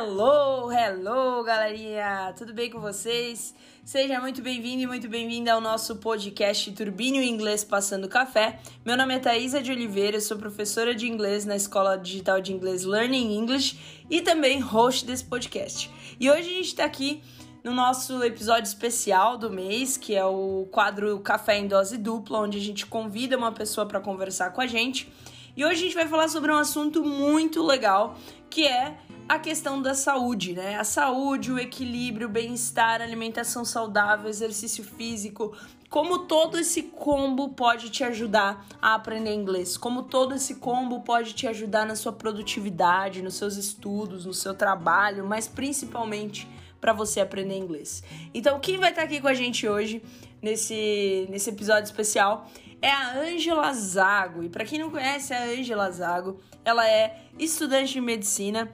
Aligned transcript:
Hello, 0.00 0.70
hello, 0.70 1.42
galerinha! 1.42 2.32
Tudo 2.38 2.54
bem 2.54 2.70
com 2.70 2.78
vocês? 2.78 3.52
Seja 3.84 4.20
muito 4.20 4.40
bem-vindo 4.40 4.80
e 4.80 4.86
muito 4.86 5.08
bem-vinda 5.08 5.52
ao 5.52 5.60
nosso 5.60 5.96
podcast 5.96 6.70
Turbínio 6.70 7.20
Inglês 7.20 7.64
Passando 7.64 8.06
Café. 8.06 8.60
Meu 8.86 8.96
nome 8.96 9.16
é 9.16 9.18
Thaisa 9.18 9.60
de 9.60 9.72
Oliveira, 9.72 10.20
sou 10.20 10.38
professora 10.38 10.94
de 10.94 11.08
inglês 11.08 11.44
na 11.44 11.56
Escola 11.56 11.98
Digital 11.98 12.40
de 12.40 12.52
Inglês 12.52 12.84
Learning 12.84 13.36
English 13.36 14.04
e 14.08 14.20
também 14.20 14.60
host 14.60 15.04
desse 15.04 15.24
podcast. 15.24 15.90
E 16.20 16.30
hoje 16.30 16.42
a 16.42 16.54
gente 16.54 16.68
está 16.68 16.84
aqui 16.84 17.20
no 17.64 17.74
nosso 17.74 18.22
episódio 18.22 18.68
especial 18.68 19.36
do 19.36 19.50
mês, 19.50 19.96
que 19.96 20.14
é 20.14 20.24
o 20.24 20.68
quadro 20.70 21.18
Café 21.18 21.58
em 21.58 21.66
Dose 21.66 21.98
Dupla, 21.98 22.38
onde 22.38 22.56
a 22.56 22.62
gente 22.62 22.86
convida 22.86 23.36
uma 23.36 23.50
pessoa 23.50 23.84
para 23.84 23.98
conversar 23.98 24.52
com 24.52 24.60
a 24.60 24.66
gente. 24.68 25.12
E 25.56 25.64
hoje 25.64 25.74
a 25.74 25.84
gente 25.86 25.94
vai 25.96 26.06
falar 26.06 26.28
sobre 26.28 26.52
um 26.52 26.56
assunto 26.56 27.04
muito 27.04 27.66
legal, 27.66 28.16
que 28.48 28.64
é 28.64 28.96
a 29.28 29.38
questão 29.38 29.82
da 29.82 29.94
saúde, 29.94 30.54
né? 30.54 30.76
A 30.76 30.84
saúde, 30.84 31.52
o 31.52 31.58
equilíbrio, 31.58 32.28
o 32.28 32.30
bem-estar, 32.30 33.02
alimentação 33.02 33.62
saudável, 33.64 34.28
exercício 34.28 34.82
físico, 34.82 35.54
como 35.90 36.20
todo 36.20 36.58
esse 36.58 36.82
combo 36.82 37.50
pode 37.50 37.90
te 37.90 38.02
ajudar 38.02 38.66
a 38.80 38.94
aprender 38.94 39.34
inglês, 39.34 39.76
como 39.76 40.04
todo 40.04 40.34
esse 40.34 40.54
combo 40.54 41.00
pode 41.00 41.34
te 41.34 41.46
ajudar 41.46 41.86
na 41.86 41.94
sua 41.94 42.12
produtividade, 42.12 43.22
nos 43.22 43.34
seus 43.34 43.56
estudos, 43.56 44.24
no 44.24 44.32
seu 44.32 44.54
trabalho, 44.54 45.26
mas 45.26 45.46
principalmente 45.46 46.48
para 46.80 46.92
você 46.92 47.20
aprender 47.20 47.56
inglês. 47.56 48.02
Então, 48.32 48.58
quem 48.60 48.78
vai 48.78 48.90
estar 48.90 49.02
aqui 49.02 49.20
com 49.20 49.28
a 49.28 49.34
gente 49.34 49.68
hoje 49.68 50.02
nesse, 50.40 51.26
nesse 51.28 51.50
episódio 51.50 51.84
especial 51.84 52.50
é 52.80 52.90
a 52.90 53.18
Ângela 53.18 53.72
Zago. 53.72 54.42
E 54.44 54.48
para 54.48 54.64
quem 54.64 54.78
não 54.78 54.90
conhece 54.90 55.34
a 55.34 55.44
Ângela 55.44 55.90
Zago, 55.90 56.38
ela 56.64 56.88
é 56.88 57.24
estudante 57.38 57.94
de 57.94 58.00
medicina 58.00 58.70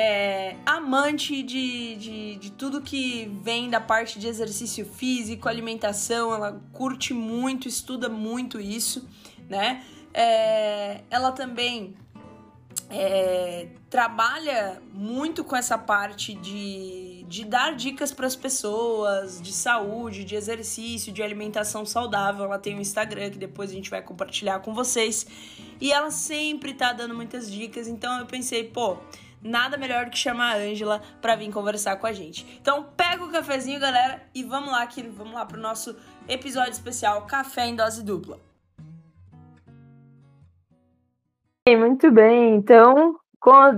é, 0.00 0.54
amante 0.64 1.42
de, 1.42 1.96
de, 1.96 2.36
de 2.36 2.52
tudo 2.52 2.80
que 2.80 3.28
vem 3.42 3.68
da 3.68 3.80
parte 3.80 4.20
de 4.20 4.28
exercício 4.28 4.86
físico, 4.86 5.48
alimentação, 5.48 6.32
ela 6.32 6.62
curte 6.72 7.12
muito, 7.12 7.66
estuda 7.66 8.08
muito 8.08 8.60
isso, 8.60 9.08
né? 9.48 9.84
É, 10.14 11.00
ela 11.10 11.32
também 11.32 11.96
é, 12.88 13.70
trabalha 13.90 14.80
muito 14.94 15.42
com 15.42 15.56
essa 15.56 15.76
parte 15.76 16.32
de, 16.32 17.24
de 17.26 17.44
dar 17.44 17.74
dicas 17.74 18.12
para 18.12 18.28
as 18.28 18.36
pessoas 18.36 19.42
de 19.42 19.52
saúde, 19.52 20.22
de 20.22 20.36
exercício, 20.36 21.12
de 21.12 21.24
alimentação 21.24 21.84
saudável. 21.84 22.44
Ela 22.44 22.58
tem 22.60 22.76
um 22.76 22.80
Instagram 22.80 23.30
que 23.30 23.38
depois 23.38 23.72
a 23.72 23.74
gente 23.74 23.90
vai 23.90 24.00
compartilhar 24.00 24.60
com 24.60 24.72
vocês. 24.72 25.26
E 25.80 25.90
ela 25.90 26.12
sempre 26.12 26.72
tá 26.72 26.92
dando 26.92 27.16
muitas 27.16 27.50
dicas, 27.50 27.88
então 27.88 28.16
eu 28.20 28.26
pensei, 28.26 28.62
pô, 28.62 28.96
nada 29.42 29.76
melhor 29.76 30.04
do 30.04 30.10
que 30.10 30.18
chamar 30.18 30.54
a 30.54 30.58
Ângela 30.58 31.00
para 31.20 31.36
vir 31.36 31.52
conversar 31.52 31.96
com 31.96 32.06
a 32.06 32.12
gente. 32.12 32.58
Então 32.60 32.84
pega 32.96 33.24
o 33.24 33.30
cafezinho, 33.30 33.80
galera, 33.80 34.22
e 34.34 34.42
vamos 34.42 34.70
lá 34.70 34.86
que 34.86 35.02
vamos 35.02 35.34
lá 35.34 35.44
pro 35.44 35.60
nosso 35.60 35.96
episódio 36.28 36.72
especial 36.72 37.26
Café 37.26 37.66
em 37.66 37.76
Dose 37.76 38.04
Dupla. 38.04 38.38
Muito 41.68 42.10
bem, 42.10 42.54
então 42.54 43.18
com 43.38 43.52
as, 43.52 43.76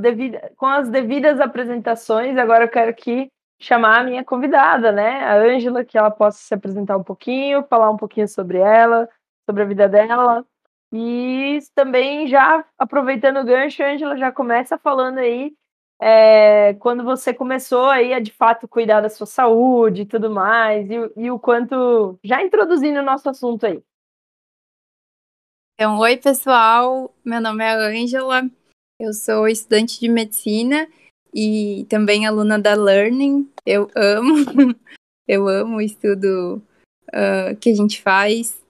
com 0.56 0.66
as 0.66 0.88
devidas 0.88 1.40
apresentações, 1.40 2.36
agora 2.38 2.64
eu 2.64 2.68
quero 2.68 2.90
aqui 2.90 3.30
chamar 3.60 4.00
a 4.00 4.04
minha 4.04 4.24
convidada, 4.24 4.90
né? 4.90 5.24
A 5.24 5.34
Ângela, 5.34 5.84
que 5.84 5.98
ela 5.98 6.10
possa 6.10 6.38
se 6.38 6.54
apresentar 6.54 6.96
um 6.96 7.02
pouquinho, 7.02 7.64
falar 7.64 7.90
um 7.90 7.96
pouquinho 7.96 8.26
sobre 8.26 8.58
ela, 8.58 9.08
sobre 9.44 9.62
a 9.62 9.66
vida 9.66 9.88
dela, 9.88 10.46
e 10.92 11.58
também 11.74 12.26
já 12.26 12.64
aproveitando 12.78 13.38
o 13.38 13.44
gancho, 13.44 13.82
Angela 13.82 14.16
já 14.16 14.32
começa 14.32 14.78
falando 14.78 15.18
aí 15.18 15.52
é, 16.00 16.74
quando 16.74 17.04
você 17.04 17.34
começou 17.34 17.86
aí 17.86 18.12
a 18.14 18.20
de 18.20 18.32
fato 18.32 18.66
cuidar 18.66 19.00
da 19.00 19.08
sua 19.08 19.26
saúde 19.26 20.02
e 20.02 20.06
tudo 20.06 20.30
mais, 20.30 20.88
e, 20.90 20.94
e 21.16 21.30
o 21.30 21.38
quanto. 21.38 22.18
Já 22.24 22.42
introduzindo 22.42 23.00
o 23.00 23.04
nosso 23.04 23.28
assunto 23.28 23.66
aí. 23.66 23.82
Então, 25.74 25.98
oi 25.98 26.16
pessoal, 26.16 27.14
meu 27.24 27.40
nome 27.40 27.64
é 27.64 27.72
Ângela, 27.72 28.48
eu 28.98 29.12
sou 29.14 29.48
estudante 29.48 29.98
de 29.98 30.08
medicina 30.08 30.88
e 31.34 31.86
também 31.88 32.26
aluna 32.26 32.58
da 32.58 32.74
Learning. 32.74 33.50
Eu 33.64 33.90
amo, 33.96 34.34
eu 35.26 35.48
amo 35.48 35.76
o 35.76 35.80
estudo 35.80 36.62
uh, 37.08 37.56
que 37.58 37.70
a 37.70 37.74
gente 37.74 38.02
faz 38.02 38.60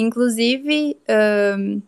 Inclusive, 0.00 0.96
um, 1.58 1.82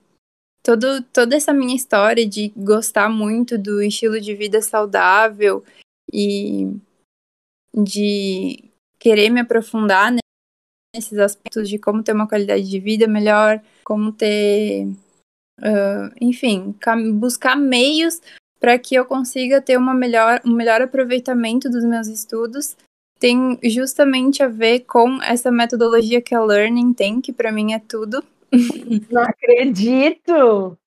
todo, 0.63 1.03
toda 1.03 1.37
essa 1.37 1.53
minha 1.53 1.75
história 1.75 2.27
de 2.27 2.53
gostar 2.57 3.09
muito 3.09 3.59
do 3.59 3.83
estilo 3.83 4.21
de 4.21 4.35
vida 4.35 4.63
saudável 4.63 5.65
e 6.13 6.77
de 7.75 8.71
querer 8.99 9.31
me 9.31 9.41
aprofundar 9.41 10.15
nesses 10.95 11.19
aspectos 11.19 11.69
de 11.69 11.79
como 11.79 12.03
ter 12.03 12.13
uma 12.13 12.29
qualidade 12.29 12.69
de 12.69 12.79
vida 12.79 13.07
melhor, 13.07 13.61
como 13.85 14.13
ter, 14.13 14.87
uh, 15.59 16.15
enfim, 16.21 16.75
buscar 17.15 17.57
meios 17.57 18.21
para 18.61 18.79
que 18.79 18.95
eu 18.95 19.05
consiga 19.05 19.61
ter 19.61 19.77
uma 19.77 19.95
melhor, 19.95 20.41
um 20.45 20.53
melhor 20.53 20.81
aproveitamento 20.83 21.69
dos 21.69 21.83
meus 21.85 22.07
estudos 22.07 22.77
tem 23.19 23.57
justamente 23.63 24.43
a 24.43 24.49
ver 24.49 24.81
com 24.81 25.23
essa 25.23 25.49
metodologia 25.51 26.21
que 26.21 26.35
a 26.35 26.43
Learning 26.43 26.93
tem, 26.93 27.21
que 27.21 27.33
para 27.33 27.53
mim 27.53 27.73
é 27.73 27.79
tudo. 27.79 28.23
Não 29.11 29.23
acredito! 29.23 30.79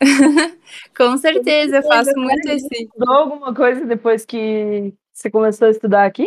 com 0.96 1.16
certeza, 1.18 1.76
eu 1.76 1.82
faço 1.82 2.12
muito 2.16 2.48
esse. 2.48 2.84
Estudou 2.84 3.14
alguma 3.14 3.54
coisa 3.54 3.84
depois 3.84 4.24
que 4.24 4.94
você 5.12 5.30
começou 5.30 5.68
a 5.68 5.70
estudar 5.70 6.06
aqui? 6.06 6.26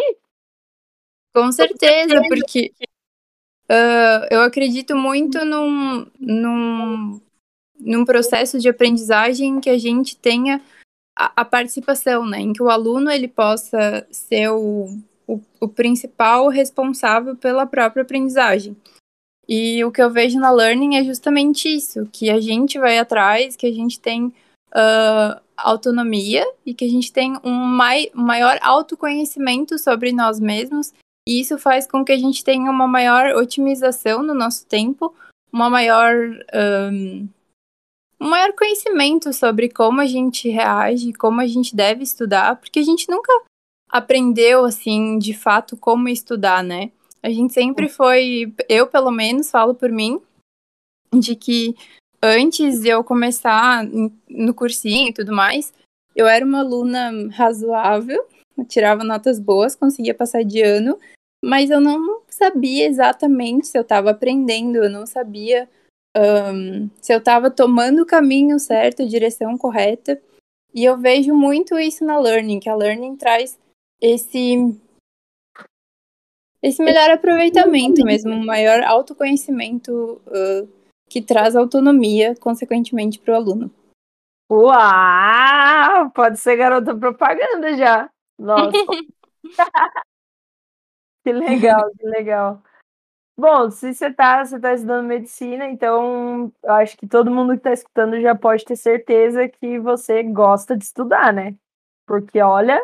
Com 1.33 1.51
certeza, 1.51 2.21
porque 2.27 2.71
uh, 3.71 4.27
eu 4.29 4.41
acredito 4.41 4.95
muito 4.95 5.43
num, 5.43 6.05
num, 6.19 7.21
num 7.79 8.05
processo 8.05 8.59
de 8.59 8.69
aprendizagem 8.69 9.59
que 9.59 9.69
a 9.69 9.77
gente 9.79 10.15
tenha 10.15 10.61
a, 11.17 11.41
a 11.41 11.45
participação, 11.45 12.25
né? 12.25 12.39
Em 12.39 12.53
que 12.53 12.61
o 12.61 12.69
aluno 12.69 13.09
ele 13.09 13.27
possa 13.27 14.05
ser 14.11 14.49
o 14.49 14.87
o, 15.27 15.41
o 15.59 15.67
principal 15.67 16.47
responsável 16.49 17.35
pela 17.35 17.65
própria 17.65 18.03
aprendizagem. 18.03 18.75
E 19.47 19.83
o 19.83 19.91
que 19.91 20.01
eu 20.01 20.09
vejo 20.09 20.39
na 20.39 20.51
Learning 20.51 20.95
é 20.95 21.03
justamente 21.03 21.67
isso, 21.67 22.07
que 22.11 22.29
a 22.29 22.39
gente 22.39 22.79
vai 22.79 22.97
atrás, 22.97 23.55
que 23.55 23.65
a 23.65 23.71
gente 23.71 23.99
tem 23.99 24.27
uh, 24.27 25.41
autonomia 25.57 26.45
e 26.65 26.73
que 26.73 26.85
a 26.85 26.89
gente 26.89 27.11
tem 27.11 27.37
um 27.43 27.53
mai 27.53 28.09
maior 28.13 28.57
autoconhecimento 28.61 29.77
sobre 29.77 30.11
nós 30.11 30.39
mesmos. 30.39 30.93
E 31.27 31.39
isso 31.39 31.57
faz 31.57 31.87
com 31.87 32.03
que 32.03 32.11
a 32.11 32.17
gente 32.17 32.43
tenha 32.43 32.69
uma 32.69 32.87
maior 32.87 33.35
otimização 33.35 34.23
no 34.23 34.33
nosso 34.33 34.65
tempo, 34.65 35.13
uma 35.51 35.69
maior, 35.69 36.13
um, 36.91 37.27
um 38.19 38.29
maior 38.29 38.53
conhecimento 38.53 39.31
sobre 39.31 39.69
como 39.69 40.01
a 40.01 40.05
gente 40.05 40.49
reage, 40.49 41.13
como 41.13 41.39
a 41.39 41.47
gente 41.47 41.75
deve 41.75 42.03
estudar, 42.03 42.57
porque 42.57 42.79
a 42.79 42.83
gente 42.83 43.09
nunca 43.09 43.31
aprendeu, 43.89 44.65
assim, 44.65 45.17
de 45.17 45.33
fato, 45.33 45.77
como 45.77 46.09
estudar, 46.09 46.63
né? 46.63 46.91
A 47.23 47.29
gente 47.29 47.53
sempre 47.53 47.87
foi, 47.87 48.53
eu 48.67 48.85
pelo 48.85 49.09
menos 49.09 49.49
falo 49.49 49.73
por 49.73 49.89
mim, 49.89 50.21
de 51.13 51.35
que 51.35 51.73
antes 52.21 52.81
de 52.81 52.89
eu 52.89 53.03
começar 53.03 53.87
no 54.29 54.53
cursinho 54.53 55.09
e 55.09 55.13
tudo 55.13 55.33
mais, 55.33 55.73
eu 56.13 56.27
era 56.27 56.45
uma 56.45 56.59
aluna 56.59 57.11
razoável, 57.31 58.25
tirava 58.67 59.03
notas 59.05 59.39
boas, 59.39 59.75
conseguia 59.75 60.13
passar 60.13 60.43
de 60.43 60.61
ano, 60.61 60.99
mas 61.43 61.69
eu 61.69 61.79
não 61.79 62.21
sabia 62.27 62.87
exatamente 62.87 63.67
se 63.67 63.77
eu 63.77 63.81
estava 63.81 64.11
aprendendo, 64.11 64.77
eu 64.77 64.89
não 64.89 65.05
sabia 65.05 65.69
um, 66.15 66.89
se 67.01 67.13
eu 67.13 67.19
estava 67.19 67.49
tomando 67.49 68.01
o 68.01 68.05
caminho 68.05 68.59
certo, 68.59 69.01
a 69.01 69.07
direção 69.07 69.57
correta. 69.57 70.21
E 70.73 70.83
eu 70.83 70.97
vejo 70.97 71.33
muito 71.33 71.77
isso 71.77 72.03
na 72.03 72.19
Learning, 72.19 72.59
que 72.59 72.69
a 72.69 72.75
Learning 72.75 73.15
traz 73.15 73.57
esse 74.01 74.75
esse 76.63 76.81
melhor 76.81 77.11
aproveitamento 77.11 78.05
mesmo, 78.05 78.31
um 78.31 78.45
maior 78.45 78.81
autoconhecimento 78.83 80.21
uh, 80.27 80.65
que 81.09 81.21
traz 81.21 81.57
autonomia, 81.57 82.35
consequentemente, 82.39 83.19
para 83.19 83.33
o 83.33 83.35
aluno. 83.35 83.69
Uau! 84.49 86.09
Pode 86.11 86.39
ser 86.39 86.55
garota 86.55 86.95
propaganda 86.95 87.75
já. 87.75 88.09
Nossa. 88.39 88.71
que 91.25 91.33
legal, 91.33 91.91
que 91.99 92.05
legal. 92.07 92.63
Bom, 93.37 93.69
se 93.69 93.93
você 93.93 94.07
está 94.07 94.45
você 94.45 94.57
tá 94.57 94.73
estudando 94.73 95.07
medicina, 95.07 95.67
então 95.67 96.49
acho 96.65 96.95
que 96.95 97.07
todo 97.07 97.31
mundo 97.31 97.53
que 97.53 97.57
está 97.57 97.73
escutando 97.73 98.21
já 98.21 98.35
pode 98.35 98.63
ter 98.63 98.77
certeza 98.77 99.49
que 99.49 99.79
você 99.79 100.23
gosta 100.23 100.77
de 100.77 100.85
estudar, 100.85 101.33
né? 101.33 101.55
Porque 102.05 102.39
olha, 102.41 102.81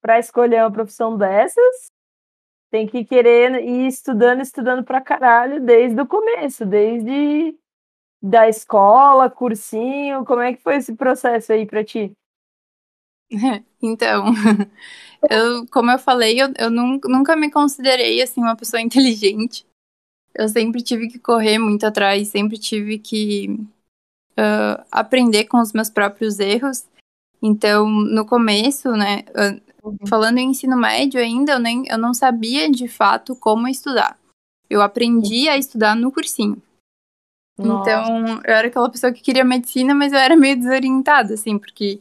para 0.00 0.18
escolher 0.18 0.62
uma 0.62 0.72
profissão 0.72 1.16
dessas, 1.16 1.86
tem 2.76 2.86
que 2.86 3.06
querer 3.06 3.64
ir 3.64 3.86
estudando, 3.86 4.42
estudando 4.42 4.84
pra 4.84 5.00
caralho 5.00 5.64
desde 5.64 5.98
o 5.98 6.06
começo, 6.06 6.66
desde 6.66 7.56
da 8.22 8.48
escola, 8.50 9.30
cursinho, 9.30 10.26
como 10.26 10.42
é 10.42 10.52
que 10.52 10.62
foi 10.62 10.76
esse 10.76 10.94
processo 10.94 11.52
aí 11.52 11.64
para 11.64 11.82
ti? 11.82 12.12
Então, 13.82 14.24
eu, 15.30 15.66
como 15.70 15.90
eu 15.90 15.98
falei, 15.98 16.40
eu, 16.40 16.48
eu 16.58 16.70
nunca 16.70 17.36
me 17.36 17.50
considerei 17.50 18.20
assim 18.22 18.40
uma 18.40 18.56
pessoa 18.56 18.80
inteligente. 18.80 19.66
Eu 20.34 20.48
sempre 20.48 20.82
tive 20.82 21.08
que 21.08 21.18
correr 21.18 21.58
muito 21.58 21.84
atrás, 21.84 22.28
sempre 22.28 22.58
tive 22.58 22.98
que 22.98 23.60
uh, 24.32 24.82
aprender 24.90 25.44
com 25.44 25.60
os 25.60 25.72
meus 25.72 25.90
próprios 25.90 26.40
erros. 26.40 26.86
Então, 27.40 27.88
no 27.88 28.26
começo, 28.26 28.90
né. 28.92 29.24
Falando 30.08 30.38
em 30.38 30.50
ensino 30.50 30.76
médio 30.76 31.20
ainda, 31.20 31.52
eu, 31.52 31.58
nem, 31.58 31.84
eu 31.88 31.98
não 31.98 32.14
sabia 32.14 32.70
de 32.70 32.88
fato 32.88 33.36
como 33.36 33.68
estudar. 33.68 34.18
Eu 34.68 34.82
aprendi 34.82 35.48
a 35.48 35.56
estudar 35.56 35.94
no 35.94 36.10
cursinho. 36.10 36.60
Nossa. 37.58 37.90
Então, 37.90 38.42
eu 38.44 38.54
era 38.54 38.68
aquela 38.68 38.90
pessoa 38.90 39.12
que 39.12 39.22
queria 39.22 39.44
medicina, 39.44 39.94
mas 39.94 40.12
eu 40.12 40.18
era 40.18 40.36
meio 40.36 40.56
desorientada, 40.56 41.34
assim, 41.34 41.58
porque 41.58 42.00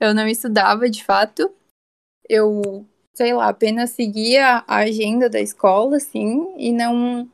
eu 0.00 0.14
não 0.14 0.26
estudava 0.26 0.90
de 0.90 1.04
fato. 1.04 1.50
Eu, 2.28 2.84
sei 3.14 3.32
lá, 3.32 3.48
apenas 3.48 3.90
seguia 3.90 4.64
a 4.66 4.76
agenda 4.76 5.30
da 5.30 5.40
escola, 5.40 5.96
assim, 5.96 6.54
e 6.56 6.72
não 6.72 7.28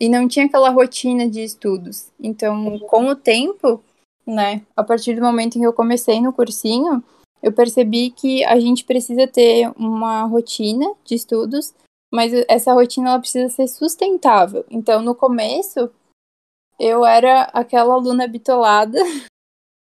e 0.00 0.08
não 0.08 0.28
tinha 0.28 0.46
aquela 0.46 0.70
rotina 0.70 1.28
de 1.28 1.42
estudos. 1.42 2.12
Então, 2.20 2.78
com 2.80 3.08
o 3.08 3.16
tempo, 3.16 3.82
né, 4.24 4.62
a 4.76 4.84
partir 4.84 5.14
do 5.14 5.22
momento 5.22 5.56
em 5.56 5.60
que 5.60 5.66
eu 5.66 5.72
comecei 5.72 6.20
no 6.20 6.32
cursinho, 6.32 7.02
eu 7.42 7.52
percebi 7.52 8.10
que 8.10 8.44
a 8.44 8.58
gente 8.58 8.84
precisa 8.84 9.26
ter 9.26 9.70
uma 9.76 10.24
rotina 10.24 10.92
de 11.04 11.14
estudos, 11.14 11.74
mas 12.12 12.32
essa 12.48 12.72
rotina 12.72 13.10
ela 13.10 13.20
precisa 13.20 13.48
ser 13.48 13.68
sustentável. 13.68 14.64
Então, 14.70 15.02
no 15.02 15.14
começo, 15.14 15.90
eu 16.78 17.04
era 17.04 17.42
aquela 17.52 17.94
aluna 17.94 18.26
bitolada, 18.26 18.98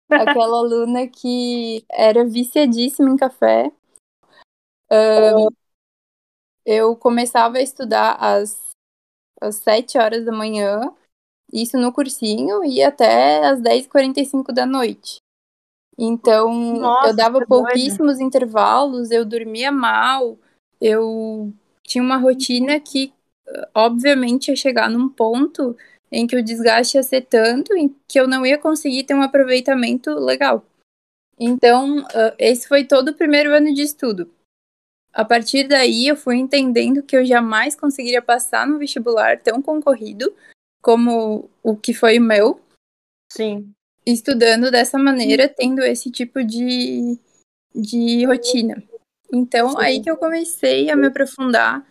aquela 0.10 0.58
aluna 0.58 1.08
que 1.08 1.86
era 1.90 2.24
viciadíssima 2.26 3.10
em 3.10 3.18
café. 3.18 3.72
Um, 4.92 5.48
eu 6.66 6.96
começava 6.96 7.58
a 7.58 7.62
estudar 7.62 8.14
às, 8.14 8.70
às 9.42 9.56
7 9.56 9.98
horas 9.98 10.24
da 10.24 10.32
manhã, 10.32 10.94
isso 11.52 11.78
no 11.78 11.92
cursinho, 11.92 12.64
e 12.64 12.82
até 12.82 13.46
às 13.46 13.60
10h45 13.60 14.54
da 14.54 14.66
noite. 14.66 15.23
Então, 15.98 16.52
Nossa, 16.80 17.10
eu 17.10 17.16
dava 17.16 17.46
pouquíssimos 17.46 18.18
doido. 18.18 18.26
intervalos, 18.26 19.12
eu 19.12 19.24
dormia 19.24 19.72
mal, 19.72 20.38
eu 20.82 21.54
tinha 21.84 22.04
uma 22.04 22.18
rotina 22.18 22.80
que, 22.80 23.14
obviamente, 23.74 24.48
ia 24.50 24.56
chegar 24.56 24.90
num 24.90 25.08
ponto 25.08 25.78
em 26.12 26.26
que 26.26 26.36
o 26.36 26.44
desgaste 26.44 26.98
ia 26.98 27.04
ser 27.04 27.22
tanto 27.22 27.76
em 27.76 27.96
que 28.08 28.20
eu 28.20 28.28
não 28.28 28.46
ia 28.46 28.58
conseguir 28.58 29.04
ter 29.04 29.14
um 29.14 29.22
aproveitamento 29.22 30.12
legal. 30.16 30.66
Então, 31.40 32.06
esse 32.38 32.68
foi 32.68 32.84
todo 32.86 33.10
o 33.10 33.16
primeiro 33.16 33.54
ano 33.54 33.74
de 33.74 33.82
estudo. 33.82 34.32
A 35.12 35.24
partir 35.24 35.68
daí, 35.68 36.08
eu 36.08 36.16
fui 36.16 36.38
entendendo 36.38 37.04
que 37.04 37.16
eu 37.16 37.24
jamais 37.24 37.76
conseguiria 37.76 38.22
passar 38.22 38.66
no 38.66 38.80
vestibular 38.80 39.40
tão 39.40 39.62
concorrido 39.62 40.36
como 40.82 41.50
o 41.62 41.76
que 41.76 41.94
foi 41.94 42.18
o 42.18 42.22
meu. 42.22 42.60
Sim. 43.32 43.74
Estudando 44.06 44.70
dessa 44.70 44.98
maneira, 44.98 45.48
tendo 45.48 45.82
esse 45.82 46.12
tipo 46.12 46.44
de, 46.44 47.18
de 47.74 48.26
rotina. 48.26 48.84
Então, 49.32 49.78
aí 49.80 50.02
que 50.02 50.10
eu 50.10 50.18
comecei 50.18 50.90
a 50.90 50.96
me 50.96 51.08
aprofundar 51.08 51.86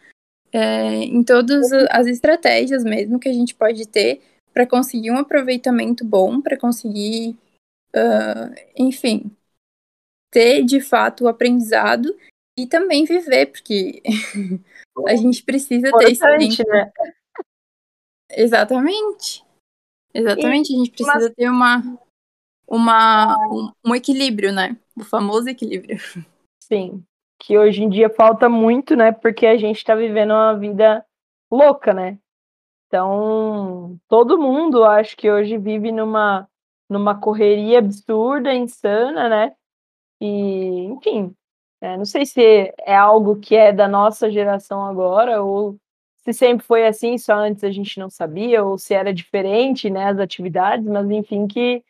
é, 0.53 1.05
em 1.05 1.25
todas 1.25 1.73
as 1.91 2.07
estratégias 2.07 2.85
mesmo 2.85 3.19
que 3.19 3.29
a 3.29 3.33
gente 3.33 3.55
pode 3.55 3.89
ter 3.89 4.21
para 4.53 4.67
conseguir 4.67 5.11
um 5.11 5.19
aproveitamento 5.19 6.05
bom, 6.05 6.41
para 6.41 6.59
conseguir, 6.59 7.39
uh, 7.97 8.55
enfim, 8.77 9.35
ter 10.31 10.63
de 10.63 10.81
fato 10.81 11.25
o 11.25 11.29
aprendizado 11.29 12.15
e 12.59 12.67
também 12.67 13.05
viver, 13.05 13.47
porque 13.47 14.03
a 15.09 15.17
gente 15.17 15.43
precisa 15.43 15.91
ter 15.99 16.13
esse 16.13 16.23
né? 16.65 16.93
Exatamente. 18.31 19.43
Exatamente, 20.15 20.73
e, 20.73 20.75
a 20.75 20.79
gente 20.79 20.91
precisa 20.91 21.15
mas... 21.15 21.35
ter 21.35 21.49
uma, 21.49 21.99
uma, 22.67 23.37
um, 23.49 23.73
um 23.87 23.95
equilíbrio, 23.95 24.53
né? 24.53 24.77
O 24.97 25.05
famoso 25.05 25.49
equilíbrio. 25.49 25.99
Sim 26.61 27.05
que 27.43 27.59
hoje 27.59 27.83
em 27.83 27.89
dia 27.89 28.09
falta 28.09 28.49
muito, 28.49 28.95
né? 28.95 29.11
Porque 29.11 29.47
a 29.47 29.57
gente 29.57 29.79
está 29.79 29.97
vivendo 29.97 30.31
uma 30.31 30.57
vida 30.57 31.05
louca, 31.51 31.93
né? 31.93 32.17
Então, 32.87 33.99
todo 34.09 34.39
mundo 34.39 34.85
acho 34.85 35.17
que 35.17 35.29
hoje 35.31 35.59
vive 35.59 35.91
numa, 35.91 36.49
numa 36.89 37.19
correria 37.19 37.81
absurda, 37.81 38.55
insana, 38.55 39.29
né? 39.29 39.57
E, 40.21 40.85
enfim, 40.85 41.35
é, 41.81 41.97
não 41.97 42.05
sei 42.05 42.25
se 42.25 42.73
é 42.79 42.95
algo 42.95 43.41
que 43.41 43.57
é 43.57 43.73
da 43.73 43.89
nossa 43.89 44.31
geração 44.31 44.87
agora, 44.87 45.43
ou 45.43 45.77
se 46.25 46.33
sempre 46.33 46.65
foi 46.65 46.87
assim, 46.87 47.19
só 47.19 47.35
antes 47.35 47.65
a 47.65 47.71
gente 47.71 47.99
não 47.99 48.09
sabia, 48.09 48.65
ou 48.65 48.79
se 48.79 48.95
era 48.95 49.13
diferente, 49.13 49.91
né, 49.91 50.07
as 50.07 50.19
atividades, 50.19 50.87
mas 50.87 51.11
enfim, 51.11 51.47
que, 51.49 51.85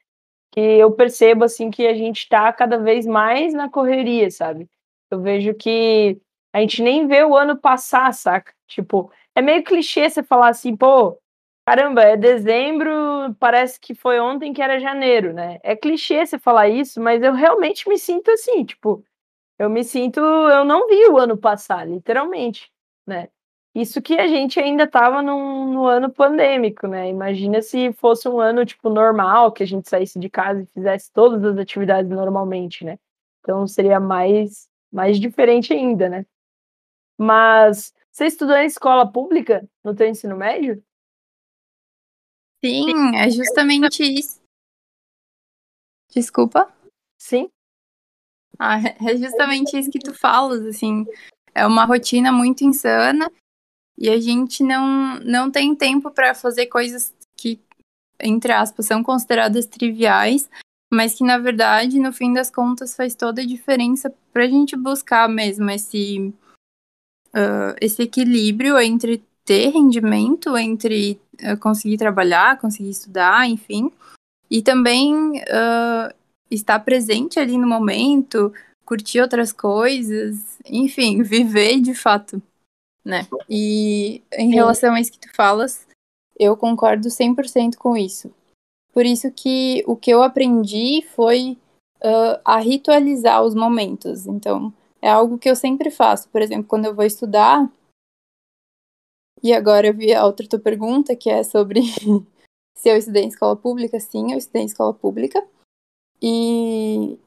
que 0.53 0.61
eu 0.61 0.93
percebo, 0.93 1.45
assim, 1.45 1.71
que 1.71 1.87
a 1.87 1.95
gente 1.95 2.21
está 2.21 2.53
cada 2.53 2.79
vez 2.79 3.07
mais 3.07 3.55
na 3.55 3.69
correria, 3.71 4.31
sabe? 4.31 4.69
Eu 5.11 5.21
vejo 5.21 5.55
que 5.55 6.19
a 6.53 6.61
gente 6.61 6.83
nem 6.83 7.07
vê 7.07 7.25
o 7.25 7.37
ano 7.37 7.57
passar, 7.59 8.13
saca? 8.15 8.53
Tipo, 8.67 9.13
é 9.35 9.43
meio 9.43 9.63
clichê 9.65 10.09
você 10.09 10.23
falar 10.23 10.49
assim, 10.49 10.77
pô, 10.77 11.19
caramba, 11.67 12.03
é 12.03 12.17
dezembro, 12.17 12.91
parece 13.39 13.79
que 13.81 13.95
foi 13.95 14.21
ontem 14.21 14.53
que 14.53 14.63
era 14.63 14.81
janeiro, 14.81 15.33
né? 15.35 15.59
É 15.63 15.77
clichê 15.77 16.25
você 16.27 16.39
falar 16.39 16.69
isso, 16.69 17.01
mas 17.01 17.23
eu 17.23 17.35
realmente 17.35 17.89
me 17.89 17.99
sinto 17.99 18.31
assim, 18.31 18.65
tipo, 18.65 19.05
eu 19.59 19.71
me 19.71 19.85
sinto, 19.85 20.21
eu 20.21 20.65
não 20.65 20.89
vi 20.89 21.07
o 21.09 21.19
ano 21.19 21.37
passar, 21.37 21.87
literalmente, 21.89 22.73
né? 23.07 23.29
Isso 23.75 24.03
que 24.03 24.15
a 24.15 24.27
gente 24.29 24.61
ainda 24.61 24.85
estava 24.85 25.23
no 25.23 25.87
ano 25.87 26.11
pandêmico, 26.13 26.87
né? 26.87 27.09
Imagina 27.09 27.63
se 27.63 27.91
fosse 27.95 28.29
um 28.29 28.39
ano, 28.39 28.67
tipo, 28.67 28.91
normal, 28.91 29.51
que 29.51 29.63
a 29.63 29.67
gente 29.67 29.89
saísse 29.89 30.19
de 30.19 30.29
casa 30.29 30.63
e 30.63 30.67
fizesse 30.67 31.11
todas 31.11 31.43
as 31.43 31.57
atividades 31.57 32.11
normalmente, 32.11 32.85
né? 32.85 32.99
Então 33.41 33.67
seria 33.67 33.99
mais 33.99 34.69
mais 34.93 35.19
diferente 35.19 35.73
ainda, 35.73 36.07
né? 36.07 36.27
Mas 37.17 37.95
você 38.11 38.27
estudou 38.27 38.57
em 38.57 38.67
escola 38.67 39.11
pública 39.11 39.67
no 39.83 39.95
teu 39.95 40.07
ensino 40.07 40.37
médio? 40.37 40.83
Sim, 42.63 43.17
é 43.17 43.31
justamente 43.31 44.03
isso. 44.03 44.39
Desculpa? 46.15 46.71
Sim. 47.17 47.51
Ah, 48.59 48.79
é 48.79 49.17
justamente 49.17 49.79
isso 49.79 49.91
que 49.91 49.99
tu 49.99 50.13
falas, 50.13 50.65
assim. 50.67 51.07
É 51.55 51.67
uma 51.67 51.87
rotina 51.87 52.31
muito 52.31 52.65
insana 52.65 53.31
e 53.99 54.09
a 54.09 54.21
gente 54.21 54.63
não, 54.63 55.19
não 55.21 55.51
tem 55.51 55.75
tempo 55.75 56.11
para 56.11 56.35
fazer 56.35 56.67
coisas 56.67 57.15
que, 57.37 57.61
entre 58.21 58.53
aspas, 58.53 58.87
são 58.87 59.03
consideradas 59.03 59.67
triviais, 59.67 60.49
mas 60.93 61.15
que 61.15 61.25
na 61.25 61.39
verdade, 61.39 61.99
no 61.99 62.13
fim 62.13 62.33
das 62.33 62.51
contas, 62.51 62.95
faz 62.95 63.15
toda 63.15 63.43
a 63.43 63.47
diferença 63.47 64.13
para 64.33 64.45
a 64.45 64.49
gente 64.49 64.77
buscar 64.77 65.29
mesmo 65.29 65.71
esse, 65.71 66.33
uh, 67.29 67.75
esse 67.81 68.03
equilíbrio 68.03 68.79
entre 68.79 69.25
ter 69.45 69.71
rendimento, 69.71 70.57
entre 70.57 71.21
uh, 71.43 71.57
conseguir 71.59 71.97
trabalhar, 71.97 72.59
conseguir 72.59 72.91
estudar, 72.91 73.49
enfim, 73.49 73.91
e 74.51 74.63
também 74.63 75.41
uh, 75.41 76.15
estar 76.51 76.79
presente 76.81 77.39
ali 77.39 77.57
no 77.57 77.67
momento, 77.67 78.53
curtir 78.85 79.21
outras 79.21 79.53
coisas, 79.53 80.59
enfim, 80.67 81.23
viver 81.25 81.81
de 81.81 81.95
fato, 81.95 82.43
né? 83.05 83.27
E 83.49 84.23
em 84.33 84.51
relação 84.51 84.95
a 84.95 85.01
isso 85.01 85.13
que 85.13 85.19
tu 85.19 85.35
falas, 85.35 85.87
eu 86.39 86.57
concordo 86.57 87.09
100% 87.09 87.77
com 87.77 87.97
isso. 87.97 88.33
Por 88.93 89.07
isso 89.07 89.31
que 89.31 89.83
o 89.87 89.97
que 89.97 90.11
eu 90.11 90.23
aprendi 90.23 91.03
foi 91.15 91.59
uh, 92.03 92.41
a 92.45 92.59
ritualizar 92.59 93.43
os 93.43 93.55
momentos. 93.55 94.27
Então, 94.27 94.73
é 95.01 95.11
algo 95.11 95.39
que 95.39 95.49
eu 95.49 95.57
sempre 95.57 95.91
faço. 95.91 96.29
Por 96.29 96.43
exemplo, 96.43 96.69
quando 96.69 96.85
eu 96.85 96.95
vou 96.95 97.05
estudar. 97.05 97.71
E 99.43 99.53
agora 99.53 99.89
eu 99.89 99.95
vi 99.95 100.13
a 100.15 100.25
outra 100.25 100.47
tua 100.47 100.61
pergunta, 100.61 101.17
que 101.17 101.29
é 101.29 101.43
sobre 101.43 101.81
se 102.77 102.89
eu 102.89 102.97
estudei 102.97 103.25
em 103.25 103.29
escola 103.29 103.57
pública. 103.57 103.99
Sim, 103.99 104.33
eu 104.33 104.39
estudei 104.39 104.63
em 104.63 104.67
escola 104.67 104.95
pública. 104.95 105.45
E, 106.21 107.19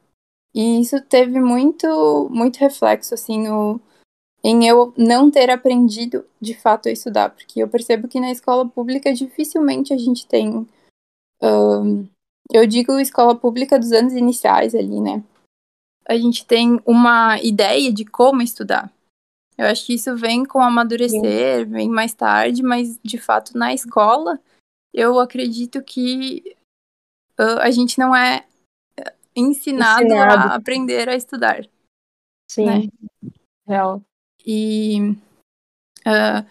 e 0.54 0.80
isso 0.80 1.00
teve 1.02 1.40
muito, 1.40 2.28
muito 2.30 2.56
reflexo, 2.58 3.12
assim, 3.12 3.46
no, 3.46 3.78
em 4.46 4.68
eu 4.68 4.94
não 4.96 5.30
ter 5.30 5.50
aprendido 5.50 6.24
de 6.40 6.54
fato 6.54 6.88
a 6.88 6.92
estudar, 6.92 7.30
porque 7.30 7.60
eu 7.60 7.68
percebo 7.68 8.06
que 8.06 8.20
na 8.20 8.30
escola 8.30 8.68
pública 8.68 9.12
dificilmente 9.12 9.92
a 9.92 9.98
gente 9.98 10.26
tem 10.26 10.66
Uh, 11.42 12.08
eu 12.50 12.66
digo 12.66 12.98
escola 12.98 13.34
pública 13.34 13.78
dos 13.78 13.92
anos 13.92 14.14
iniciais 14.14 14.74
ali, 14.74 15.00
né? 15.00 15.22
A 16.08 16.16
gente 16.16 16.46
tem 16.46 16.80
uma 16.86 17.40
ideia 17.42 17.92
de 17.92 18.04
como 18.04 18.40
estudar. 18.40 18.92
Eu 19.58 19.66
acho 19.66 19.86
que 19.86 19.94
isso 19.94 20.14
vem 20.16 20.44
com 20.44 20.60
amadurecer, 20.60 21.64
Sim. 21.64 21.72
vem 21.72 21.88
mais 21.88 22.14
tarde, 22.14 22.62
mas 22.62 22.98
de 23.02 23.18
fato 23.18 23.56
na 23.56 23.74
escola 23.74 24.40
eu 24.92 25.18
acredito 25.18 25.82
que 25.82 26.56
uh, 27.38 27.60
a 27.60 27.70
gente 27.70 27.98
não 27.98 28.14
é 28.14 28.46
ensinado, 29.34 30.04
ensinado. 30.04 30.48
a 30.48 30.54
aprender 30.54 31.08
a 31.08 31.14
estudar. 31.14 31.66
Sim, 32.50 32.66
né? 32.66 32.88
real. 33.66 34.02
E 34.46 35.10
uh, 36.06 36.46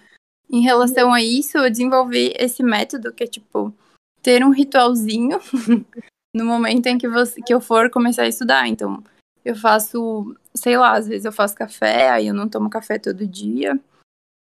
em 0.50 0.62
relação 0.62 1.14
a 1.14 1.22
isso, 1.22 1.58
eu 1.58 1.70
desenvolvi 1.70 2.34
esse 2.38 2.62
método 2.62 3.14
que 3.14 3.24
é 3.24 3.28
tipo 3.28 3.74
ter 4.22 4.44
um 4.44 4.50
ritualzinho 4.50 5.40
no 6.34 6.46
momento 6.46 6.88
em 6.88 6.98
que, 6.98 7.08
você, 7.08 7.42
que 7.42 7.54
eu 7.54 7.62
for 7.62 7.90
começar 7.90 8.24
a 8.24 8.28
estudar. 8.28 8.68
Então, 8.68 9.04
eu 9.44 9.56
faço, 9.56 10.36
sei 10.54 10.78
lá, 10.78 10.94
às 10.94 11.08
vezes 11.08 11.26
eu 11.26 11.32
faço 11.32 11.56
café, 11.56 12.10
aí 12.10 12.28
eu 12.28 12.34
não 12.34 12.50
tomo 12.50 12.70
café 12.70 12.98
todo 12.98 13.28
dia. 13.28 13.80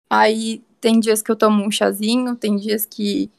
Aí 0.10 0.62
tem 0.82 1.00
dias 1.00 1.22
que 1.22 1.32
eu 1.32 1.36
tomo 1.36 1.64
um 1.64 1.72
chazinho, 1.72 2.36
tem 2.36 2.56
dias 2.56 2.86
que, 2.86 3.32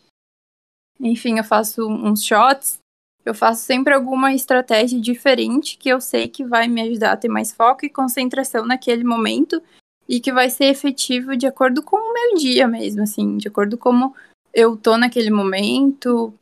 enfim, 0.99 1.39
eu 1.39 1.45
faço 1.45 1.87
uns 1.87 2.25
shots. 2.25 2.79
Eu 3.25 3.35
faço 3.35 3.63
sempre 3.63 3.93
alguma 3.93 4.33
estratégia 4.33 4.99
diferente 4.99 5.77
que 5.77 5.91
eu 5.91 6.01
sei 6.01 6.27
que 6.27 6.43
vai 6.43 6.67
me 6.67 6.81
ajudar 6.81 7.13
a 7.13 7.17
ter 7.17 7.29
mais 7.29 7.53
foco 7.53 7.85
e 7.85 7.91
concentração 7.91 8.65
naquele 8.65 9.05
momento 9.05 9.63
e 10.11 10.21
que 10.21 10.33
vai 10.33 10.51
ser 10.51 10.65
efetivo 10.65 11.37
de 11.37 11.47
acordo 11.47 11.85
com 11.85 11.97
o 11.97 12.13
meu 12.13 12.35
dia 12.35 12.67
mesmo, 12.67 13.05
assim, 13.05 13.37
de 13.37 13.47
acordo 13.47 13.79
com 13.79 13.91
como 13.91 14.13
eu 14.53 14.77
tô 14.77 14.97
naquele 14.97 15.31
momento, 15.31 16.35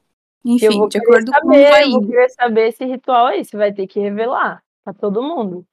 enfim, 0.42 0.88
de 0.88 0.96
acordo 0.96 1.30
saber, 1.30 1.42
com 1.42 1.48
como 1.48 1.70
vai 1.70 1.84
Eu 1.84 2.00
querer 2.00 2.30
saber 2.30 2.68
esse 2.68 2.84
ritual 2.86 3.26
aí, 3.26 3.44
você 3.44 3.58
vai 3.58 3.70
ter 3.70 3.86
que 3.86 4.00
revelar 4.00 4.62
para 4.82 4.94
todo 4.94 5.22
mundo. 5.22 5.66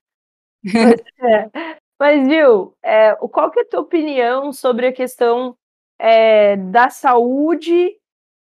mas, 0.74 1.02
é. 1.22 1.50
mas, 1.98 2.28
Gil, 2.28 2.74
é, 2.84 3.16
qual 3.16 3.50
que 3.50 3.60
é 3.60 3.64
a 3.64 3.66
tua 3.66 3.80
opinião 3.80 4.52
sobre 4.52 4.88
a 4.88 4.94
questão 4.94 5.56
é, 5.98 6.58
da 6.58 6.90
saúde 6.90 7.98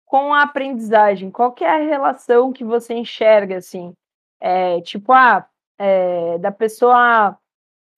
com 0.05 0.35
a 0.35 0.43
aprendizagem? 0.43 1.31
Qual 1.31 1.53
que 1.53 1.65
é 1.65 1.71
a 1.71 1.89
relação 1.89 2.53
que 2.53 2.63
você 2.63 2.93
enxerga, 2.93 3.57
assim? 3.57 3.95
É, 4.39 4.83
tipo, 4.83 5.15
ah, 5.15 5.49
é, 5.79 6.37
da 6.37 6.53
pessoa 6.53 7.40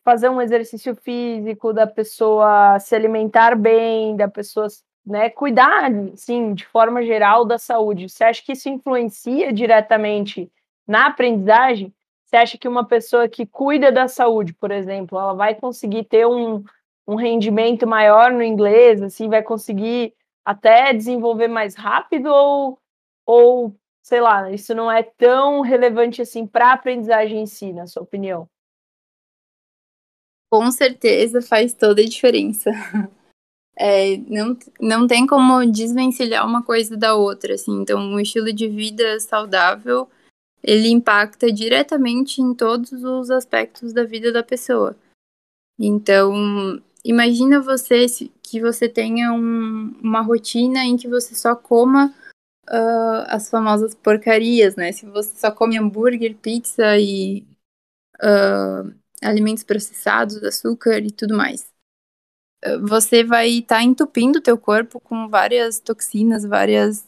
fazer 0.05 0.29
um 0.29 0.41
exercício 0.41 0.95
físico, 0.97 1.73
da 1.73 1.87
pessoa 1.87 2.79
se 2.79 2.95
alimentar 2.95 3.57
bem, 3.57 4.17
da 4.17 4.29
pessoa 4.29 4.67
né, 5.05 5.31
cuidar, 5.31 5.91
sim, 6.17 6.55
de 6.55 6.67
forma 6.67 7.03
geral 7.03 7.45
da 7.45 7.59
saúde. 7.59 8.09
Você 8.09 8.25
acha 8.25 8.43
que 8.43 8.53
isso 8.53 8.69
influencia 8.69 9.53
diretamente 9.53 10.51
na 10.87 11.07
aprendizagem? 11.07 11.93
Você 12.25 12.37
acha 12.37 12.59
que 12.59 12.69
uma 12.69 12.87
pessoa 12.87 13.29
que 13.29 13.45
cuida 13.45 13.93
da 13.93 14.09
saúde, 14.09 14.55
por 14.55 14.71
exemplo, 14.71 15.19
ela 15.19 15.35
vai 15.35 15.55
conseguir 15.55 16.05
ter 16.05 16.27
um, 16.27 16.65
um 17.07 17.15
rendimento 17.15 17.87
maior 17.87 18.33
no 18.33 18.43
inglês, 18.43 19.03
assim, 19.03 19.29
vai 19.29 19.43
conseguir 19.43 20.15
até 20.45 20.93
desenvolver 20.93 21.49
mais 21.49 21.75
rápido 21.75 22.27
ou, 22.27 22.79
ou 23.27 23.77
sei 24.03 24.21
lá, 24.21 24.51
isso 24.51 24.75
não 24.75 24.91
é 24.91 25.03
tão 25.03 25.61
relevante 25.61 26.23
assim 26.23 26.47
para 26.47 26.69
a 26.69 26.73
aprendizagem 26.73 27.43
em 27.43 27.47
si, 27.47 27.73
na 27.73 27.87
sua 27.87 28.03
opinião? 28.03 28.49
Com 30.53 30.71
certeza 30.71 31.41
faz 31.41 31.73
toda 31.73 32.03
a 32.03 32.07
diferença. 32.07 32.71
É, 33.75 34.19
não, 34.29 34.57
não 34.79 35.07
tem 35.07 35.27
como 35.27 35.65
desvencilhar 35.65 36.47
uma 36.47 36.63
coisa 36.63 36.95
da 36.95 37.15
outra, 37.15 37.55
assim. 37.55 37.81
Então, 37.81 37.99
um 37.99 38.21
estilo 38.21 38.53
de 38.53 38.69
vida 38.69 39.19
saudável, 39.19 40.09
ele 40.63 40.89
impacta 40.89 41.51
diretamente 41.51 42.43
em 42.43 42.55
todos 42.55 42.93
os 42.93 43.31
aspectos 43.31 43.95
da 43.95 44.05
vida 44.05 44.31
da 44.31 44.43
pessoa. 44.43 44.95
Então, 45.81 46.83
imagina 47.03 47.61
você 47.61 48.05
que 48.43 48.61
você 48.61 48.91
tenha 48.91 49.33
um, 49.33 49.99
uma 50.03 50.21
rotina 50.21 50.85
em 50.85 50.99
que 50.99 51.09
você 51.09 51.35
só 51.35 51.57
coma 51.57 52.15
uh, 52.69 53.25
as 53.27 53.49
famosas 53.49 53.95
porcarias, 53.95 54.77
né? 54.77 54.93
Se 54.93 55.07
você 55.07 55.35
só 55.35 55.51
come 55.51 55.79
hambúrguer, 55.79 56.37
pizza 56.37 56.99
e 56.99 57.43
uh, 58.23 59.02
alimentos 59.23 59.63
processados, 59.63 60.43
açúcar 60.43 60.99
e 60.99 61.11
tudo 61.11 61.37
mais. 61.37 61.73
Eh, 62.63 62.79
você 62.79 63.25
vai 63.25 63.49
estar 63.49 63.77
tá 63.77 63.83
entupindo 63.83 64.39
o 64.39 64.43
teu 64.43 64.57
corpo 64.57 65.01
com 65.01 65.29
várias 65.29 65.81
toxinas, 65.81 66.45
várias 66.45 67.07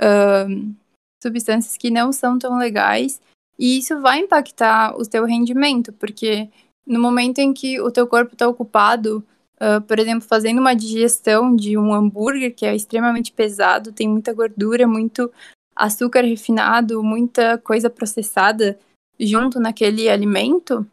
uh, 0.00 0.74
substâncias 1.22 1.76
que 1.76 1.90
não 1.90 2.12
são 2.12 2.38
tão 2.38 2.58
legais, 2.58 3.20
e 3.58 3.78
isso 3.78 4.00
vai 4.00 4.20
impactar 4.20 4.96
o 4.96 5.06
teu 5.06 5.24
rendimento, 5.24 5.92
porque 5.92 6.48
no 6.86 7.00
momento 7.00 7.38
em 7.38 7.52
que 7.52 7.80
o 7.80 7.90
teu 7.90 8.06
corpo 8.06 8.34
está 8.34 8.46
ocupado, 8.48 9.24
uh, 9.56 9.80
por 9.82 9.98
exemplo, 9.98 10.26
fazendo 10.26 10.60
uma 10.60 10.74
digestão 10.74 11.54
de 11.54 11.78
um 11.78 11.92
hambúrguer 11.92 12.54
que 12.54 12.66
é 12.66 12.74
extremamente 12.74 13.32
pesado, 13.32 13.92
tem 13.92 14.08
muita 14.08 14.32
gordura, 14.32 14.86
muito 14.86 15.30
açúcar 15.74 16.22
refinado, 16.22 17.02
muita 17.02 17.58
coisa 17.58 17.90
processada 17.90 18.78
junto 19.18 19.58
naquele 19.58 20.08
alimento, 20.08 20.86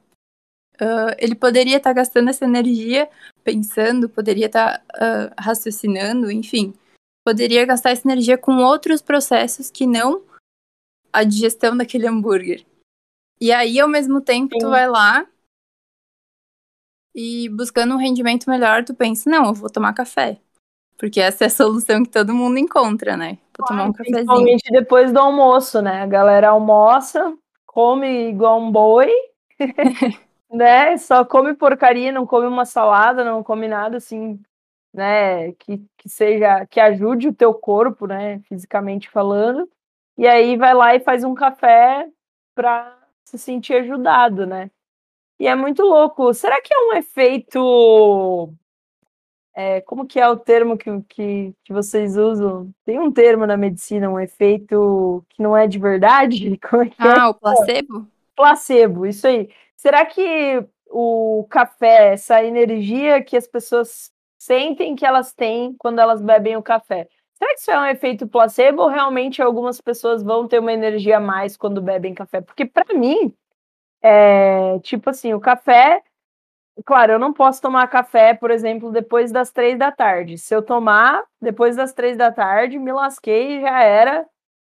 uh, 0.81 1.15
ele 1.17 1.35
poderia 1.35 1.77
estar 1.77 1.91
tá 1.91 1.93
gastando 1.93 2.29
essa 2.29 2.45
energia 2.45 3.09
pensando, 3.43 4.09
poderia 4.09 4.47
estar 4.47 4.79
tá, 4.79 4.95
uh, 4.95 5.33
raciocinando, 5.41 6.31
enfim, 6.31 6.73
poderia 7.25 7.65
gastar 7.65 7.91
essa 7.91 8.07
energia 8.07 8.37
com 8.37 8.57
outros 8.57 9.01
processos 9.01 9.69
que 9.69 9.85
não 9.85 10.23
a 11.13 11.23
digestão 11.23 11.75
daquele 11.77 12.07
hambúrguer. 12.07 12.65
E 13.39 13.51
aí, 13.51 13.79
ao 13.79 13.87
mesmo 13.87 14.21
tempo, 14.21 14.53
Sim. 14.53 14.59
tu 14.59 14.69
vai 14.69 14.87
lá 14.87 15.25
e 17.13 17.49
buscando 17.49 17.93
um 17.93 17.97
rendimento 17.97 18.49
melhor, 18.49 18.83
tu 18.83 18.93
pensa, 18.93 19.29
não, 19.29 19.47
eu 19.47 19.53
vou 19.53 19.69
tomar 19.69 19.93
café. 19.93 20.39
Porque 20.97 21.19
essa 21.19 21.45
é 21.45 21.47
a 21.47 21.49
solução 21.49 22.03
que 22.03 22.11
todo 22.11 22.33
mundo 22.33 22.59
encontra, 22.59 23.17
né? 23.17 23.39
Vou 23.57 23.67
tomar 23.67 23.85
um 23.85 23.91
cafezinho. 23.91 24.17
Principalmente 24.17 24.71
depois 24.71 25.11
do 25.11 25.17
almoço, 25.17 25.81
né? 25.81 26.03
A 26.03 26.05
galera 26.05 26.49
almoça, 26.49 27.35
come 27.65 28.29
igual 28.29 28.61
um 28.61 28.71
boi 28.71 29.09
né? 30.51 30.97
Só 30.97 31.25
come 31.25 31.53
porcaria, 31.55 32.11
não 32.11 32.25
come 32.25 32.47
uma 32.47 32.65
salada, 32.65 33.23
não 33.23 33.43
come 33.43 33.67
nada 33.67 33.97
assim, 33.97 34.39
né? 34.93 35.53
Que, 35.53 35.83
que 35.97 36.09
seja, 36.09 36.65
que 36.67 36.79
ajude 36.79 37.29
o 37.29 37.33
teu 37.33 37.53
corpo, 37.53 38.07
né? 38.07 38.39
Fisicamente 38.47 39.09
falando. 39.09 39.69
E 40.17 40.27
aí 40.27 40.57
vai 40.57 40.73
lá 40.73 40.95
e 40.95 40.99
faz 40.99 41.23
um 41.23 41.33
café 41.33 42.07
para 42.53 42.97
se 43.23 43.37
sentir 43.37 43.75
ajudado, 43.75 44.45
né? 44.45 44.69
E 45.39 45.47
é 45.47 45.55
muito 45.55 45.81
louco. 45.83 46.33
Será 46.33 46.61
que 46.61 46.73
é 46.73 46.77
um 46.77 46.93
efeito. 46.93 48.53
É, 49.53 49.81
como 49.81 50.05
que 50.05 50.19
é 50.19 50.29
o 50.29 50.37
termo 50.37 50.77
que, 50.77 50.89
que, 51.09 51.53
que 51.63 51.73
vocês 51.73 52.15
usam? 52.15 52.71
Tem 52.85 52.99
um 52.99 53.11
termo 53.11 53.45
na 53.45 53.57
medicina, 53.57 54.09
um 54.09 54.19
efeito 54.19 55.25
que 55.29 55.41
não 55.41 55.57
é 55.57 55.67
de 55.67 55.79
verdade? 55.79 56.59
É 56.73 56.85
que 56.85 56.95
ah, 56.99 57.25
é? 57.25 57.25
o 57.25 57.33
placebo? 57.33 58.07
Placebo, 58.35 59.05
isso 59.05 59.27
aí. 59.27 59.49
Será 59.81 60.05
que 60.05 60.63
o 60.91 61.47
café, 61.49 62.13
essa 62.13 62.43
energia 62.43 63.19
que 63.23 63.35
as 63.35 63.47
pessoas 63.47 64.11
sentem 64.37 64.95
que 64.95 65.03
elas 65.03 65.33
têm 65.33 65.75
quando 65.79 65.97
elas 65.97 66.21
bebem 66.21 66.55
o 66.55 66.61
café, 66.61 67.07
será 67.33 67.51
que 67.55 67.59
isso 67.61 67.71
é 67.71 67.79
um 67.79 67.85
efeito 67.87 68.27
placebo 68.27 68.83
ou 68.83 68.89
realmente 68.89 69.41
algumas 69.41 69.81
pessoas 69.81 70.21
vão 70.21 70.47
ter 70.47 70.59
uma 70.59 70.71
energia 70.71 71.17
a 71.17 71.19
mais 71.19 71.57
quando 71.57 71.81
bebem 71.81 72.13
café? 72.13 72.41
Porque 72.41 72.63
para 72.63 72.93
mim, 72.93 73.33
é, 74.03 74.79
tipo 74.81 75.09
assim, 75.09 75.33
o 75.33 75.39
café 75.39 76.03
Claro, 76.85 77.13
eu 77.13 77.19
não 77.19 77.33
posso 77.33 77.61
tomar 77.61 77.87
café, 77.87 78.33
por 78.33 78.49
exemplo, 78.51 78.91
depois 78.91 79.31
das 79.31 79.51
três 79.51 79.77
da 79.77 79.91
tarde. 79.91 80.37
Se 80.37 80.55
eu 80.55 80.61
tomar 80.63 81.23
depois 81.41 81.75
das 81.75 81.93
três 81.93 82.17
da 82.17 82.31
tarde, 82.31 82.79
me 82.79 82.91
lasquei 82.93 83.57
e 83.57 83.61
já 83.61 83.83
era. 83.83 84.25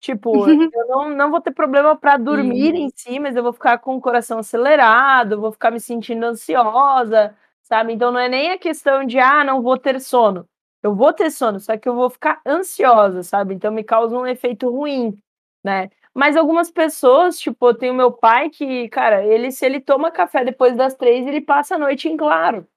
Tipo, 0.05 0.47
eu 0.47 0.87
não, 0.87 1.09
não 1.09 1.31
vou 1.31 1.41
ter 1.41 1.49
problema 1.49 1.95
para 1.95 2.15
dormir 2.15 2.75
em 2.75 2.91
si, 2.95 3.19
mas 3.19 3.35
eu 3.35 3.41
vou 3.41 3.51
ficar 3.51 3.79
com 3.79 3.95
o 3.95 3.99
coração 3.99 4.37
acelerado, 4.37 5.41
vou 5.41 5.51
ficar 5.51 5.71
me 5.71 5.79
sentindo 5.79 6.23
ansiosa, 6.27 7.35
sabe? 7.63 7.91
Então 7.91 8.11
não 8.11 8.19
é 8.19 8.29
nem 8.29 8.51
a 8.51 8.57
questão 8.59 9.03
de, 9.03 9.17
ah, 9.17 9.43
não 9.43 9.63
vou 9.63 9.79
ter 9.79 9.99
sono. 9.99 10.47
Eu 10.83 10.93
vou 10.93 11.11
ter 11.11 11.31
sono, 11.31 11.59
só 11.59 11.75
que 11.75 11.89
eu 11.89 11.95
vou 11.95 12.07
ficar 12.07 12.39
ansiosa, 12.45 13.23
sabe? 13.23 13.55
Então 13.55 13.71
me 13.71 13.83
causa 13.83 14.15
um 14.15 14.27
efeito 14.27 14.69
ruim, 14.69 15.17
né? 15.63 15.89
Mas 16.13 16.37
algumas 16.37 16.69
pessoas, 16.69 17.39
tipo, 17.39 17.69
eu 17.69 17.73
tenho 17.73 17.95
meu 17.95 18.11
pai 18.11 18.51
que, 18.51 18.87
cara, 18.89 19.25
ele, 19.25 19.51
se 19.51 19.65
ele 19.65 19.79
toma 19.81 20.11
café 20.11 20.45
depois 20.45 20.77
das 20.77 20.93
três, 20.93 21.25
ele 21.25 21.41
passa 21.41 21.73
a 21.73 21.79
noite 21.79 22.07
em 22.07 22.15
claro. 22.15 22.67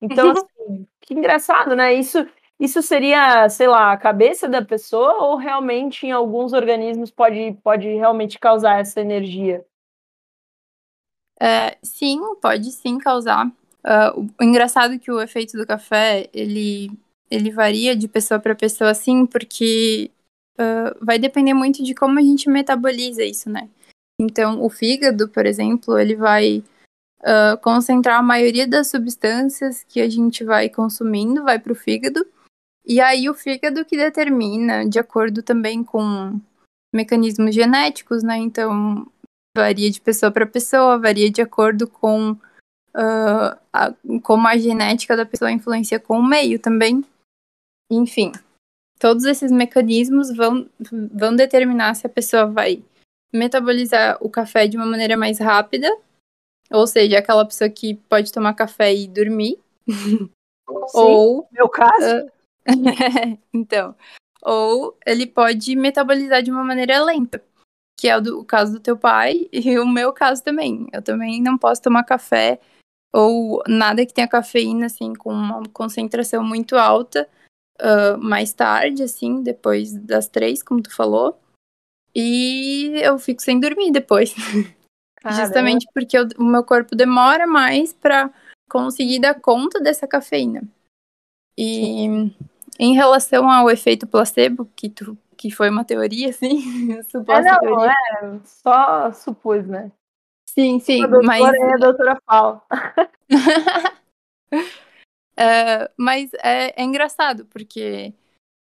Então, 0.00 0.30
assim, 0.32 0.86
que 1.02 1.12
engraçado, 1.12 1.76
né? 1.76 1.92
Isso, 1.92 2.26
isso 2.58 2.80
seria, 2.82 3.48
sei 3.48 3.68
lá, 3.68 3.92
a 3.92 3.96
cabeça 3.96 4.48
da 4.48 4.62
pessoa 4.62 5.22
ou 5.24 5.36
realmente 5.36 6.06
em 6.06 6.12
alguns 6.12 6.52
organismos 6.52 7.10
pode, 7.10 7.52
pode 7.62 7.86
realmente 7.86 8.38
causar 8.38 8.80
essa 8.80 9.00
energia? 9.00 9.64
É, 11.38 11.76
sim, 11.82 12.18
pode 12.40 12.72
sim 12.72 12.98
causar. 12.98 13.46
Uh, 13.46 14.26
o 14.40 14.44
engraçado 14.44 14.94
é 14.94 14.98
que 14.98 15.12
o 15.12 15.20
efeito 15.20 15.56
do 15.56 15.66
café, 15.66 16.28
ele, 16.32 16.90
ele 17.30 17.50
varia 17.50 17.94
de 17.94 18.08
pessoa 18.08 18.40
para 18.40 18.54
pessoa, 18.54 18.94
sim, 18.94 19.26
porque 19.26 20.10
uh, 20.58 21.04
vai 21.04 21.18
depender 21.18 21.52
muito 21.52 21.84
de 21.84 21.94
como 21.94 22.18
a 22.18 22.22
gente 22.22 22.48
metaboliza 22.48 23.22
isso, 23.22 23.50
né? 23.50 23.68
Então, 24.18 24.64
o 24.64 24.70
fígado, 24.70 25.28
por 25.28 25.44
exemplo, 25.44 25.98
ele 25.98 26.16
vai 26.16 26.64
uh, 27.20 27.58
concentrar 27.62 28.18
a 28.18 28.22
maioria 28.22 28.66
das 28.66 28.88
substâncias 28.88 29.84
que 29.84 30.00
a 30.00 30.08
gente 30.08 30.42
vai 30.42 30.70
consumindo, 30.70 31.44
vai 31.44 31.58
para 31.58 31.72
o 31.72 31.76
fígado, 31.76 32.26
e 32.86 33.00
aí 33.00 33.28
o 33.28 33.34
fígado 33.34 33.84
que 33.84 33.96
determina, 33.96 34.88
de 34.88 34.98
acordo 34.98 35.42
também 35.42 35.82
com 35.82 36.40
mecanismos 36.94 37.54
genéticos, 37.54 38.22
né? 38.22 38.36
Então, 38.38 39.10
varia 39.56 39.90
de 39.90 40.00
pessoa 40.00 40.30
para 40.30 40.46
pessoa, 40.46 40.98
varia 40.98 41.28
de 41.30 41.42
acordo 41.42 41.88
com 41.88 42.32
uh, 42.32 43.58
a, 43.72 43.92
como 44.22 44.46
a 44.46 44.56
genética 44.56 45.16
da 45.16 45.26
pessoa 45.26 45.50
influencia 45.50 45.98
com 45.98 46.18
o 46.18 46.26
meio 46.26 46.60
também. 46.60 47.04
Enfim, 47.90 48.30
todos 49.00 49.24
esses 49.24 49.50
mecanismos 49.50 50.34
vão, 50.34 50.68
vão 51.12 51.34
determinar 51.34 51.94
se 51.94 52.06
a 52.06 52.10
pessoa 52.10 52.46
vai 52.46 52.84
metabolizar 53.32 54.16
o 54.20 54.30
café 54.30 54.68
de 54.68 54.76
uma 54.76 54.86
maneira 54.86 55.16
mais 55.16 55.38
rápida, 55.38 55.88
ou 56.70 56.86
seja, 56.86 57.18
aquela 57.18 57.44
pessoa 57.44 57.68
que 57.68 57.94
pode 58.08 58.32
tomar 58.32 58.54
café 58.54 58.94
e 58.94 59.08
dormir. 59.08 59.58
Sim, 59.88 60.30
ou 60.94 61.48
meu 61.52 61.68
caso. 61.68 62.24
Uh, 62.24 62.35
então, 63.52 63.94
ou 64.42 64.96
ele 65.06 65.26
pode 65.26 65.74
metabolizar 65.76 66.42
de 66.42 66.50
uma 66.50 66.64
maneira 66.64 67.02
lenta, 67.02 67.42
que 67.98 68.08
é 68.08 68.16
o, 68.16 68.20
do, 68.20 68.40
o 68.40 68.44
caso 68.44 68.74
do 68.74 68.80
teu 68.80 68.96
pai 68.96 69.48
e 69.52 69.78
o 69.78 69.86
meu 69.86 70.12
caso 70.12 70.42
também. 70.42 70.86
Eu 70.92 71.02
também 71.02 71.42
não 71.42 71.56
posso 71.56 71.82
tomar 71.82 72.04
café 72.04 72.60
ou 73.12 73.62
nada 73.66 74.04
que 74.04 74.12
tenha 74.12 74.28
cafeína 74.28 74.86
assim 74.86 75.14
com 75.14 75.32
uma 75.32 75.62
concentração 75.72 76.44
muito 76.44 76.76
alta 76.76 77.28
uh, 77.80 78.18
mais 78.18 78.52
tarde, 78.52 79.02
assim, 79.02 79.42
depois 79.42 79.92
das 79.94 80.28
três, 80.28 80.62
como 80.62 80.82
tu 80.82 80.94
falou. 80.94 81.38
E 82.14 82.92
eu 83.02 83.18
fico 83.18 83.42
sem 83.42 83.60
dormir 83.60 83.90
depois. 83.92 84.34
Caramba. 85.20 85.42
Justamente 85.42 85.86
porque 85.92 86.16
eu, 86.16 86.28
o 86.38 86.44
meu 86.44 86.62
corpo 86.62 86.94
demora 86.94 87.46
mais 87.46 87.92
para 87.92 88.32
conseguir 88.70 89.18
dar 89.18 89.34
conta 89.40 89.80
dessa 89.80 90.06
cafeína. 90.06 90.62
E 91.58 91.64
Sim. 91.64 92.34
Em 92.78 92.94
relação 92.94 93.50
ao 93.50 93.70
efeito 93.70 94.06
placebo, 94.06 94.68
que, 94.76 94.88
tu, 94.88 95.16
que 95.36 95.50
foi 95.50 95.70
uma 95.70 95.84
teoria, 95.84 96.30
assim, 96.30 97.02
suposta 97.04 97.48
é, 97.48 97.52
não, 97.52 97.58
teoria. 97.60 97.94
É, 98.22 98.38
só 98.44 99.12
supus, 99.12 99.66
né? 99.66 99.90
Sim, 100.48 100.78
sim, 100.80 101.04
a 101.04 101.08
mas... 101.08 101.54
é 101.54 101.72
a 101.74 101.76
doutora 101.76 102.18
Paula. 102.24 102.62
é, 105.36 105.90
mas 105.98 106.30
é, 106.42 106.80
é 106.80 106.84
engraçado, 106.84 107.44
porque 107.46 108.14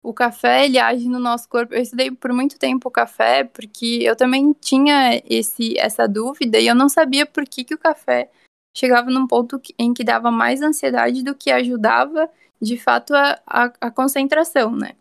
o 0.04 0.14
café 0.14 0.66
ele 0.66 0.78
age 0.78 1.08
no 1.08 1.20
nosso 1.20 1.48
corpo. 1.48 1.74
Eu 1.74 1.82
estudei 1.82 2.12
por 2.12 2.34
muito 2.34 2.60
tempo 2.60 2.90
o 2.90 2.92
café 2.92 3.44
porque 3.44 4.00
eu 4.02 4.16
também 4.16 4.54
tinha 4.54 5.22
esse 5.30 5.78
essa 5.78 6.08
dúvida 6.08 6.60
e 6.60 6.68
eu 6.68 6.76
não 6.76 6.90
sabia 6.90 7.26
por 7.26 7.46
que, 7.46 7.64
que 7.64 7.74
o 7.74 7.80
café 7.80 8.30
chegava 8.76 9.10
num 9.10 9.26
ponto 9.26 9.62
em 9.80 9.94
que 9.94 10.04
dava 10.04 10.30
mais 10.30 10.62
ansiedade 10.62 11.24
do 11.24 11.34
que 11.34 11.52
ajudava 11.52 12.30
de 12.64 12.78
fato 12.78 13.14
a, 13.14 13.40
a, 13.46 13.74
a 13.82 13.92
concentração, 13.92 14.76
né? 14.76 14.96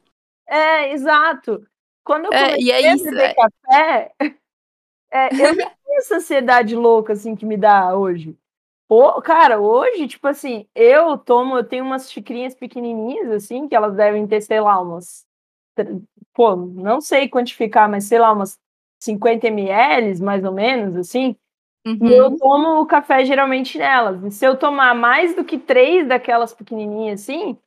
É, 0.47 0.93
exato. 0.93 1.67
Quando 2.05 2.27
eu 2.27 2.31
comecei 2.31 2.55
é, 2.55 2.61
e 2.61 2.71
é 2.71 2.95
isso, 2.95 3.09
a 3.09 3.11
beber 3.11 3.31
é... 3.31 3.35
café, 3.35 4.13
é, 5.11 5.29
eu 5.35 5.55
não 5.55 5.71
tenho 5.71 5.99
essa 5.99 6.17
ansiedade 6.17 6.75
louca 6.75 7.13
assim 7.13 7.37
que 7.37 7.47
me 7.47 7.57
dá 7.57 7.97
hoje. 7.97 8.37
O, 8.89 9.23
cara, 9.23 9.59
hoje, 9.59 10.07
tipo 10.07 10.29
assim, 10.29 10.69
eu 10.75 11.17
tomo, 11.17 11.57
eu 11.57 11.65
tenho 11.65 11.85
umas 11.85 12.13
xicrinhas 12.13 12.55
pequenininhas, 12.55 13.31
assim, 13.31 13.67
que 13.67 13.75
elas 13.75 13.95
devem 13.97 14.27
ter, 14.27 14.43
sei 14.43 14.61
lá, 14.61 14.79
umas. 14.81 15.25
Pô, 16.35 16.55
não 16.57 17.01
sei 17.01 17.29
quantificar, 17.29 17.89
mas 17.89 18.05
sei 18.05 18.19
lá, 18.19 18.31
umas 18.33 18.59
50 19.03 19.47
ml, 19.47 20.21
mais 20.21 20.45
ou 20.45 20.53
menos, 20.53 20.97
assim. 20.97 21.35
Uhum. 21.85 21.99
E 22.07 22.13
eu 22.15 22.27
uhum. 22.27 22.37
tomo 22.37 22.81
o 22.81 22.87
café 22.87 23.25
geralmente 23.25 23.77
nelas. 23.77 24.23
E 24.23 24.31
se 24.31 24.45
eu 24.45 24.57
tomar 24.57 24.95
mais 24.95 25.35
do 25.35 25.45
que 25.45 25.59
três 25.59 26.07
daquelas 26.07 26.55
pequenininhas, 26.55 27.23
assim, 27.23 27.59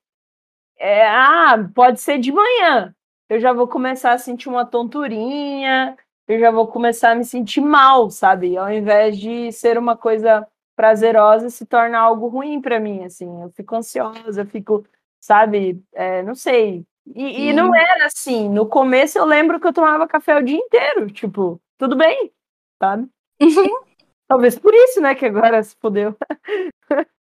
é, 0.78 1.06
ah, 1.08 1.70
pode 1.74 2.00
ser 2.00 2.18
de 2.20 2.32
manhã. 2.32 2.96
Eu 3.30 3.40
já 3.40 3.52
vou 3.52 3.68
começar 3.68 4.14
a 4.14 4.18
sentir 4.18 4.50
uma 4.50 4.66
tonturinha, 4.66 5.98
eu 6.28 6.40
já 6.40 6.52
vou 6.52 6.68
começar 6.68 7.12
a 7.12 7.16
me 7.16 7.26
sentir 7.26 7.62
mal, 7.62 8.10
sabe? 8.10 8.58
Ao 8.58 8.72
invés 8.72 9.18
de 9.18 9.52
ser 9.52 9.78
uma 9.78 9.98
coisa 9.98 10.48
prazerosa 10.76 11.50
se 11.50 11.66
torna 11.66 11.98
algo 11.98 12.28
ruim 12.28 12.62
para 12.62 12.80
mim, 12.80 13.04
assim. 13.04 13.42
Eu 13.42 13.50
fico 13.52 13.76
ansiosa, 13.76 14.42
eu 14.42 14.46
fico, 14.46 14.86
sabe, 15.20 15.82
é, 15.94 16.22
não 16.24 16.36
sei. 16.36 16.86
E, 17.14 17.50
e, 17.50 17.54
não 17.54 17.76
era 17.76 18.06
assim. 18.06 18.50
No 18.50 18.68
começo 18.68 19.18
eu 19.18 19.26
lembro 19.26 19.60
que 19.60 19.68
eu 19.68 19.74
tomava 19.74 20.08
café 20.08 20.38
o 20.38 20.44
dia 20.44 20.58
inteiro, 20.58 21.08
tipo, 21.12 21.62
tudo 21.78 21.96
bem, 21.96 22.32
sabe? 22.80 23.08
Talvez 24.28 24.58
por 24.58 24.74
isso, 24.74 25.02
né, 25.02 25.16
que 25.16 25.26
agora 25.26 25.62
se 25.62 25.76
fodeu. 25.80 26.16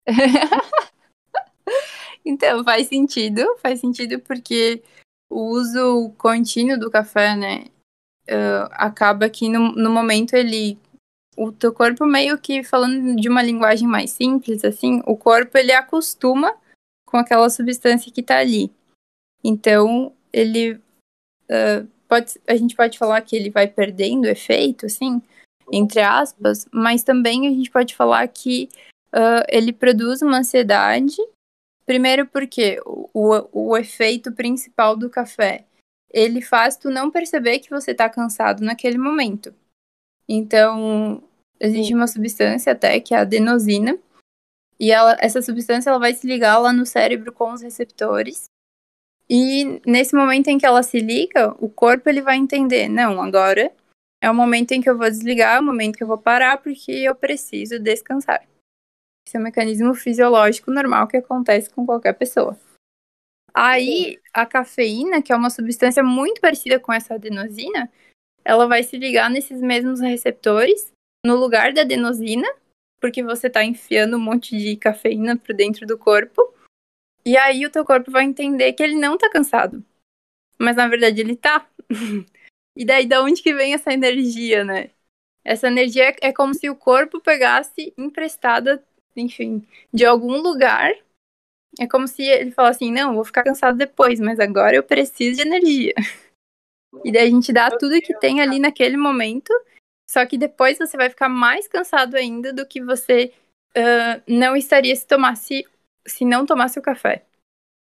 então, 2.25 2.63
faz 2.63 2.87
sentido, 2.87 3.57
faz 3.57 3.79
sentido 3.79 4.19
porque 4.21 4.81
o 5.29 5.51
uso 5.51 6.13
contínuo 6.17 6.79
do 6.79 6.89
café, 6.89 7.35
né, 7.35 7.65
uh, 8.29 8.69
acaba 8.71 9.29
que 9.29 9.49
no, 9.49 9.73
no 9.73 9.89
momento 9.89 10.33
ele 10.33 10.79
o 11.37 11.51
teu 11.51 11.71
corpo 11.71 12.05
meio 12.05 12.37
que 12.39 12.63
falando 12.63 13.15
de 13.15 13.29
uma 13.29 13.43
linguagem 13.43 13.87
mais 13.87 14.09
simples, 14.09 14.65
assim, 14.65 15.03
o 15.05 15.15
corpo 15.15 15.55
ele 15.55 15.71
acostuma 15.71 16.57
com 17.05 17.17
aquela 17.17 17.47
substância 17.49 18.11
que 18.11 18.21
está 18.21 18.39
ali. 18.39 18.71
Então, 19.43 20.11
ele 20.33 20.73
uh, 20.73 21.87
pode, 22.07 22.39
a 22.47 22.55
gente 22.55 22.75
pode 22.75 22.97
falar 22.97 23.21
que 23.21 23.35
ele 23.35 23.51
vai 23.51 23.67
perdendo 23.67 24.25
efeito, 24.25 24.87
assim, 24.87 25.21
entre 25.71 25.99
aspas, 25.99 26.65
mas 26.71 27.03
também 27.03 27.47
a 27.47 27.51
gente 27.51 27.69
pode 27.69 27.95
falar 27.95 28.27
que 28.27 28.69
uh, 29.13 29.43
ele 29.49 29.73
produz 29.73 30.21
uma 30.21 30.39
ansiedade. 30.39 31.17
Primeiro 31.85 32.25
porque 32.25 32.81
o, 32.85 33.09
o, 33.13 33.69
o 33.69 33.77
efeito 33.77 34.31
principal 34.31 34.95
do 34.95 35.09
café, 35.09 35.65
ele 36.11 36.41
faz 36.41 36.75
tu 36.75 36.89
não 36.89 37.11
perceber 37.11 37.59
que 37.59 37.69
você 37.69 37.91
está 37.91 38.09
cansado 38.09 38.63
naquele 38.63 38.97
momento. 38.97 39.53
Então, 40.27 41.23
existe 41.59 41.93
uma 41.93 42.07
substância 42.07 42.73
até 42.73 42.99
que 42.99 43.13
é 43.13 43.17
a 43.17 43.21
adenosina. 43.21 43.97
E 44.79 44.91
ela, 44.91 45.17
essa 45.19 45.41
substância 45.41 45.89
ela 45.89 45.99
vai 45.99 46.13
se 46.13 46.27
ligar 46.27 46.59
lá 46.59 46.71
no 46.71 46.85
cérebro 46.85 47.31
com 47.31 47.51
os 47.51 47.61
receptores. 47.61 48.45
E 49.29 49.81
nesse 49.85 50.15
momento 50.15 50.47
em 50.47 50.57
que 50.57 50.65
ela 50.65 50.83
se 50.83 50.99
liga, 50.99 51.53
o 51.59 51.67
corpo 51.67 52.09
ele 52.09 52.21
vai 52.21 52.37
entender, 52.37 52.87
não, 52.87 53.21
agora 53.21 53.73
é 54.21 54.29
o 54.29 54.35
momento 54.35 54.71
em 54.71 54.81
que 54.81 54.89
eu 54.89 54.97
vou 54.97 55.09
desligar, 55.09 55.57
é 55.57 55.59
o 55.59 55.63
momento 55.63 55.97
que 55.97 56.03
eu 56.03 56.07
vou 56.07 56.17
parar 56.17 56.57
porque 56.57 56.91
eu 56.91 57.15
preciso 57.15 57.79
descansar. 57.79 58.47
Esse 59.27 59.37
é 59.37 59.39
um 59.39 59.43
mecanismo 59.43 59.93
fisiológico 59.93 60.71
normal 60.71 61.07
que 61.07 61.17
acontece 61.17 61.69
com 61.69 61.85
qualquer 61.85 62.13
pessoa. 62.13 62.57
Aí, 63.53 64.19
a 64.33 64.45
cafeína, 64.45 65.21
que 65.21 65.33
é 65.33 65.35
uma 65.35 65.49
substância 65.49 66.03
muito 66.03 66.39
parecida 66.39 66.79
com 66.79 66.93
essa 66.93 67.15
adenosina, 67.15 67.91
ela 68.45 68.67
vai 68.67 68.83
se 68.83 68.97
ligar 68.97 69.29
nesses 69.29 69.61
mesmos 69.61 69.99
receptores 69.99 70.91
no 71.25 71.35
lugar 71.35 71.73
da 71.73 71.81
adenosina, 71.81 72.47
porque 73.01 73.21
você 73.21 73.47
está 73.47 73.63
enfiando 73.63 74.15
um 74.15 74.19
monte 74.19 74.57
de 74.57 74.77
cafeína 74.77 75.35
para 75.35 75.55
dentro 75.55 75.85
do 75.85 75.97
corpo. 75.97 76.53
E 77.25 77.35
aí 77.35 77.65
o 77.65 77.69
teu 77.69 77.83
corpo 77.83 78.09
vai 78.09 78.23
entender 78.23 78.71
que 78.73 78.81
ele 78.81 78.95
não 78.95 79.15
está 79.15 79.29
cansado. 79.29 79.83
Mas 80.57 80.75
na 80.77 80.87
verdade 80.87 81.19
ele 81.19 81.35
tá. 81.35 81.67
e 82.77 82.85
daí 82.85 83.07
da 83.07 83.23
onde 83.23 83.41
que 83.41 83.53
vem 83.53 83.73
essa 83.73 83.91
energia, 83.91 84.63
né? 84.63 84.91
Essa 85.43 85.67
energia 85.67 86.15
é 86.21 86.31
como 86.31 86.53
se 86.53 86.69
o 86.69 86.75
corpo 86.75 87.19
pegasse 87.19 87.91
emprestada, 87.97 88.83
enfim, 89.15 89.67
de 89.91 90.05
algum 90.05 90.37
lugar. 90.37 90.93
É 91.79 91.87
como 91.87 92.07
se 92.07 92.21
ele 92.23 92.51
falasse 92.51 92.83
assim: 92.83 92.93
"Não, 92.93 93.15
vou 93.15 93.25
ficar 93.25 93.43
cansado 93.43 93.77
depois, 93.77 94.19
mas 94.19 94.39
agora 94.39 94.75
eu 94.75 94.83
preciso 94.83 95.37
de 95.37 95.47
energia". 95.47 95.93
E 97.03 97.11
daí 97.11 97.27
a 97.27 97.29
gente 97.29 97.53
dá 97.53 97.69
tudo 97.69 98.01
que 98.01 98.17
tem 98.17 98.41
ali 98.41 98.57
naquele 98.57 98.97
momento, 98.97 99.53
só 100.09 100.25
que 100.25 100.37
depois 100.37 100.79
você 100.79 100.97
vai 100.97 101.09
ficar 101.09 101.29
mais 101.29 101.67
cansado 101.67 102.15
ainda 102.15 102.51
do 102.51 102.65
que 102.65 102.81
você 102.81 103.31
uh, 103.77 104.23
não 104.27 104.55
estaria 104.55 104.95
se 104.95 105.05
tomasse, 105.05 105.67
se 106.07 106.25
não 106.25 106.45
tomasse 106.45 106.79
o 106.79 106.81
café. 106.81 107.26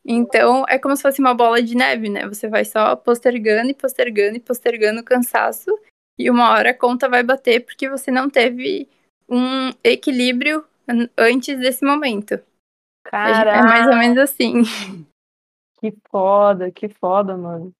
Então 0.05 0.65
é 0.69 0.79
como 0.79 0.97
se 0.97 1.03
fosse 1.03 1.21
uma 1.21 1.35
bola 1.35 1.63
de 1.63 1.75
neve, 1.75 2.09
né? 2.09 2.27
Você 2.29 2.49
vai 2.49 2.65
só 2.65 2.97
postergando 2.97 3.71
e 3.71 3.75
postergando 3.75 4.37
e 4.37 4.41
postergando 4.41 5.01
o 5.01 5.05
cansaço, 5.05 5.71
e 6.19 6.31
uma 6.31 6.51
hora 6.51 6.71
a 6.71 6.75
conta 6.75 7.09
vai 7.09 7.23
bater 7.23 7.65
porque 7.65 7.89
você 7.89 8.11
não 8.11 8.29
teve 8.29 8.89
um 9.29 9.71
equilíbrio 9.85 10.65
antes 11.17 11.59
desse 11.59 11.85
momento. 11.85 12.41
Caraca. 13.05 13.59
É 13.59 13.63
mais 13.63 13.87
ou 13.87 13.97
menos 13.97 14.19
assim. 14.19 14.63
Que 15.81 15.95
foda, 16.11 16.71
que 16.71 16.89
foda, 16.89 17.37
mano 17.37 17.73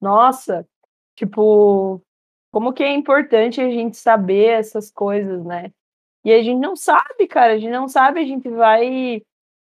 nossa, 0.00 0.66
tipo, 1.14 2.00
como 2.50 2.72
que 2.72 2.82
é 2.82 2.92
importante 2.92 3.60
a 3.60 3.68
gente 3.68 3.96
saber 3.96 4.46
essas 4.46 4.90
coisas, 4.90 5.44
né? 5.44 5.70
E 6.24 6.32
a 6.32 6.42
gente 6.42 6.58
não 6.58 6.74
sabe, 6.74 7.26
cara, 7.28 7.54
a 7.54 7.58
gente 7.58 7.70
não 7.70 7.86
sabe, 7.86 8.20
a 8.20 8.24
gente 8.24 8.48
vai. 8.48 9.22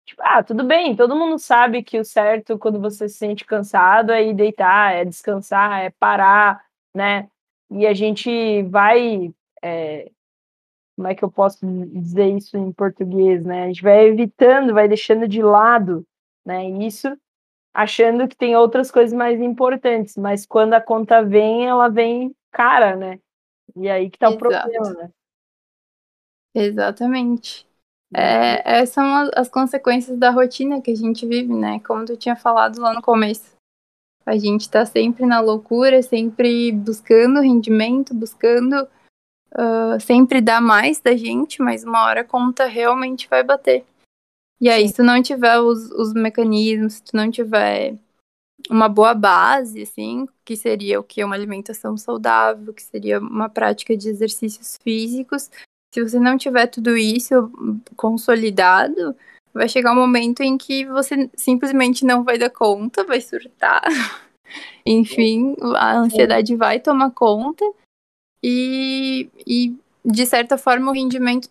Tipo, 0.10 0.24
ah, 0.26 0.41
tudo 0.41 0.63
bem, 0.63 0.95
todo 0.95 1.15
mundo 1.15 1.38
sabe 1.38 1.84
que 1.84 2.00
o 2.00 2.04
certo 2.04 2.58
quando 2.58 2.82
você 2.82 3.08
se 3.08 3.15
sente 3.15 3.45
cansado 3.45 4.12
é 4.12 4.26
ir 4.26 4.34
deitar, 4.34 4.91
é 4.91 5.06
descansar, 5.06 5.84
é 5.84 5.91
parar, 5.91 6.65
né? 6.95 7.30
E 7.69 7.86
a 7.86 7.93
gente 7.93 8.63
vai. 8.63 9.32
É, 9.62 10.10
como 10.95 11.08
é 11.08 11.13
que 11.13 11.24
eu 11.24 11.30
posso 11.30 11.60
dizer 11.93 12.36
isso 12.36 12.58
em 12.58 12.72
português, 12.72 13.45
né? 13.45 13.65
A 13.65 13.67
gente 13.67 13.84
vai 13.84 14.08
evitando, 14.08 14.74
vai 14.74 14.88
deixando 14.88 15.28
de 15.28 15.43
lado, 15.43 16.04
né? 16.43 16.67
Isso 16.67 17.15
achando 17.72 18.28
que 18.28 18.36
tem 18.36 18.56
outras 18.56 18.89
coisas 18.89 19.13
mais 19.15 19.39
importantes, 19.39 20.17
mas 20.17 20.43
quando 20.43 20.74
a 20.74 20.82
conta 20.82 21.24
vem, 21.24 21.67
ela 21.67 21.88
vem 21.88 22.36
cara, 22.52 22.95
né? 22.95 23.19
E 23.76 23.88
aí 23.88 24.10
que 24.10 24.17
tá 24.17 24.30
Exato. 24.30 24.36
o 24.36 24.50
problema, 24.50 24.93
né? 24.95 25.12
Exatamente. 26.56 27.68
É, 28.13 28.86
são 28.86 29.06
as, 29.15 29.30
as 29.36 29.50
consequências 29.50 30.17
da 30.17 30.32
rotina 30.32 30.82
que 30.82 30.91
a 30.91 30.95
gente 30.95 31.26
vive, 31.28 31.54
né? 31.54 31.80
Como 31.82 32.06
tu 32.06 32.17
tinha 32.17 32.36
falado 32.36 32.82
lá 32.82 32.93
no 32.93 33.02
começo. 33.02 33.58
A 34.26 34.38
gente 34.38 34.69
tá 34.69 34.86
sempre 34.86 35.26
na 35.26 35.39
loucura, 35.39 36.02
sempre 36.02 36.72
buscando 36.72 37.41
rendimento, 37.41 38.13
buscando 38.13 38.88
uh, 39.54 40.00
sempre 40.00 40.41
dar 40.41 40.62
mais 40.62 41.00
da 41.00 41.15
gente, 41.15 41.62
mas 41.62 41.84
uma 41.84 42.06
hora 42.06 42.22
a 42.22 42.26
conta 42.26 42.65
realmente 42.65 43.28
vai 43.28 43.43
bater. 43.43 43.86
E 44.62 44.69
aí, 44.69 44.88
se 44.88 44.95
tu 44.95 45.04
não 45.04 45.22
tiver 45.22 45.60
os, 45.60 45.89
os 45.91 46.13
mecanismos, 46.13 46.95
se 46.95 47.04
tu 47.04 47.15
não 47.15 47.32
tiver 47.32 47.95
uma 48.69 48.89
boa 48.89 49.13
base, 49.13 49.84
assim, 49.84 50.28
que 50.43 50.56
seria 50.56 51.00
o 51.00 51.04
que? 51.04 51.24
Uma 51.24 51.36
alimentação 51.36 51.95
saudável, 51.95 52.74
que 52.74 52.84
seria 52.84 53.19
uma 53.19 53.48
prática 53.48 53.95
de 53.95 54.10
exercícios 54.10 54.78
físicos. 54.84 55.50
Se 55.93 56.04
você 56.04 56.19
não 56.19 56.38
tiver 56.38 56.67
tudo 56.67 56.95
isso 56.95 57.52
consolidado, 57.95 59.15
vai 59.54 59.67
chegar 59.67 59.91
um 59.91 59.95
momento 59.95 60.41
em 60.41 60.58
que 60.58 60.86
você 60.86 61.30
simplesmente 61.36 62.06
não 62.06 62.23
vai 62.23 62.38
dar 62.38 62.49
conta, 62.49 63.04
vai 63.04 63.19
surtar. 63.21 63.82
Enfim, 64.86 65.56
a 65.75 65.97
ansiedade 65.97 66.56
vai 66.56 66.80
tomar 66.80 67.12
conta 67.12 67.63
e, 68.43 69.30
e 69.45 69.75
de 70.06 70.25
certa 70.25 70.58
forma 70.58 70.91
o 70.91 70.93
rendimento 70.93 71.49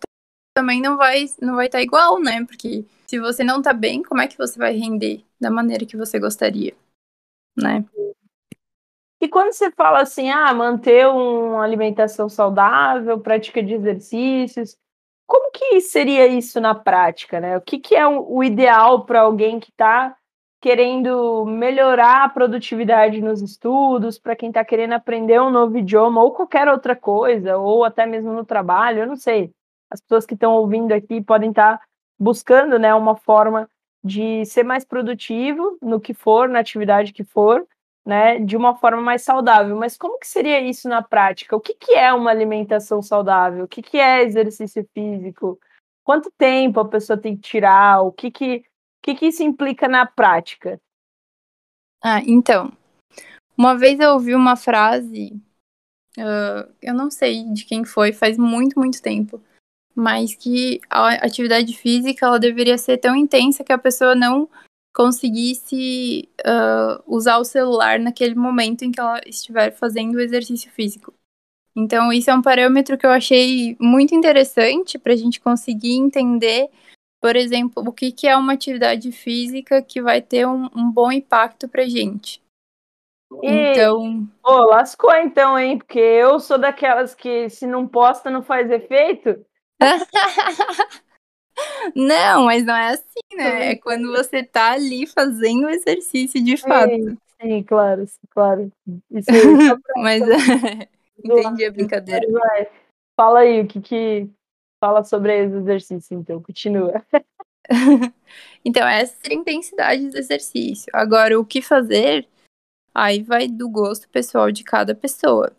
também 0.55 0.81
não 0.81 0.97
vai 0.97 1.25
não 1.41 1.55
vai 1.55 1.67
estar 1.67 1.77
tá 1.77 1.83
igual, 1.83 2.19
né? 2.19 2.43
Porque 2.45 2.85
se 3.07 3.19
você 3.19 3.43
não 3.43 3.61
tá 3.61 3.73
bem, 3.73 4.03
como 4.03 4.21
é 4.21 4.27
que 4.27 4.37
você 4.37 4.57
vai 4.57 4.73
render 4.73 5.23
da 5.39 5.49
maneira 5.49 5.85
que 5.85 5.97
você 5.97 6.19
gostaria, 6.19 6.75
né? 7.57 7.85
E 9.21 9.27
quando 9.27 9.51
você 9.51 9.69
fala 9.71 10.01
assim, 10.01 10.29
ah, 10.29 10.53
manter 10.53 11.07
uma 11.07 11.63
alimentação 11.63 12.29
saudável, 12.29 13.19
prática 13.19 13.61
de 13.61 13.73
exercícios, 13.73 14.77
como 15.27 15.51
que 15.51 15.81
seria 15.81 16.25
isso 16.27 16.59
na 16.61 16.73
prática, 16.73 17.39
né? 17.39 17.57
O 17.57 17.61
que, 17.61 17.79
que 17.79 17.95
é 17.95 18.07
o 18.07 18.43
ideal 18.43 19.05
para 19.05 19.21
alguém 19.21 19.59
que 19.59 19.69
está 19.69 20.15
querendo 20.61 21.45
melhorar 21.45 22.25
a 22.25 22.29
produtividade 22.29 23.21
nos 23.21 23.41
estudos, 23.41 24.19
para 24.19 24.35
quem 24.35 24.49
está 24.49 24.63
querendo 24.65 24.93
aprender 24.93 25.39
um 25.39 25.49
novo 25.49 25.77
idioma 25.77 26.21
ou 26.21 26.33
qualquer 26.33 26.67
outra 26.67 26.95
coisa, 26.95 27.57
ou 27.57 27.85
até 27.85 28.05
mesmo 28.05 28.33
no 28.33 28.45
trabalho, 28.45 29.01
eu 29.01 29.07
não 29.07 29.15
sei. 29.15 29.51
As 29.89 30.01
pessoas 30.01 30.25
que 30.25 30.33
estão 30.33 30.53
ouvindo 30.53 30.91
aqui 30.91 31.21
podem 31.21 31.49
estar 31.49 31.77
tá 31.77 31.83
buscando 32.19 32.77
né, 32.77 32.93
uma 32.93 33.15
forma 33.15 33.69
de 34.03 34.45
ser 34.45 34.63
mais 34.63 34.85
produtivo 34.85 35.77
no 35.81 35.99
que 35.99 36.13
for, 36.13 36.49
na 36.49 36.59
atividade 36.59 37.13
que 37.13 37.23
for, 37.23 37.65
né, 38.09 38.39
de 38.39 38.57
uma 38.57 38.75
forma 38.75 39.01
mais 39.01 39.21
saudável. 39.21 39.77
Mas 39.77 39.95
como 39.95 40.17
que 40.19 40.27
seria 40.27 40.59
isso 40.59 40.89
na 40.89 41.03
prática? 41.03 41.55
O 41.55 41.61
que, 41.61 41.75
que 41.75 41.93
é 41.93 42.11
uma 42.11 42.31
alimentação 42.31 43.01
saudável? 43.03 43.65
O 43.65 43.67
que, 43.67 43.83
que 43.83 43.97
é 43.97 44.23
exercício 44.23 44.83
físico? 44.93 45.59
Quanto 46.03 46.31
tempo 46.35 46.79
a 46.79 46.87
pessoa 46.87 47.17
tem 47.17 47.35
que 47.35 47.43
tirar? 47.43 48.01
O 48.01 48.11
que, 48.11 48.31
que, 48.31 48.57
o 48.57 48.63
que, 49.03 49.15
que 49.15 49.27
isso 49.27 49.43
implica 49.43 49.87
na 49.87 50.07
prática? 50.07 50.81
Ah, 52.03 52.21
então. 52.25 52.71
Uma 53.55 53.77
vez 53.77 53.99
eu 53.99 54.13
ouvi 54.13 54.33
uma 54.33 54.55
frase, 54.55 55.33
uh, 56.17 56.73
eu 56.81 56.93
não 56.95 57.11
sei 57.11 57.43
de 57.53 57.65
quem 57.65 57.85
foi, 57.85 58.11
faz 58.11 58.37
muito, 58.37 58.79
muito 58.79 59.01
tempo, 59.01 59.39
mas 59.93 60.33
que 60.33 60.79
a 60.89 61.09
atividade 61.25 61.77
física 61.77 62.25
ela 62.25 62.39
deveria 62.39 62.77
ser 62.77 62.97
tão 62.97 63.15
intensa 63.15 63.63
que 63.63 63.73
a 63.73 63.77
pessoa 63.77 64.15
não 64.15 64.49
conseguisse 64.93 66.29
uh, 66.41 67.03
usar 67.07 67.37
o 67.37 67.45
celular 67.45 67.99
naquele 67.99 68.35
momento 68.35 68.83
em 68.83 68.91
que 68.91 68.99
ela 68.99 69.21
estiver 69.25 69.71
fazendo 69.71 70.15
o 70.15 70.21
exercício 70.21 70.71
físico. 70.71 71.13
Então, 71.75 72.11
isso 72.11 72.29
é 72.29 72.33
um 72.33 72.41
parâmetro 72.41 72.97
que 72.97 73.05
eu 73.05 73.11
achei 73.11 73.77
muito 73.79 74.13
interessante 74.13 74.97
para 74.97 75.13
a 75.13 75.15
gente 75.15 75.39
conseguir 75.39 75.95
entender, 75.95 76.69
por 77.21 77.35
exemplo, 77.35 77.83
o 77.87 77.93
que, 77.93 78.11
que 78.11 78.27
é 78.27 78.35
uma 78.35 78.53
atividade 78.53 79.11
física 79.11 79.81
que 79.81 80.01
vai 80.01 80.21
ter 80.21 80.45
um, 80.45 80.67
um 80.75 80.91
bom 80.91 81.11
impacto 81.11 81.69
para 81.69 81.83
a 81.83 81.87
gente. 81.87 82.41
E, 83.43 83.47
então. 83.47 84.27
Pô, 84.41 84.65
lascou 84.65 85.15
então, 85.15 85.57
hein? 85.57 85.77
Porque 85.77 85.99
eu 85.99 86.39
sou 86.39 86.57
daquelas 86.57 87.13
que 87.13 87.47
se 87.49 87.67
não 87.67 87.87
posta 87.87 88.29
não 88.29 88.41
faz 88.41 88.69
efeito. 88.71 89.45
não, 91.95 92.45
mas 92.45 92.65
não 92.65 92.75
é 92.75 92.89
assim, 92.89 93.35
né? 93.35 93.71
É 93.71 93.75
quando 93.75 94.11
você 94.11 94.43
tá 94.43 94.71
ali 94.71 95.07
fazendo 95.07 95.65
o 95.65 95.69
exercício 95.69 96.43
de 96.43 96.57
fato. 96.57 96.89
Sim, 96.89 97.17
sim 97.41 97.63
claro, 97.63 98.05
claro. 98.29 98.71
Isso 99.11 99.29
aí, 99.29 99.37
mas 99.97 100.21
entendi 101.23 101.65
a 101.65 101.71
brincadeira. 101.71 102.27
Vai. 102.31 102.67
Fala 103.15 103.39
aí 103.39 103.61
o 103.61 103.67
que 103.67 103.81
que 103.81 104.29
fala 104.79 105.03
sobre 105.03 105.45
os 105.45 105.53
exercícios, 105.53 106.11
então, 106.11 106.41
continua. 106.41 107.03
então, 108.63 108.87
essa 108.87 109.15
é 109.25 109.31
a 109.31 109.35
intensidade 109.35 110.09
do 110.09 110.17
exercício. 110.17 110.89
Agora, 110.93 111.39
o 111.39 111.45
que 111.45 111.61
fazer, 111.61 112.27
aí 112.95 113.21
vai 113.21 113.47
do 113.47 113.69
gosto 113.69 114.07
pessoal 114.09 114.51
de 114.51 114.63
cada 114.63 114.95
pessoa. 114.95 115.51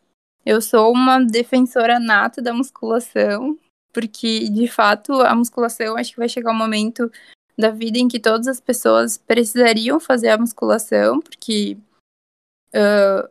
Eu 0.45 0.63
sou 0.63 0.91
uma 0.93 1.21
defensora 1.21 2.01
nata 2.01 2.41
da 2.41 2.55
musculação, 2.55 3.59
porque 3.93 4.49
de 4.49 4.69
fato 4.69 5.13
a 5.21 5.35
musculação 5.35 5.97
acho 5.97 6.13
que 6.13 6.19
vai 6.19 6.29
chegar 6.29 6.53
um 6.53 6.57
momento 6.57 7.11
da 7.59 7.71
vida 7.71 7.99
em 7.99 8.09
que 8.09 8.19
todas 8.19 8.47
as 8.47 8.61
pessoas 8.61 9.19
precisariam 9.19 10.01
fazer 10.01 10.31
a 10.31 10.39
musculação, 10.39 11.21
porque 11.21 11.77
uh, 12.75 13.29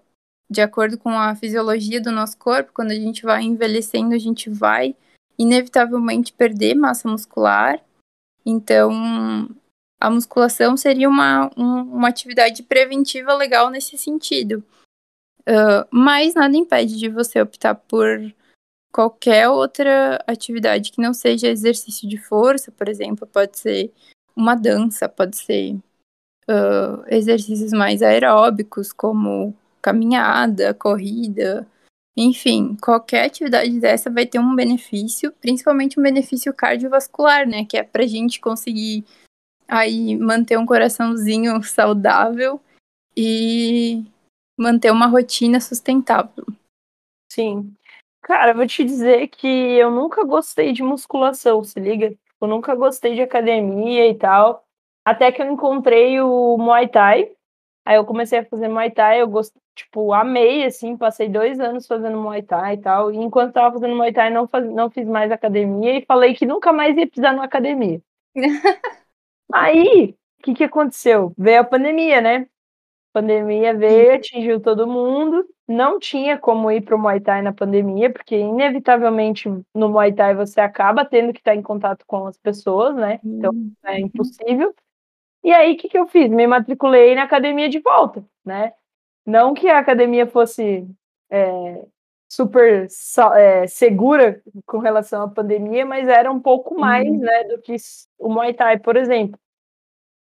de 0.50 0.62
acordo 0.62 0.98
com 0.98 1.10
a 1.10 1.36
fisiologia 1.36 2.02
do 2.02 2.12
nosso 2.12 2.38
corpo, 2.38 2.72
quando 2.74 2.92
a 2.92 2.96
gente 2.96 3.24
vai 3.24 3.44
envelhecendo, 3.44 4.16
a 4.16 4.18
gente 4.18 4.50
vai 4.50 4.96
inevitavelmente 5.38 6.34
perder 6.34 6.76
massa 6.76 7.08
muscular. 7.08 7.80
Então, 8.46 8.92
a 10.00 10.10
musculação 10.10 10.76
seria 10.76 11.08
uma, 11.08 11.52
um, 11.56 11.82
uma 11.82 12.10
atividade 12.10 12.64
preventiva 12.64 13.34
legal 13.34 13.70
nesse 13.70 13.98
sentido. 13.98 14.64
Uh, 15.42 15.86
mas 15.92 16.34
nada 16.34 16.56
impede 16.58 16.98
de 16.98 17.10
você 17.10 17.42
optar 17.42 17.76
por 17.76 18.20
qualquer 18.92 19.50
outra 19.50 20.24
atividade 20.28 20.92
que 20.92 21.02
não 21.02 21.14
seja 21.14 21.48
exercício 21.48 22.08
de 22.08 22.18
força, 22.18 22.72
por 22.72 22.88
exemplo, 22.88 23.28
pode 23.28 23.58
ser 23.58 23.92
uma 24.36 24.56
dança, 24.56 25.08
pode 25.08 25.38
ser 25.38 25.76
uh, 26.50 27.04
exercícios 27.08 27.72
mais 27.72 28.02
aeróbicos, 28.02 28.92
como 28.92 29.56
caminhada, 29.82 30.74
corrida, 30.74 31.68
enfim, 32.22 32.76
qualquer 32.82 33.26
atividade 33.26 33.80
dessa 33.80 34.10
vai 34.10 34.26
ter 34.26 34.40
um 34.40 34.54
benefício, 34.54 35.32
principalmente 35.40 35.98
um 35.98 36.04
benefício 36.04 36.54
cardiovascular, 36.54 37.48
né? 37.48 37.64
Que 37.64 37.78
é 37.78 37.84
pra 37.84 38.06
gente 38.06 38.42
conseguir 38.42 39.06
aí 39.66 40.18
manter 40.18 40.58
um 40.58 40.66
coraçãozinho 40.66 41.62
saudável 41.64 42.60
e 43.16 44.04
manter 44.58 44.92
uma 44.92 45.08
rotina 45.08 45.62
sustentável. 45.62 46.46
Sim. 47.32 47.74
Cara, 48.30 48.54
vou 48.54 48.68
te 48.68 48.84
dizer 48.84 49.28
que 49.30 49.48
eu 49.48 49.90
nunca 49.90 50.24
gostei 50.24 50.72
de 50.72 50.84
musculação, 50.84 51.64
se 51.64 51.80
liga? 51.80 52.16
Eu 52.40 52.48
nunca 52.48 52.76
gostei 52.76 53.16
de 53.16 53.24
academia 53.24 54.08
e 54.08 54.14
tal. 54.14 54.64
Até 55.04 55.32
que 55.32 55.42
eu 55.42 55.52
encontrei 55.52 56.22
o 56.22 56.56
Muay 56.56 56.88
Thai. 56.88 57.32
Aí 57.84 57.96
eu 57.96 58.06
comecei 58.06 58.38
a 58.40 58.46
fazer 58.46 58.68
Muay 58.68 58.92
Thai, 58.92 59.22
eu 59.22 59.28
gost... 59.28 59.56
tipo, 59.74 60.14
amei, 60.14 60.64
assim, 60.64 60.96
passei 60.96 61.28
dois 61.28 61.60
anos 61.60 61.88
fazendo 61.88 62.20
Muay 62.20 62.44
Thai 62.44 62.76
e 62.76 62.78
tal. 62.78 63.12
E 63.12 63.18
enquanto 63.18 63.54
tava 63.54 63.74
fazendo 63.74 63.96
Muay 63.96 64.14
Thai, 64.14 64.30
não, 64.30 64.48
faz... 64.48 64.64
não 64.72 64.92
fiz 64.92 65.08
mais 65.08 65.32
academia 65.32 65.98
e 65.98 66.06
falei 66.06 66.36
que 66.36 66.46
nunca 66.46 66.72
mais 66.72 66.96
ia 66.96 67.08
pisar 67.10 67.34
numa 67.34 67.46
academia. 67.46 68.00
Aí, 69.52 70.16
o 70.40 70.44
que, 70.44 70.54
que 70.54 70.64
aconteceu? 70.66 71.34
Veio 71.36 71.62
a 71.62 71.64
pandemia, 71.64 72.22
né? 72.22 72.48
Pandemia 73.14 73.74
veio, 73.74 74.16
atingiu 74.16 74.60
todo 74.60 74.88
mundo 74.88 75.46
não 75.70 76.00
tinha 76.00 76.36
como 76.36 76.72
ir 76.72 76.82
para 76.82 76.96
o 76.96 77.00
Muay 77.00 77.20
Thai 77.20 77.44
na 77.44 77.54
pandemia, 77.54 78.12
porque 78.12 78.36
inevitavelmente 78.36 79.48
no 79.74 79.90
Muay 79.90 80.12
Thai 80.12 80.34
você 80.34 80.60
acaba 80.60 81.06
tendo 81.06 81.32
que 81.32 81.40
estar 81.40 81.54
em 81.54 81.62
contato 81.62 82.04
com 82.08 82.26
as 82.26 82.40
pessoas, 82.40 82.96
né? 82.96 83.20
Então 83.24 83.52
uhum. 83.54 83.72
é 83.86 84.00
impossível. 84.00 84.74
E 85.44 85.54
aí, 85.54 85.74
o 85.74 85.78
que, 85.78 85.88
que 85.88 85.98
eu 85.98 86.08
fiz? 86.08 86.28
Me 86.28 86.48
matriculei 86.48 87.14
na 87.14 87.24
academia 87.24 87.70
de 87.70 87.80
volta, 87.80 88.26
né? 88.44 88.74
Não 89.24 89.54
que 89.54 89.70
a 89.70 89.78
academia 89.78 90.26
fosse 90.26 90.88
é, 91.30 91.86
super 92.28 92.88
é, 93.36 93.68
segura 93.68 94.42
com 94.66 94.80
relação 94.80 95.22
à 95.22 95.30
pandemia, 95.30 95.86
mas 95.86 96.08
era 96.08 96.32
um 96.32 96.40
pouco 96.40 96.78
mais, 96.80 97.08
uhum. 97.08 97.20
né, 97.20 97.44
do 97.44 97.62
que 97.62 97.76
o 98.18 98.28
Muay 98.28 98.56
Thai, 98.56 98.80
por 98.80 98.98
exemplo. 98.98 99.40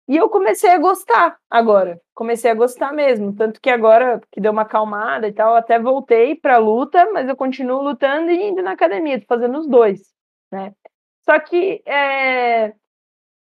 E 0.07 0.17
eu 0.17 0.29
comecei 0.29 0.71
a 0.71 0.79
gostar 0.79 1.39
agora. 1.49 2.01
Comecei 2.15 2.51
a 2.51 2.55
gostar 2.55 2.93
mesmo. 2.93 3.35
Tanto 3.35 3.61
que 3.61 3.71
agora 3.71 4.21
que 4.31 4.41
deu 4.41 4.53
uma 4.53 4.63
acalmada 4.63 5.27
e 5.27 5.33
tal, 5.33 5.55
até 5.55 5.79
voltei 5.79 6.35
para 6.37 6.59
luta, 6.59 7.11
mas 7.13 7.29
eu 7.29 7.37
continuo 7.37 7.83
lutando 7.83 8.31
e 8.31 8.49
indo 8.49 8.63
na 8.63 8.73
academia, 8.73 9.23
fazendo 9.27 9.59
os 9.59 9.67
dois, 9.67 10.13
né? 10.53 10.75
Só 11.25 11.39
que, 11.41 11.83
é... 11.87 12.75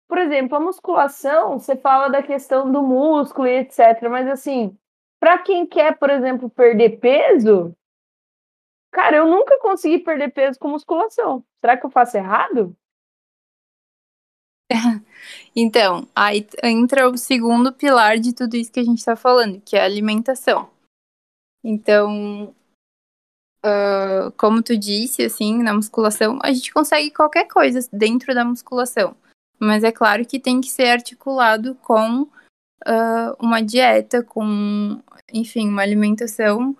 por 0.07 0.17
exemplo, 0.17 0.55
a 0.57 0.60
musculação, 0.60 1.60
você 1.60 1.75
fala 1.75 2.07
da 2.10 2.23
questão 2.23 2.71
do 2.71 2.81
músculo 2.81 3.47
e 3.47 3.57
etc. 3.60 4.10
Mas 4.10 4.27
assim, 4.27 4.77
para 5.19 5.38
quem 5.39 5.65
quer, 5.65 5.97
por 5.97 6.10
exemplo, 6.10 6.49
perder 6.49 6.99
peso, 6.99 7.75
cara, 8.91 9.17
eu 9.17 9.27
nunca 9.27 9.60
consegui 9.60 9.99
perder 9.99 10.29
peso 10.31 10.57
com 10.60 10.69
musculação. 10.69 11.43
Será 11.60 11.75
que 11.77 11.86
eu 11.86 11.89
faço 11.89 12.17
errado? 12.17 12.75
Então, 15.56 16.08
aí 16.15 16.47
entra 16.63 17.10
o 17.10 17.17
segundo 17.17 17.73
pilar 17.73 18.19
de 18.19 18.34
tudo 18.34 18.56
isso 18.56 18.71
que 18.71 18.80
a 18.80 18.84
gente 18.84 18.99
está 18.99 19.15
falando, 19.15 19.60
que 19.62 19.75
é 19.75 19.82
a 19.82 19.86
alimentação. 19.86 20.69
Então, 21.63 22.53
uh, 23.65 24.32
como 24.38 24.62
tu 24.62 24.77
disse, 24.77 25.23
assim, 25.23 25.62
na 25.62 25.73
musculação, 25.73 26.39
a 26.43 26.53
gente 26.53 26.71
consegue 26.71 27.12
qualquer 27.12 27.47
coisa 27.47 27.88
dentro 27.91 28.34
da 28.34 28.45
musculação. 28.45 29.15
Mas 29.60 29.84
é 29.84 29.91
claro 29.91 30.25
que 30.25 30.39
tem 30.39 30.62
que 30.62 30.69
ser 30.69 30.89
articulado 30.89 31.75
com 31.75 32.21
uh, 32.21 33.36
uma 33.39 33.62
dieta, 33.62 34.23
com, 34.23 35.01
enfim, 35.34 35.67
uma 35.67 35.82
alimentação 35.82 36.77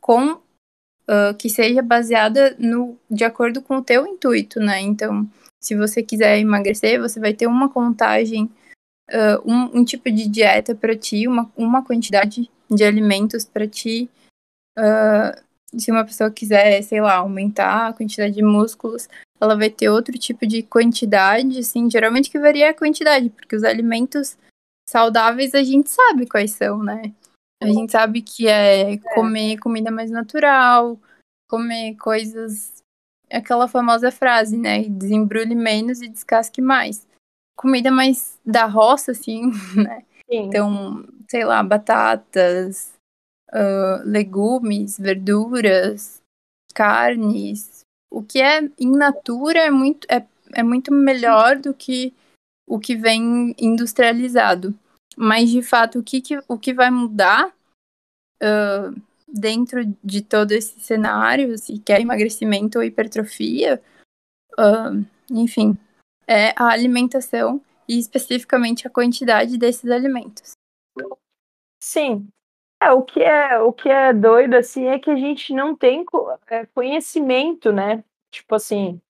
com 0.00 0.32
uh, 0.32 1.34
que 1.38 1.48
seja 1.48 1.82
baseada 1.82 2.54
no, 2.58 2.98
de 3.10 3.24
acordo 3.24 3.62
com 3.62 3.78
o 3.78 3.82
teu 3.82 4.06
intuito, 4.06 4.60
né? 4.60 4.80
Então, 4.80 5.28
se 5.60 5.76
você 5.76 6.02
quiser 6.02 6.38
emagrecer, 6.38 7.00
você 7.00 7.18
vai 7.18 7.34
ter 7.34 7.46
uma 7.46 7.68
contagem, 7.68 8.44
uh, 9.10 9.42
um, 9.44 9.80
um, 9.80 9.84
tipo 9.84 10.10
de 10.10 10.28
dieta 10.28 10.74
para 10.74 10.96
ti, 10.96 11.26
uma, 11.26 11.50
uma 11.56 11.84
quantidade 11.84 12.50
de 12.70 12.84
alimentos 12.84 13.44
para 13.44 13.66
ti. 13.66 14.08
Uh, 14.78 15.78
se 15.78 15.90
uma 15.90 16.04
pessoa 16.04 16.30
quiser, 16.30 16.82
sei 16.82 17.00
lá, 17.00 17.16
aumentar 17.16 17.88
a 17.88 17.92
quantidade 17.92 18.34
de 18.34 18.42
músculos, 18.42 19.08
ela 19.40 19.56
vai 19.56 19.68
ter 19.68 19.88
outro 19.88 20.16
tipo 20.18 20.46
de 20.46 20.62
quantidade, 20.62 21.58
assim, 21.58 21.90
geralmente 21.90 22.30
que 22.30 22.38
varia 22.38 22.70
a 22.70 22.74
quantidade, 22.74 23.30
porque 23.30 23.54
os 23.54 23.64
alimentos 23.64 24.36
saudáveis 24.88 25.54
a 25.54 25.62
gente 25.62 25.90
sabe 25.90 26.26
quais 26.26 26.52
são, 26.52 26.82
né? 26.82 27.12
A 27.62 27.66
gente 27.66 27.92
sabe 27.92 28.22
que 28.22 28.48
é, 28.48 28.94
é. 28.94 28.98
comer 29.14 29.58
comida 29.58 29.90
mais 29.90 30.10
natural, 30.10 30.98
comer 31.48 31.96
coisas 31.96 32.77
aquela 33.30 33.68
famosa 33.68 34.10
frase, 34.10 34.56
né? 34.56 34.82
Desembrulhe 34.84 35.54
menos 35.54 36.00
e 36.00 36.08
descasque 36.08 36.60
mais. 36.60 37.06
Comida 37.56 37.90
mais 37.90 38.38
da 38.44 38.66
roça, 38.66 39.12
assim, 39.12 39.50
né? 39.76 40.04
Sim. 40.30 40.46
Então, 40.46 41.04
sei 41.28 41.44
lá, 41.44 41.62
batatas, 41.62 42.92
uh, 43.52 44.02
legumes, 44.04 44.98
verduras, 44.98 46.22
carnes. 46.74 47.80
O 48.10 48.22
que 48.22 48.40
é 48.40 48.62
in 48.78 48.92
natura 48.92 49.60
é 49.60 49.70
muito, 49.70 50.06
é, 50.10 50.24
é 50.54 50.62
muito 50.62 50.92
melhor 50.92 51.56
do 51.56 51.74
que 51.74 52.14
o 52.66 52.78
que 52.78 52.94
vem 52.94 53.54
industrializado. 53.58 54.74
Mas, 55.16 55.50
de 55.50 55.62
fato, 55.62 55.98
o 55.98 56.02
que, 56.02 56.20
que, 56.20 56.38
o 56.46 56.58
que 56.58 56.72
vai 56.72 56.90
mudar 56.90 57.48
uh, 58.42 59.07
dentro 59.32 59.84
de 60.02 60.22
todo 60.22 60.52
esse 60.52 60.80
cenário, 60.80 61.56
se 61.58 61.78
quer 61.78 62.00
emagrecimento 62.00 62.78
ou 62.78 62.84
hipertrofia, 62.84 63.80
uh, 64.58 65.04
enfim, 65.30 65.76
é 66.26 66.52
a 66.56 66.68
alimentação 66.68 67.60
e 67.88 67.98
especificamente 67.98 68.86
a 68.86 68.90
quantidade 68.90 69.56
desses 69.56 69.90
alimentos. 69.90 70.52
Sim. 71.82 72.28
É, 72.80 72.92
o 72.92 73.02
que 73.02 73.20
é 73.20 73.58
o 73.58 73.72
que 73.72 73.88
é 73.88 74.12
doido 74.12 74.54
assim 74.54 74.86
é 74.86 74.98
que 75.00 75.10
a 75.10 75.16
gente 75.16 75.52
não 75.52 75.74
tem 75.74 76.04
é, 76.48 76.64
conhecimento, 76.66 77.72
né? 77.72 78.04
Tipo 78.30 78.54
assim, 78.54 79.00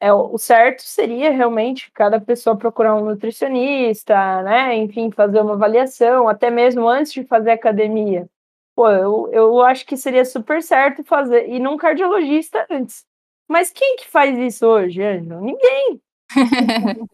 é, 0.00 0.12
o 0.12 0.36
certo 0.38 0.82
seria 0.82 1.30
realmente 1.30 1.92
cada 1.92 2.20
pessoa 2.20 2.58
procurar 2.58 2.96
um 2.96 3.04
nutricionista, 3.04 4.42
né? 4.42 4.76
Enfim, 4.76 5.12
fazer 5.12 5.40
uma 5.40 5.52
avaliação, 5.52 6.28
até 6.28 6.50
mesmo 6.50 6.88
antes 6.88 7.12
de 7.12 7.22
fazer 7.24 7.52
academia. 7.52 8.28
Pô, 8.74 8.88
eu, 8.88 9.30
eu 9.32 9.60
acho 9.62 9.84
que 9.84 9.96
seria 9.96 10.24
super 10.24 10.62
certo 10.62 11.04
fazer, 11.04 11.48
ir 11.48 11.60
num 11.60 11.76
cardiologista 11.76 12.66
antes. 12.70 13.04
Mas 13.48 13.70
quem 13.70 13.96
que 13.96 14.08
faz 14.08 14.36
isso 14.38 14.66
hoje, 14.66 15.02
Ângelo? 15.02 15.40
Ninguém. 15.42 16.00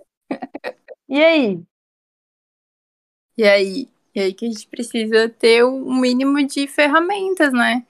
e 1.09 1.25
aí? 1.25 1.63
E 3.37 3.45
aí? 3.45 3.89
E 4.15 4.21
aí 4.21 4.35
que 4.35 4.47
a 4.47 4.49
gente 4.49 4.67
precisa 4.69 5.29
ter 5.29 5.65
um 5.65 6.01
mínimo 6.01 6.45
de 6.47 6.67
ferramentas, 6.67 7.53
né? 7.53 7.85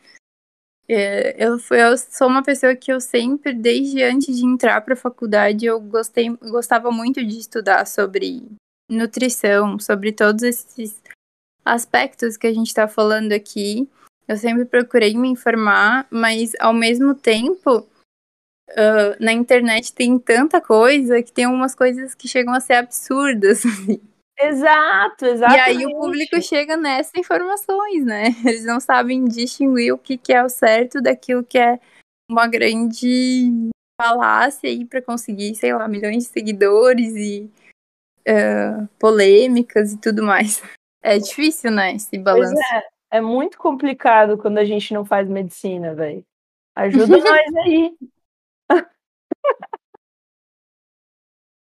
É, 0.88 1.36
eu, 1.42 1.58
eu 1.70 1.98
sou 1.98 2.28
uma 2.28 2.42
pessoa 2.42 2.74
que 2.74 2.90
eu 2.90 2.98
sempre, 2.98 3.52
desde 3.52 4.02
antes 4.02 4.38
de 4.38 4.46
entrar 4.46 4.80
para 4.80 4.94
a 4.94 4.96
faculdade, 4.96 5.66
eu 5.66 5.78
gostei, 5.78 6.34
gostava 6.36 6.90
muito 6.90 7.22
de 7.22 7.38
estudar 7.38 7.86
sobre 7.86 8.42
nutrição, 8.90 9.78
sobre 9.78 10.12
todos 10.12 10.42
esses 10.42 11.02
aspectos 11.74 12.36
que 12.36 12.46
a 12.46 12.52
gente 12.52 12.68
está 12.68 12.88
falando 12.88 13.32
aqui. 13.32 13.88
Eu 14.26 14.36
sempre 14.36 14.64
procurei 14.64 15.16
me 15.16 15.28
informar, 15.28 16.06
mas 16.10 16.52
ao 16.60 16.72
mesmo 16.72 17.14
tempo, 17.14 17.78
uh, 18.70 19.16
na 19.18 19.32
internet 19.32 19.92
tem 19.92 20.18
tanta 20.18 20.60
coisa 20.60 21.22
que 21.22 21.32
tem 21.32 21.46
umas 21.46 21.74
coisas 21.74 22.14
que 22.14 22.28
chegam 22.28 22.54
a 22.54 22.60
ser 22.60 22.74
absurdas. 22.74 23.64
Assim. 23.66 24.00
Exato, 24.40 25.26
exato. 25.26 25.52
E 25.52 25.58
aí 25.58 25.86
o 25.86 25.98
público 25.98 26.40
chega 26.40 26.76
nessas 26.76 27.12
informações, 27.16 28.04
né? 28.04 28.26
Eles 28.46 28.64
não 28.64 28.78
sabem 28.78 29.24
distinguir 29.24 29.92
o 29.92 29.98
que, 29.98 30.16
que 30.16 30.32
é 30.32 30.44
o 30.44 30.48
certo 30.48 31.00
daquilo 31.00 31.42
que 31.42 31.58
é 31.58 31.80
uma 32.30 32.46
grande 32.46 33.50
falácia 34.00 34.70
aí 34.70 34.84
para 34.84 35.02
conseguir, 35.02 35.56
sei 35.56 35.74
lá, 35.74 35.88
milhões 35.88 36.24
de 36.24 36.30
seguidores 36.30 37.16
e 37.16 37.50
uh, 38.28 38.88
polêmicas 38.96 39.92
e 39.92 39.98
tudo 39.98 40.22
mais. 40.22 40.62
É 41.02 41.18
difícil, 41.18 41.70
né, 41.70 41.94
esse 41.94 42.18
balanço. 42.18 42.52
Pois 42.52 42.72
é, 42.72 42.88
é 43.18 43.20
muito 43.20 43.58
complicado 43.58 44.36
quando 44.36 44.58
a 44.58 44.64
gente 44.64 44.92
não 44.92 45.04
faz 45.04 45.28
medicina, 45.28 45.94
velho. 45.94 46.24
Ajuda 46.74 47.16
nós 47.18 47.56
aí. 47.56 47.96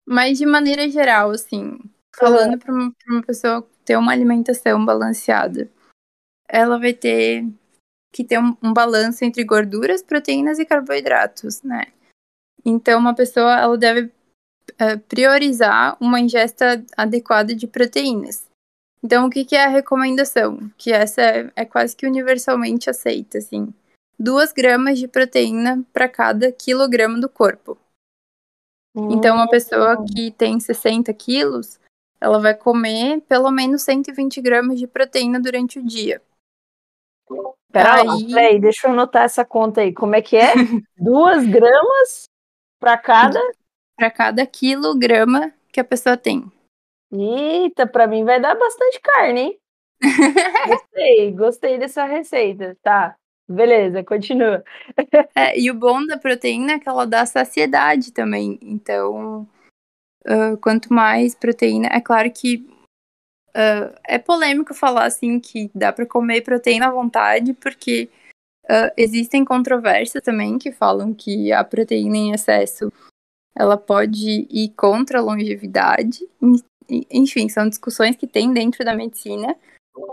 Mas 0.07 0.38
de 0.38 0.47
maneira 0.47 0.88
geral, 0.88 1.31
assim, 1.31 1.79
falando 2.16 2.59
para 2.59 2.73
uma, 2.73 2.92
uma 3.09 3.23
pessoa 3.23 3.66
ter 3.85 3.97
uma 3.97 4.12
alimentação 4.12 4.85
balanceada, 4.85 5.70
ela 6.49 6.79
vai 6.79 6.92
ter 6.92 7.47
que 8.12 8.23
ter 8.23 8.38
um, 8.38 8.57
um 8.62 8.73
balanço 8.73 9.25
entre 9.25 9.42
gorduras, 9.44 10.03
proteínas 10.03 10.59
e 10.59 10.64
carboidratos, 10.64 11.62
né? 11.62 11.87
Então, 12.64 12.99
uma 12.99 13.14
pessoa 13.14 13.59
ela 13.59 13.77
deve 13.77 14.12
uh, 14.73 14.99
priorizar 15.09 15.97
uma 16.01 16.20
ingesta 16.20 16.85
adequada 16.97 17.55
de 17.55 17.66
proteínas. 17.66 18.49
Então, 19.05 19.27
o 19.27 19.31
que, 19.31 19.45
que 19.45 19.55
é 19.55 19.67
a 19.67 19.69
recomendação? 19.69 20.59
Que 20.79 20.90
essa 20.90 21.21
é, 21.21 21.53
é 21.55 21.64
quase 21.67 21.95
que 21.95 22.07
universalmente 22.07 22.88
aceita, 22.88 23.37
assim. 23.37 23.69
2 24.19 24.51
gramas 24.53 24.99
de 24.99 25.07
proteína 25.07 25.85
para 25.93 26.09
cada 26.09 26.51
quilograma 26.51 27.21
do 27.21 27.29
corpo. 27.29 27.77
Então, 28.97 29.37
uma 29.37 29.49
pessoa 29.49 30.01
hum. 30.01 30.07
que 30.07 30.31
tem 30.31 30.59
60 30.59 31.12
quilos, 31.12 31.79
ela 32.19 32.40
vai 32.40 32.55
comer 32.55 33.21
pelo 33.29 33.51
menos 33.51 33.83
120 33.83 34.40
gramas 34.40 34.79
de 34.79 34.87
proteína 34.87 35.38
durante 35.38 35.79
o 35.79 35.85
dia. 35.85 36.23
Peraí, 37.71 38.09
aí... 38.09 38.33
peraí, 38.33 38.61
deixa 38.61 38.87
eu 38.87 38.93
anotar 38.93 39.25
essa 39.25 39.45
conta 39.45 39.83
aí. 39.83 39.93
Como 39.93 40.14
é 40.14 40.23
que 40.23 40.37
é? 40.37 40.55
2 40.97 41.47
gramas 41.49 42.25
para 42.81 42.97
cada? 42.97 43.40
Para 43.99 44.11
cada 44.11 44.47
quilograma 44.47 45.53
que 45.71 45.81
a 45.81 45.85
pessoa 45.85 46.17
tem. 46.17 46.51
Eita, 47.14 47.87
para 47.87 48.07
mim 48.07 48.24
vai 48.24 48.40
dar 48.40 48.57
bastante 48.57 49.00
carne, 49.00 49.40
hein? 49.40 49.61
gostei, 50.66 51.33
gostei 51.33 51.79
dessa 51.79 52.05
receita. 52.05 52.77
Tá, 52.83 53.16
beleza, 53.48 54.03
continua. 54.03 54.64
É, 55.35 55.59
e 55.59 55.70
o 55.70 55.74
bom 55.74 56.05
da 56.05 56.18
proteína 56.18 56.72
é 56.72 56.79
que 56.79 56.88
ela 56.88 57.07
dá 57.07 57.24
saciedade 57.24 58.12
também. 58.12 58.59
Então, 58.61 59.48
uh, 60.27 60.57
quanto 60.61 60.92
mais 60.92 61.35
proteína, 61.35 61.88
é 61.92 62.00
claro 62.00 62.31
que 62.33 62.66
uh, 63.50 63.94
é 64.05 64.18
polêmico 64.18 64.74
falar 64.74 65.05
assim 65.05 65.38
que 65.38 65.70
dá 65.74 65.92
para 65.92 66.07
comer 66.07 66.42
proteína 66.42 66.88
à 66.88 66.90
vontade, 66.90 67.55
porque 67.55 68.11
uh, 68.64 68.90
existem 68.96 69.44
controvérsias 69.44 70.22
também 70.22 70.59
que 70.59 70.72
falam 70.72 71.14
que 71.14 71.53
a 71.53 71.62
proteína 71.62 72.16
em 72.16 72.33
excesso 72.33 72.92
ela 73.57 73.77
pode 73.77 74.48
ir 74.50 74.70
contra 74.70 75.20
a 75.20 75.22
longevidade 75.22 76.29
enfim, 76.88 77.49
são 77.49 77.68
discussões 77.68 78.16
que 78.16 78.27
tem 78.27 78.53
dentro 78.53 78.85
da 78.85 78.94
medicina. 78.94 79.57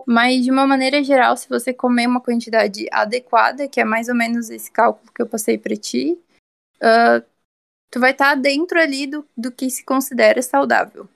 Mas, 0.05 0.43
de 0.43 0.51
uma 0.51 0.67
maneira 0.67 1.03
geral, 1.03 1.35
se 1.35 1.49
você 1.49 1.73
comer 1.73 2.07
uma 2.07 2.21
quantidade 2.21 2.87
adequada, 2.91 3.67
que 3.67 3.79
é 3.81 3.83
mais 3.83 4.09
ou 4.09 4.15
menos 4.15 4.49
esse 4.49 4.71
cálculo 4.71 5.11
que 5.13 5.21
eu 5.21 5.27
passei 5.27 5.57
para 5.57 5.75
ti, 5.75 6.19
uh, 6.77 7.25
tu 7.89 7.99
vai 7.99 8.11
estar 8.11 8.29
tá 8.29 8.35
dentro 8.35 8.79
ali 8.79 9.07
do, 9.07 9.27
do 9.35 9.51
que 9.51 9.69
se 9.69 9.83
considera 9.83 10.41
saudável. 10.41 11.07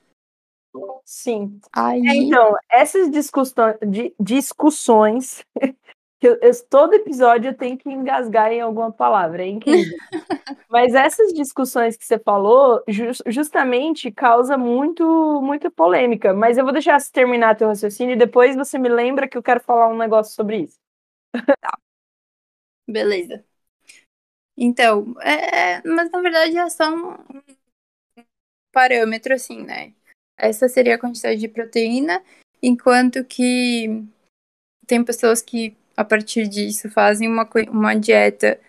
Sim. 1.05 1.59
Aí... 1.71 2.05
É, 2.07 2.15
então, 2.15 2.55
essas 2.69 3.09
discussões, 3.11 3.75
discussões 4.19 5.43
eu, 6.21 6.37
eu, 6.41 6.51
todo 6.69 6.93
episódio 6.93 7.49
eu 7.49 7.53
tenho 7.53 7.77
que 7.77 7.89
engasgar 7.89 8.51
em 8.51 8.61
alguma 8.61 8.91
palavra, 8.91 9.43
é 9.43 9.47
incrível. 9.47 9.97
Mas 10.69 10.93
essas 10.93 11.33
discussões 11.33 11.97
que 11.97 12.05
você 12.05 12.17
falou, 12.17 12.83
just, 12.87 13.21
justamente 13.27 14.11
causa 14.11 14.57
muito, 14.57 15.03
muita 15.41 15.69
polêmica. 15.69 16.33
Mas 16.33 16.57
eu 16.57 16.63
vou 16.63 16.73
deixar 16.73 16.99
você 16.99 17.11
terminar 17.11 17.55
teu 17.55 17.67
raciocínio 17.67 18.13
e 18.13 18.17
depois 18.17 18.55
você 18.55 18.77
me 18.77 18.89
lembra 18.89 19.27
que 19.27 19.37
eu 19.37 19.43
quero 19.43 19.59
falar 19.59 19.87
um 19.87 19.97
negócio 19.97 20.33
sobre 20.33 20.63
isso. 20.63 20.77
Tá. 21.61 21.77
Beleza. 22.87 23.43
Então, 24.57 25.15
é, 25.21 25.81
mas 25.85 26.09
na 26.11 26.21
verdade 26.21 26.57
é 26.57 26.69
só 26.69 26.89
um 26.89 27.17
parâmetro, 28.71 29.33
assim, 29.33 29.63
né? 29.63 29.93
Essa 30.37 30.67
seria 30.67 30.95
a 30.95 30.99
quantidade 30.99 31.39
de 31.39 31.47
proteína, 31.47 32.23
enquanto 32.61 33.23
que 33.23 34.03
tem 34.85 35.03
pessoas 35.03 35.41
que, 35.41 35.75
a 35.95 36.03
partir 36.03 36.47
disso, 36.47 36.89
fazem 36.89 37.27
uma, 37.27 37.47
uma 37.69 37.93
dieta 37.95 38.59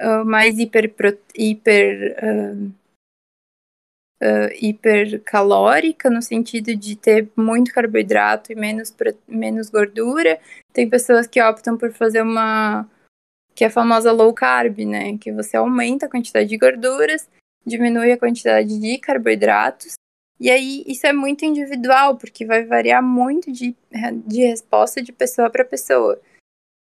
uh, 0.00 0.24
mais 0.24 0.58
hiper, 0.58 0.94
hiper, 1.36 2.16
uh, 2.22 2.72
uh, 4.22 4.48
hipercalórica, 4.60 6.08
no 6.08 6.22
sentido 6.22 6.74
de 6.74 6.96
ter 6.96 7.28
muito 7.36 7.72
carboidrato 7.72 8.52
e 8.52 8.54
menos, 8.54 8.94
menos 9.28 9.70
gordura. 9.70 10.40
Tem 10.72 10.88
pessoas 10.88 11.26
que 11.26 11.42
optam 11.42 11.76
por 11.76 11.92
fazer 11.92 12.22
uma 12.22 12.88
que 13.54 13.64
é 13.64 13.66
a 13.66 13.70
famosa 13.70 14.10
low 14.12 14.32
carb, 14.32 14.78
né? 14.86 15.18
Que 15.18 15.32
você 15.32 15.56
aumenta 15.56 16.06
a 16.06 16.08
quantidade 16.08 16.48
de 16.48 16.56
gorduras, 16.56 17.28
diminui 17.66 18.10
a 18.10 18.16
quantidade 18.16 18.78
de 18.78 18.98
carboidratos. 18.98 19.94
E 20.38 20.50
aí 20.50 20.82
isso 20.86 21.06
é 21.06 21.12
muito 21.12 21.44
individual, 21.44 22.16
porque 22.16 22.46
vai 22.46 22.64
variar 22.64 23.02
muito 23.02 23.52
de, 23.52 23.76
de 24.26 24.46
resposta 24.46 25.02
de 25.02 25.12
pessoa 25.12 25.50
para 25.50 25.62
pessoa. 25.62 26.18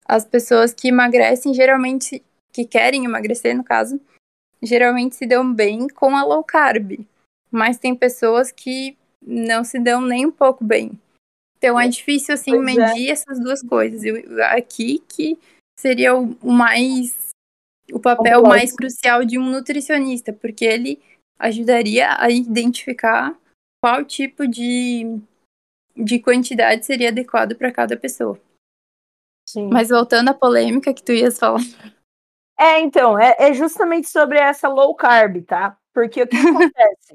As 0.09 0.25
pessoas 0.25 0.73
que 0.73 0.88
emagrecem, 0.88 1.53
geralmente, 1.53 2.23
que 2.51 2.64
querem 2.64 3.05
emagrecer, 3.05 3.55
no 3.55 3.62
caso, 3.62 4.01
geralmente 4.62 5.14
se 5.14 5.27
dão 5.27 5.53
bem 5.53 5.87
com 5.88 6.16
a 6.16 6.25
low 6.25 6.42
carb. 6.42 7.07
Mas 7.51 7.79
tem 7.79 7.94
pessoas 7.94 8.51
que 8.51 8.97
não 9.21 9.64
se 9.64 9.79
dão 9.79 10.01
nem 10.01 10.27
um 10.27 10.31
pouco 10.31 10.64
bem. 10.64 10.99
Então 11.59 11.79
é 11.79 11.88
difícil, 11.88 12.35
assim, 12.35 12.53
pois 12.53 12.77
é. 12.77 12.87
medir 12.87 13.09
é. 13.09 13.11
essas 13.11 13.38
duas 13.38 13.62
coisas. 13.62 14.03
Eu, 14.05 14.16
aqui 14.44 15.03
que 15.09 15.38
seria 15.79 16.14
o, 16.14 16.37
mais 16.42 17.14
o 17.92 18.01
papel 18.01 18.42
mais 18.42 18.73
crucial 18.73 19.25
de 19.25 19.38
um 19.38 19.44
nutricionista, 19.44 20.33
porque 20.33 20.64
ele 20.64 21.01
ajudaria 21.38 22.16
a 22.18 22.31
identificar 22.31 23.37
qual 23.83 24.05
tipo 24.05 24.47
de, 24.47 25.18
de 25.97 26.18
quantidade 26.18 26.85
seria 26.85 27.09
adequado 27.09 27.55
para 27.57 27.73
cada 27.73 27.97
pessoa. 27.97 28.40
Sim. 29.49 29.71
Mas 29.73 29.89
voltando 29.89 30.29
à 30.29 30.35
polêmica 30.35 30.93
que 30.93 31.03
tu 31.03 31.11
ias 31.11 31.39
falar. 31.39 31.63
É, 32.59 32.81
então, 32.81 33.19
é, 33.19 33.35
é 33.39 33.55
justamente 33.55 34.07
sobre 34.07 34.37
essa 34.39 34.69
low 34.69 34.95
carb, 34.95 35.43
tá? 35.43 35.75
Porque 35.95 36.23
o 36.23 36.27
que 36.27 36.37
acontece? 36.37 37.15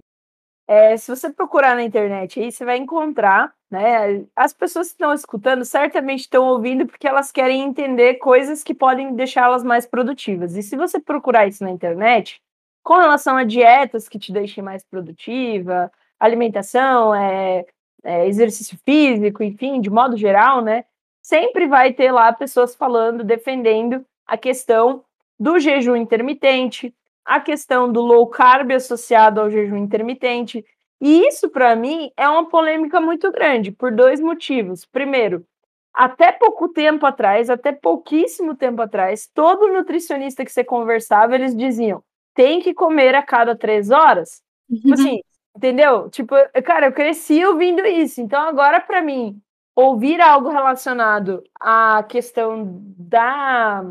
É, 0.67 0.97
se 0.97 1.15
você 1.15 1.31
procurar 1.31 1.75
na 1.75 1.83
internet 1.83 2.39
aí, 2.39 2.51
você 2.51 2.65
vai 2.65 2.77
encontrar, 2.77 3.53
né? 3.69 4.25
As 4.35 4.51
pessoas 4.51 4.87
que 4.87 4.93
estão 4.93 5.13
escutando 5.13 5.63
certamente 5.63 6.21
estão 6.21 6.45
ouvindo 6.45 6.87
porque 6.87 7.07
elas 7.07 7.31
querem 7.31 7.61
entender 7.61 8.15
coisas 8.15 8.63
que 8.63 8.73
podem 8.73 9.13
deixá-las 9.13 9.63
mais 9.63 9.85
produtivas. 9.85 10.55
E 10.55 10.63
se 10.63 10.75
você 10.75 10.99
procurar 10.99 11.45
isso 11.45 11.63
na 11.63 11.69
internet, 11.69 12.41
com 12.81 12.95
relação 12.95 13.37
a 13.37 13.43
dietas 13.43 14.09
que 14.09 14.17
te 14.17 14.33
deixem 14.33 14.63
mais 14.63 14.83
produtiva, 14.83 15.91
alimentação, 16.19 17.13
é, 17.13 17.63
é, 18.03 18.27
exercício 18.27 18.75
físico, 18.83 19.43
enfim, 19.43 19.79
de 19.79 19.91
modo 19.91 20.17
geral, 20.17 20.63
né? 20.63 20.85
Sempre 21.23 21.67
vai 21.67 21.93
ter 21.93 22.11
lá 22.11 22.33
pessoas 22.33 22.75
falando, 22.75 23.23
defendendo 23.23 24.05
a 24.27 24.37
questão 24.37 25.03
do 25.39 25.57
jejum 25.57 25.95
intermitente, 25.95 26.93
a 27.25 27.39
questão 27.39 27.91
do 27.91 28.01
low 28.01 28.27
carb 28.27 28.71
associado 28.71 29.39
ao 29.39 29.49
jejum 29.49 29.77
intermitente. 29.77 30.65
E 30.99 31.25
isso, 31.25 31.49
para 31.49 31.75
mim, 31.75 32.11
é 32.17 32.27
uma 32.27 32.49
polêmica 32.49 32.99
muito 32.99 33.31
grande, 33.31 33.71
por 33.71 33.91
dois 33.91 34.19
motivos. 34.19 34.85
Primeiro, 34.85 35.45
até 35.93 36.31
pouco 36.31 36.67
tempo 36.69 37.05
atrás, 37.05 37.49
até 37.49 37.71
pouquíssimo 37.71 38.53
tempo 38.55 38.81
atrás, 38.81 39.29
todo 39.33 39.71
nutricionista 39.71 40.43
que 40.43 40.51
você 40.51 40.63
conversava, 40.63 41.35
eles 41.35 41.55
diziam: 41.55 42.03
tem 42.33 42.59
que 42.59 42.73
comer 42.73 43.15
a 43.15 43.23
cada 43.23 43.55
três 43.55 43.91
horas. 43.91 44.41
Tipo 44.69 44.87
uhum. 44.87 44.93
assim, 44.93 45.19
entendeu? 45.55 46.09
Tipo, 46.09 46.35
cara, 46.65 46.87
eu 46.87 46.93
cresci 46.93 47.45
ouvindo 47.45 47.85
isso. 47.85 48.19
Então, 48.21 48.41
agora, 48.41 48.81
para 48.81 49.01
mim, 49.01 49.41
ouvir 49.75 50.21
algo 50.21 50.49
relacionado 50.49 51.43
à 51.59 52.03
questão 52.03 52.81
da 52.97 53.83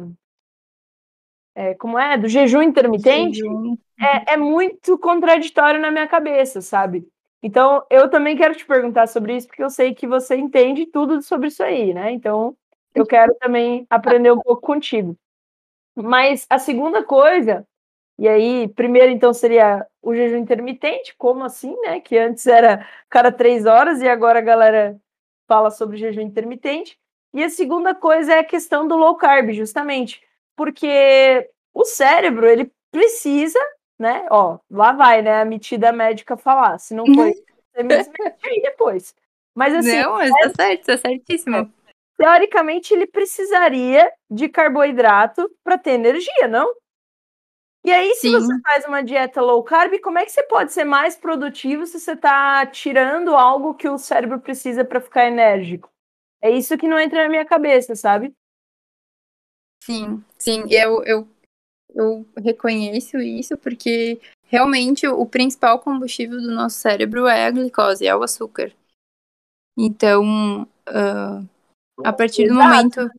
é, 1.55 1.75
como 1.75 1.99
é, 1.99 2.17
do 2.17 2.29
jejum 2.29 2.63
intermitente, 2.63 3.39
jejum. 3.39 3.77
É, 4.01 4.35
é 4.35 4.37
muito 4.37 4.99
contraditório 4.99 5.81
na 5.81 5.91
minha 5.91 6.09
cabeça, 6.09 6.61
sabe? 6.61 7.07
Então, 7.43 7.85
eu 7.91 8.09
também 8.09 8.37
quero 8.37 8.55
te 8.55 8.65
perguntar 8.65 9.07
sobre 9.09 9.37
isso, 9.37 9.49
porque 9.49 9.63
eu 9.63 9.71
sei 9.71 9.95
que 9.95 10.07
você 10.07 10.37
entende 10.37 10.87
tudo 10.87 11.21
sobre 11.21 11.49
isso 11.49 11.63
aí, 11.63 11.93
né? 11.93 12.13
Então, 12.13 12.57
eu 12.95 13.05
quero 13.05 13.35
também 13.41 13.87
aprender 13.91 14.31
um 14.33 14.41
pouco 14.41 14.63
contigo. 14.63 15.17
Mas 15.95 16.47
a 16.49 16.59
segunda 16.59 17.03
coisa, 17.03 17.67
e 18.19 18.29
aí, 18.29 18.69
primeiro 18.69 19.11
então 19.11 19.33
seria 19.35 19.87
o 20.01 20.15
jejum 20.15 20.39
intermitente, 20.39 21.15
como 21.19 21.45
assim, 21.45 21.77
né? 21.83 22.01
Que 22.01 22.17
antes 22.17 22.47
era 22.47 22.87
cada 23.11 23.33
três 23.33 23.67
horas 23.67 24.01
e 24.01 24.09
agora 24.09 24.39
a 24.39 24.43
galera 24.43 24.97
fala 25.53 25.71
sobre 25.71 25.99
jejum 25.99 26.23
intermitente. 26.23 26.99
E 27.35 27.45
a 27.45 27.51
segunda 27.51 27.95
coisa 27.95 28.33
é 28.33 28.39
a 28.39 28.45
questão 28.45 28.89
do 28.89 28.97
low 28.97 29.17
carb, 29.17 29.51
justamente 29.53 30.23
porque 30.57 31.51
o 31.75 31.85
cérebro, 31.85 32.47
ele 32.47 32.71
precisa, 32.91 33.59
né? 33.99 34.27
Ó, 34.31 34.59
lá 34.71 34.93
vai, 34.93 35.21
né? 35.21 35.43
A 35.43 35.45
metida 35.45 35.93
médica 35.93 36.37
falar. 36.39 36.79
Se 36.79 36.95
não 36.95 37.05
foi, 37.05 37.35
você 37.75 37.83
me 37.83 37.95
aí 37.95 38.63
depois. 38.63 39.15
Mas 39.55 39.75
assim. 39.75 40.01
Não, 40.01 40.13
mas 40.13 40.31
tá 40.31 40.51
certo, 40.55 40.87
tá 40.87 40.97
certíssimo. 40.97 41.71
Teoricamente, 42.17 42.95
ele 42.95 43.07
precisaria 43.07 44.11
de 44.31 44.49
carboidrato 44.49 45.51
para 45.63 45.77
ter 45.77 45.93
energia, 45.93 46.49
não? 46.49 46.73
E 47.85 47.91
aí, 47.91 48.15
se 48.15 48.29
Sim. 48.29 48.33
você 48.33 48.61
faz 48.61 48.85
uma 48.85 49.03
dieta 49.03 49.41
low 49.41 49.63
carb, 49.63 49.99
como 50.01 50.19
é 50.19 50.25
que 50.25 50.31
você 50.31 50.43
pode 50.45 50.73
ser 50.73 50.85
mais 50.85 51.17
produtivo 51.17 51.85
se 51.85 51.99
você 51.99 52.13
está 52.13 52.65
tirando 52.67 53.35
algo 53.35 53.75
que 53.75 53.89
o 53.89 53.99
cérebro 53.99 54.41
precisa 54.41 54.85
para 54.85 55.01
ficar 55.01 55.27
enérgico? 55.27 55.91
É 56.41 56.51
isso 56.51 56.79
que 56.79 56.87
não 56.87 56.99
entra 56.99 57.25
na 57.25 57.29
minha 57.29 57.45
cabeça, 57.45 57.97
sabe? 57.97 58.33
Sim, 59.83 60.25
sim, 60.39 60.65
eu, 60.71 61.03
eu, 61.03 61.29
eu 61.93 62.27
reconheço 62.37 63.19
isso 63.19 63.59
porque 63.59 64.21
realmente 64.45 65.07
o 65.09 65.27
principal 65.27 65.81
combustível 65.81 66.41
do 66.41 66.53
nosso 66.53 66.77
cérebro 66.77 67.27
é 67.27 67.47
a 67.47 67.51
glicose, 67.51 68.07
é 68.07 68.15
o 68.15 68.23
açúcar. 68.23 68.73
Então, 69.77 70.63
uh, 70.89 71.49
a 72.05 72.13
partir 72.13 72.47
do 72.47 72.55
momento. 72.55 73.11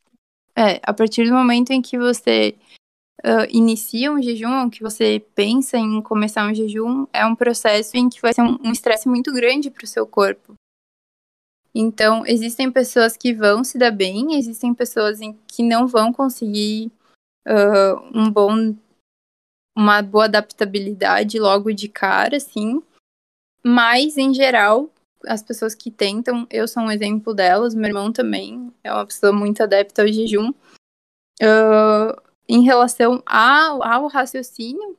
É, 0.55 0.79
a 0.83 0.93
partir 0.93 1.25
do 1.25 1.33
momento 1.33 1.71
em 1.71 1.81
que 1.81 1.97
você 1.97 2.55
uh, 3.25 3.47
inicia 3.49 4.11
um 4.11 4.21
jejum, 4.21 4.69
que 4.69 4.81
você 4.81 5.25
pensa 5.33 5.77
em 5.77 6.01
começar 6.01 6.45
um 6.49 6.53
jejum, 6.53 7.07
é 7.13 7.25
um 7.25 7.35
processo 7.35 7.95
em 7.97 8.09
que 8.09 8.21
vai 8.21 8.33
ser 8.33 8.41
um 8.41 8.71
estresse 8.71 9.07
muito 9.07 9.31
grande 9.31 9.71
para 9.71 9.85
o 9.85 9.87
seu 9.87 10.05
corpo. 10.05 10.53
Então, 11.75 12.23
existem 12.27 12.71
pessoas 12.71 13.17
que 13.17 13.33
vão 13.33 13.63
se 13.63 13.79
dar 13.79 13.91
bem, 13.91 14.35
existem 14.35 14.73
pessoas 14.75 15.21
em, 15.21 15.33
que 15.47 15.63
não 15.63 15.87
vão 15.87 16.13
conseguir 16.13 16.91
uh, 17.47 17.99
um 18.13 18.29
bom, 18.29 18.75
uma 19.75 20.01
boa 20.03 20.25
adaptabilidade 20.25 21.39
logo 21.39 21.71
de 21.71 21.89
cara, 21.89 22.37
assim. 22.37 22.83
Mas, 23.65 24.17
em 24.17 24.33
geral, 24.35 24.93
as 25.25 25.41
pessoas 25.41 25.73
que 25.73 25.89
tentam, 25.89 26.45
eu 26.51 26.67
sou 26.67 26.83
um 26.83 26.91
exemplo 26.91 27.33
delas, 27.33 27.73
meu 27.73 27.87
irmão 27.87 28.11
também 28.11 28.71
é 28.83 28.93
uma 28.93 29.05
pessoa 29.05 29.31
muito 29.31 29.63
adepta 29.63 30.03
ao 30.03 30.07
jejum. 30.07 30.51
Uh, 31.41 32.32
em 32.47 32.63
relação 32.63 33.21
ao, 33.25 33.83
ao 33.83 34.07
raciocínio, 34.07 34.97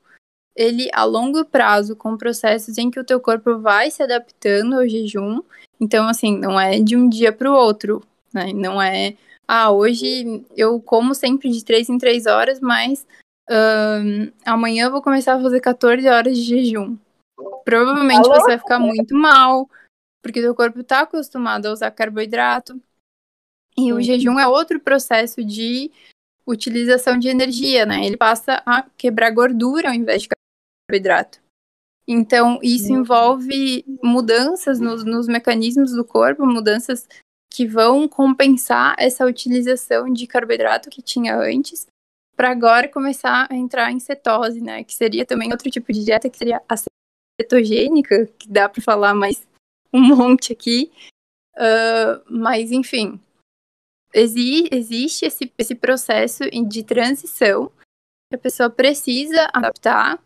ele 0.57 0.89
a 0.93 1.05
longo 1.05 1.45
prazo, 1.45 1.97
com 1.97 2.17
processos 2.17 2.79
em 2.79 2.91
que 2.91 3.01
o 3.01 3.05
teu 3.05 3.21
corpo 3.21 3.59
vai 3.59 3.91
se 3.91 4.03
adaptando 4.03 4.75
ao 4.75 4.89
jejum, 4.89 5.41
então, 5.81 6.09
assim, 6.09 6.39
não 6.39 6.59
é 6.59 6.81
de 6.81 6.97
um 6.97 7.09
dia 7.09 7.33
para 7.33 7.51
o 7.51 7.55
outro, 7.55 8.03
né? 8.33 8.53
Não 8.53 8.81
é, 8.81 9.17
ah, 9.47 9.71
hoje 9.71 10.45
eu 10.57 10.81
como 10.81 11.15
sempre 11.15 11.51
de 11.51 11.65
três 11.65 11.89
em 11.89 11.99
três 11.99 12.27
horas, 12.27 12.61
mas 12.61 13.07
amanhã 14.45 14.87
eu 14.87 14.91
vou 14.91 15.03
começar 15.03 15.35
a 15.35 15.43
fazer 15.43 15.61
14 15.61 16.09
horas 16.09 16.37
de 16.37 16.43
jejum. 16.43 16.97
Provavelmente 17.65 18.27
Alô? 18.27 18.35
você 18.35 18.47
vai 18.47 18.59
ficar 18.59 18.79
muito 18.79 19.15
mal, 19.15 19.69
porque 20.23 20.47
o 20.47 20.55
corpo 20.55 20.81
está 20.81 21.01
acostumado 21.01 21.67
a 21.67 21.73
usar 21.73 21.91
carboidrato. 21.91 22.81
E 23.77 23.93
o 23.93 24.01
jejum 24.01 24.39
é 24.39 24.47
outro 24.47 24.79
processo 24.79 25.45
de 25.45 25.91
utilização 26.47 27.19
de 27.19 27.29
energia, 27.29 27.87
né? 27.87 28.05
Ele 28.07 28.17
passa 28.17 28.63
a 28.67 28.83
quebrar 28.97 29.31
gordura 29.31 29.89
ao 29.89 29.95
invés 29.95 30.23
de 30.23 30.29
carboidrato. 30.89 31.41
Então, 32.07 32.59
isso 32.63 32.93
envolve 32.93 33.85
mudanças 34.03 34.79
nos, 34.79 35.05
nos 35.05 35.27
mecanismos 35.27 35.93
do 35.93 36.05
corpo, 36.05 36.45
mudanças 36.45 37.09
que 37.51 37.67
vão 37.67 38.07
compensar 38.07 38.95
essa 38.99 39.25
utilização 39.25 40.13
de 40.13 40.27
carboidrato 40.27 40.91
que 40.91 41.01
tinha 41.01 41.37
antes, 41.37 41.87
para 42.37 42.51
agora 42.51 42.89
começar 42.89 43.47
a 43.51 43.55
entrar 43.55 43.91
em 43.93 44.01
cetose, 44.01 44.61
né? 44.61 44.85
Que 44.85 44.93
seria 44.93 45.25
também 45.25 45.51
outro 45.51 45.71
tipo 45.71 45.93
de 45.93 46.05
dieta, 46.05 46.29
que 46.29 46.37
seria 46.37 46.61
a 46.69 46.75
cetogênica, 47.41 48.27
que 48.39 48.49
dá 48.49 48.69
para 48.69 48.83
falar 48.83 49.15
mais 49.15 49.47
um 49.93 50.01
monte 50.15 50.53
aqui. 50.53 50.91
Uh, 51.57 52.21
mas, 52.29 52.73
enfim, 52.73 53.21
exi 54.15 54.69
existe 54.71 55.27
esse, 55.27 55.53
esse 55.59 55.75
processo 55.75 56.45
de 56.51 56.85
transição 56.85 57.71
que 58.31 58.37
a 58.37 58.39
pessoa 58.39 58.71
precisa 58.71 59.49
adaptar, 59.53 60.23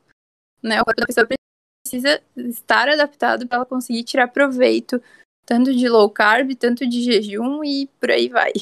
né? 0.62 0.80
O 0.80 0.84
corpo 0.84 1.00
da 1.00 1.06
pessoa 1.06 1.26
precisa 1.84 2.22
estar 2.36 2.88
adaptado 2.88 3.46
para 3.48 3.56
ela 3.56 3.66
conseguir 3.66 4.04
tirar 4.04 4.28
proveito 4.28 5.02
tanto 5.46 5.74
de 5.74 5.88
low 5.88 6.10
carb, 6.10 6.54
tanto 6.54 6.86
de 6.86 7.02
jejum 7.02 7.64
e 7.64 7.86
por 7.98 8.10
aí 8.10 8.28
vai. 8.28 8.52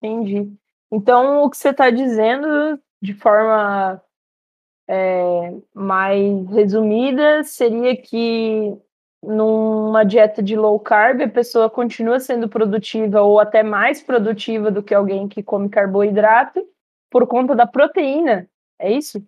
Entendi. 0.00 0.56
Então, 0.92 1.42
o 1.42 1.50
que 1.50 1.56
você 1.56 1.70
está 1.70 1.90
dizendo, 1.90 2.80
de 3.02 3.12
forma 3.14 4.00
é, 4.88 5.52
mais 5.74 6.48
resumida, 6.50 7.42
seria 7.42 7.96
que 8.00 8.76
numa 9.22 10.04
dieta 10.04 10.42
de 10.42 10.56
low 10.56 10.78
carb, 10.80 11.22
a 11.22 11.28
pessoa 11.28 11.68
continua 11.68 12.18
sendo 12.18 12.48
produtiva 12.48 13.20
ou 13.20 13.38
até 13.38 13.62
mais 13.62 14.02
produtiva 14.02 14.70
do 14.70 14.82
que 14.82 14.94
alguém 14.94 15.28
que 15.28 15.42
come 15.42 15.68
carboidrato 15.68 16.66
por 17.10 17.26
conta 17.26 17.54
da 17.54 17.66
proteína. 17.66 18.48
É 18.78 18.90
isso? 18.90 19.22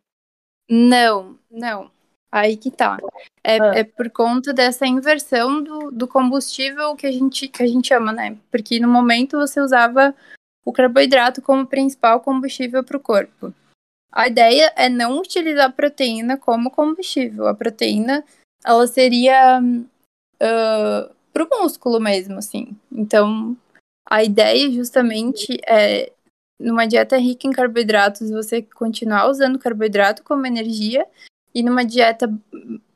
Não, 0.69 1.39
não. 1.51 1.91
Aí 2.31 2.57
que 2.57 2.71
tá. 2.71 2.97
É, 3.45 3.61
ah. 3.61 3.73
é 3.75 3.85
por 3.85 4.09
conta 4.11 4.55
dessa 4.55 4.87
inversão 4.87 5.63
do, 5.63 5.91
do 5.91 6.09
combustível 6.09 6.97
que 6.97 7.07
a, 7.07 7.13
gente, 7.13 7.47
que 7.47 7.63
a 7.63 7.67
gente 7.67 7.93
ama, 7.93 8.11
né? 8.11 8.39
Porque 8.51 8.81
no 8.81 8.89
momento 8.89 9.37
você 9.37 9.61
usava 9.61 10.15
o 10.65 10.73
carboidrato 10.73 11.43
como 11.43 11.67
principal 11.67 12.21
combustível 12.21 12.83
para 12.83 12.97
o 12.97 13.01
corpo. 13.01 13.53
A 14.11 14.29
ideia 14.29 14.73
é 14.77 14.89
não 14.89 15.19
utilizar 15.19 15.67
a 15.67 15.73
proteína 15.73 16.39
como 16.39 16.71
combustível. 16.71 17.47
A 17.47 17.55
proteína 17.55 18.25
ela 18.65 18.87
seria 18.87 19.61
uh, 19.61 21.15
pro 21.33 21.49
músculo 21.51 22.01
mesmo, 22.01 22.39
assim. 22.39 22.77
Então, 22.91 23.57
a 24.07 24.23
ideia 24.23 24.71
justamente 24.71 25.59
é, 25.67 26.13
numa 26.59 26.87
dieta 26.87 27.17
rica 27.17 27.47
em 27.47 27.53
carboidratos, 27.53 28.31
você 28.31 28.63
continuar 28.63 29.29
usando 29.29 29.59
carboidrato 29.59 30.23
como 30.23 30.47
energia, 30.47 31.07
e 31.55 31.63
numa 31.63 31.85
dieta 31.85 32.33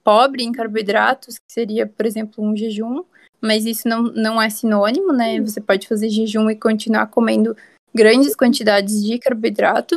pobre 0.03 0.45
em 0.45 0.53
carboidratos, 0.53 1.39
que 1.39 1.53
seria, 1.53 1.87
por 1.87 2.07
exemplo, 2.07 2.45
um 2.45 2.57
jejum, 2.57 3.05
mas 3.41 3.67
isso 3.67 3.89
não, 3.89 4.03
não 4.03 4.41
é 4.41 4.49
sinônimo, 4.49 5.13
né? 5.13 5.41
Você 5.41 5.61
pode 5.61 5.87
fazer 5.87 6.09
jejum 6.09 6.49
e 6.49 6.57
continuar 6.57 7.09
comendo 7.09 7.57
grandes 7.95 8.35
quantidades 8.35 9.05
de 9.05 9.19
carboidrato. 9.19 9.97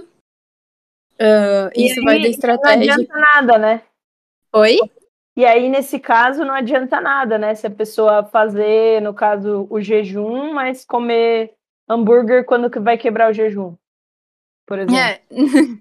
Uh, 1.13 1.69
isso 1.75 1.99
aí, 1.99 2.05
vai 2.05 2.21
da 2.21 2.27
estratégia. 2.27 2.85
Não 2.85 2.93
adianta 2.93 3.19
nada, 3.19 3.57
né? 3.57 3.81
Oi? 4.53 4.77
E 5.39 5.45
aí, 5.45 5.69
nesse 5.69 5.97
caso, 6.01 6.43
não 6.43 6.53
adianta 6.53 6.99
nada, 6.99 7.37
né? 7.37 7.55
Se 7.55 7.65
a 7.65 7.71
pessoa 7.71 8.25
fazer, 8.25 9.01
no 9.01 9.13
caso, 9.13 9.65
o 9.69 9.79
jejum, 9.79 10.53
mas 10.53 10.83
comer 10.83 11.53
hambúrguer 11.87 12.43
quando 12.43 12.69
que 12.69 12.77
vai 12.77 12.97
quebrar 12.97 13.31
o 13.31 13.33
jejum, 13.33 13.73
por 14.67 14.79
exemplo. 14.79 14.97
É. 14.97 15.21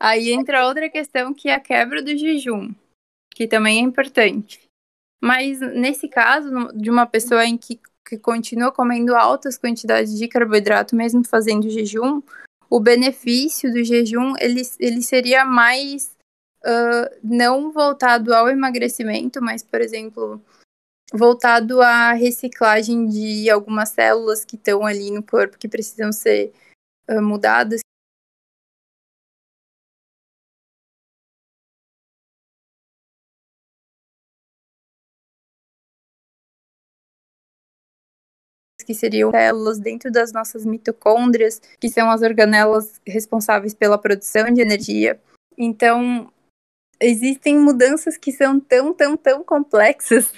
aí 0.00 0.32
entra 0.32 0.66
outra 0.66 0.90
questão 0.90 1.32
que 1.32 1.48
é 1.48 1.54
a 1.54 1.60
quebra 1.60 2.02
do 2.02 2.16
jejum, 2.16 2.74
que 3.32 3.46
também 3.46 3.78
é 3.78 3.82
importante. 3.82 4.68
Mas 5.22 5.60
nesse 5.60 6.08
caso, 6.08 6.72
de 6.74 6.90
uma 6.90 7.06
pessoa 7.06 7.44
em 7.44 7.56
que, 7.56 7.80
que 8.04 8.18
continua 8.18 8.72
comendo 8.72 9.14
altas 9.14 9.56
quantidades 9.56 10.18
de 10.18 10.26
carboidrato, 10.26 10.96
mesmo 10.96 11.24
fazendo 11.24 11.70
jejum, 11.70 12.20
o 12.68 12.80
benefício 12.80 13.72
do 13.72 13.84
jejum 13.84 14.34
ele, 14.40 14.62
ele 14.80 15.00
seria 15.00 15.44
mais 15.44 16.15
uh, 16.64 17.18
não 17.22 17.72
voltado 17.72 18.34
ao 18.34 18.48
emagrecimento, 18.48 19.42
mas, 19.42 19.62
por 19.62 19.80
exemplo, 19.80 20.40
voltado 21.12 21.82
à 21.82 22.12
reciclagem 22.12 23.06
de 23.06 23.50
algumas 23.50 23.90
células 23.90 24.44
que 24.44 24.56
estão 24.56 24.84
ali 24.84 25.10
no 25.10 25.22
corpo 25.22 25.58
que 25.58 25.68
precisam 25.68 26.12
ser 26.12 26.52
uh, 27.10 27.22
mudadas. 27.22 27.80
que 38.84 38.94
seriam 38.94 39.32
células 39.32 39.80
dentro 39.80 40.12
das 40.12 40.32
nossas 40.32 40.64
mitocôndrias, 40.64 41.60
que 41.80 41.88
são 41.88 42.08
as 42.08 42.22
organelas 42.22 43.00
responsáveis 43.04 43.74
pela 43.74 43.98
produção 43.98 44.48
de 44.52 44.60
energia. 44.60 45.20
Então, 45.58 46.30
existem 47.00 47.58
mudanças 47.58 48.16
que 48.16 48.32
são 48.32 48.58
tão, 48.60 48.92
tão, 48.92 49.16
tão 49.16 49.44
complexas 49.44 50.32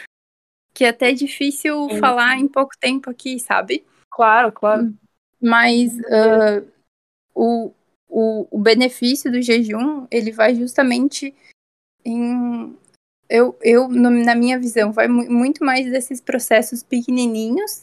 que 0.79 0.85
é 0.85 0.91
até 0.91 1.13
difícil 1.13 1.89
Sim. 1.91 1.99
falar 1.99 2.39
em 2.39 2.47
pouco 2.47 2.71
tempo 2.79 3.11
aqui, 3.11 3.41
sabe? 3.41 3.85
Claro, 4.11 4.53
claro. 4.53 4.95
Mas 5.41 5.93
uh, 5.99 6.65
o, 7.35 7.73
o, 8.09 8.47
o 8.51 8.59
benefício 8.61 9.31
do 9.31 9.43
jejum, 9.43 10.07
ele 10.09 10.31
vai 10.31 10.55
justamente 10.55 11.35
em. 12.05 12.77
Eu, 13.29 13.59
eu 13.61 13.89
na 13.89 14.35
minha 14.35 14.59
visão, 14.59 14.93
vai 14.93 15.07
muito 15.09 15.65
mais 15.65 15.91
desses 15.91 16.21
processos 16.21 16.83
pequenininhos, 16.83 17.83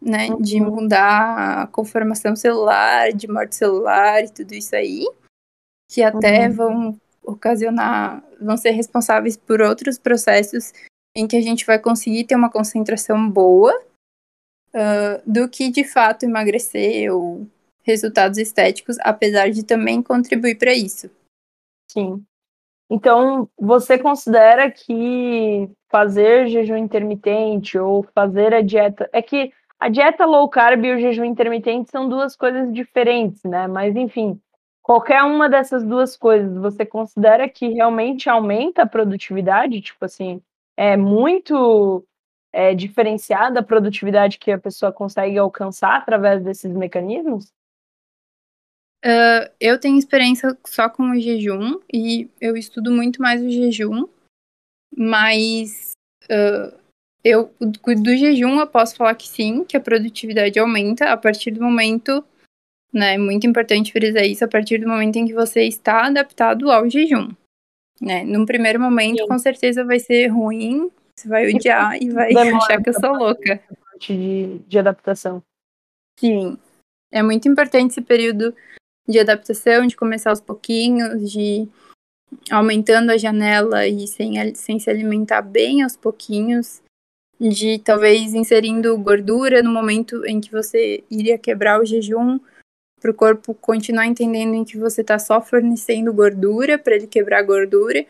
né? 0.00 0.30
Uhum. 0.30 0.42
De 0.42 0.60
mudar 0.60 1.62
a 1.62 1.66
conformação 1.68 2.34
celular, 2.34 3.12
de 3.12 3.28
morte 3.28 3.54
celular 3.54 4.24
e 4.24 4.30
tudo 4.30 4.52
isso 4.52 4.74
aí, 4.74 5.06
que 5.88 6.02
até 6.02 6.48
uhum. 6.48 6.54
vão 6.54 7.00
ocasionar, 7.32 8.22
vão 8.40 8.56
ser 8.56 8.70
responsáveis 8.70 9.36
por 9.36 9.60
outros 9.60 9.98
processos 9.98 10.72
em 11.14 11.26
que 11.26 11.36
a 11.36 11.40
gente 11.40 11.66
vai 11.66 11.78
conseguir 11.78 12.24
ter 12.24 12.34
uma 12.34 12.50
concentração 12.50 13.28
boa 13.28 13.72
uh, 14.74 15.22
do 15.30 15.48
que 15.48 15.70
de 15.70 15.84
fato 15.84 16.24
emagrecer 16.24 17.12
ou 17.12 17.46
resultados 17.82 18.38
estéticos, 18.38 18.96
apesar 19.00 19.50
de 19.50 19.64
também 19.64 20.02
contribuir 20.02 20.56
para 20.56 20.72
isso. 20.72 21.10
Sim. 21.90 22.24
Então, 22.88 23.48
você 23.58 23.98
considera 23.98 24.70
que 24.70 25.70
fazer 25.88 26.48
jejum 26.48 26.76
intermitente 26.76 27.78
ou 27.78 28.02
fazer 28.14 28.52
a 28.52 28.62
dieta. 28.62 29.08
É 29.12 29.22
que 29.22 29.52
a 29.78 29.88
dieta 29.88 30.26
low 30.26 30.48
carb 30.48 30.84
e 30.84 30.94
o 30.94 31.00
jejum 31.00 31.24
intermitente 31.24 31.90
são 31.90 32.08
duas 32.08 32.36
coisas 32.36 32.72
diferentes, 32.72 33.42
né? 33.44 33.66
Mas, 33.66 33.94
enfim, 33.96 34.40
qualquer 34.82 35.22
uma 35.22 35.48
dessas 35.48 35.84
duas 35.84 36.16
coisas, 36.16 36.56
você 36.56 36.84
considera 36.84 37.48
que 37.48 37.68
realmente 37.68 38.28
aumenta 38.28 38.82
a 38.82 38.88
produtividade? 38.88 39.80
Tipo 39.80 40.04
assim, 40.04 40.42
é 40.76 40.96
muito 40.96 42.04
é, 42.52 42.74
diferenciada 42.74 43.60
a 43.60 43.64
produtividade 43.64 44.38
que 44.38 44.50
a 44.50 44.58
pessoa 44.58 44.92
consegue 44.92 45.38
alcançar 45.38 45.96
através 45.96 46.42
desses 46.42 46.72
mecanismos? 46.72 47.52
Uh, 49.04 49.48
eu 49.58 49.80
tenho 49.80 49.98
experiência 49.98 50.56
só 50.66 50.88
com 50.88 51.10
o 51.10 51.18
jejum 51.18 51.80
e 51.92 52.28
eu 52.38 52.54
estudo 52.54 52.90
muito 52.90 53.22
mais 53.22 53.42
o 53.42 53.48
jejum, 53.48 54.06
mas 54.94 55.92
uh, 56.24 56.78
eu 57.24 57.50
do 57.58 58.14
jejum 58.14 58.60
eu 58.60 58.66
posso 58.66 58.96
falar 58.96 59.14
que 59.14 59.26
sim, 59.26 59.64
que 59.64 59.76
a 59.76 59.80
produtividade 59.80 60.58
aumenta 60.58 61.10
a 61.10 61.16
partir 61.16 61.50
do 61.50 61.62
momento 61.62 62.22
né? 62.92 63.14
É 63.14 63.18
muito 63.18 63.46
importante 63.46 63.92
frisar 63.92 64.24
isso 64.24 64.44
a 64.44 64.48
partir 64.48 64.78
do 64.78 64.88
momento 64.88 65.16
em 65.16 65.26
que 65.26 65.34
você 65.34 65.62
está 65.64 66.06
adaptado 66.06 66.70
ao 66.70 66.88
jejum. 66.88 67.28
Né? 68.00 68.24
Num 68.24 68.46
primeiro 68.46 68.80
momento, 68.80 69.22
Sim. 69.22 69.28
com 69.28 69.38
certeza 69.38 69.84
vai 69.84 69.98
ser 69.98 70.28
ruim, 70.28 70.90
você 71.14 71.28
vai 71.28 71.52
odiar 71.52 72.00
e 72.00 72.10
vai 72.10 72.28
Demora 72.28 72.56
achar 72.56 72.82
que 72.82 72.88
eu 72.88 72.94
sou 72.94 73.14
louca. 73.14 73.62
De, 73.98 74.58
de 74.66 74.78
adaptação. 74.78 75.42
Sim. 76.18 76.56
É 77.12 77.22
muito 77.22 77.48
importante 77.48 77.90
esse 77.90 78.00
período 78.00 78.54
de 79.06 79.18
adaptação, 79.18 79.86
de 79.86 79.96
começar 79.96 80.30
aos 80.30 80.40
pouquinhos, 80.40 81.30
de 81.30 81.68
aumentando 82.50 83.10
a 83.10 83.18
janela 83.18 83.86
e 83.86 84.06
sem, 84.06 84.54
sem 84.54 84.78
se 84.78 84.88
alimentar 84.88 85.42
bem 85.42 85.82
aos 85.82 85.96
pouquinhos, 85.96 86.80
de 87.38 87.78
talvez 87.80 88.34
inserindo 88.34 88.96
gordura 88.98 89.62
no 89.62 89.72
momento 89.72 90.24
em 90.24 90.40
que 90.40 90.52
você 90.52 91.02
iria 91.10 91.36
quebrar 91.36 91.80
o 91.80 91.84
jejum, 91.84 92.38
para 93.00 93.10
o 93.10 93.14
corpo 93.14 93.54
continuar 93.54 94.06
entendendo 94.06 94.54
em 94.54 94.64
que 94.64 94.78
você 94.78 95.00
está 95.00 95.18
só 95.18 95.40
fornecendo 95.40 96.12
gordura 96.12 96.78
para 96.78 96.94
ele 96.94 97.06
quebrar 97.06 97.42
gordura, 97.42 98.04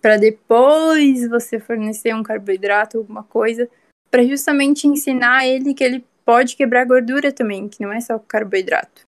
para 0.00 0.18
depois 0.18 1.26
você 1.28 1.58
fornecer 1.58 2.14
um 2.14 2.22
carboidrato, 2.22 2.98
alguma 2.98 3.22
coisa, 3.22 3.68
para 4.10 4.22
justamente 4.22 4.86
ensinar 4.86 5.46
ele 5.46 5.72
que 5.72 5.82
ele 5.82 6.04
pode 6.24 6.56
quebrar 6.56 6.84
gordura 6.84 7.32
também, 7.32 7.68
que 7.68 7.82
não 7.82 7.92
é 7.92 8.00
só 8.00 8.18
carboidrato. 8.18 9.02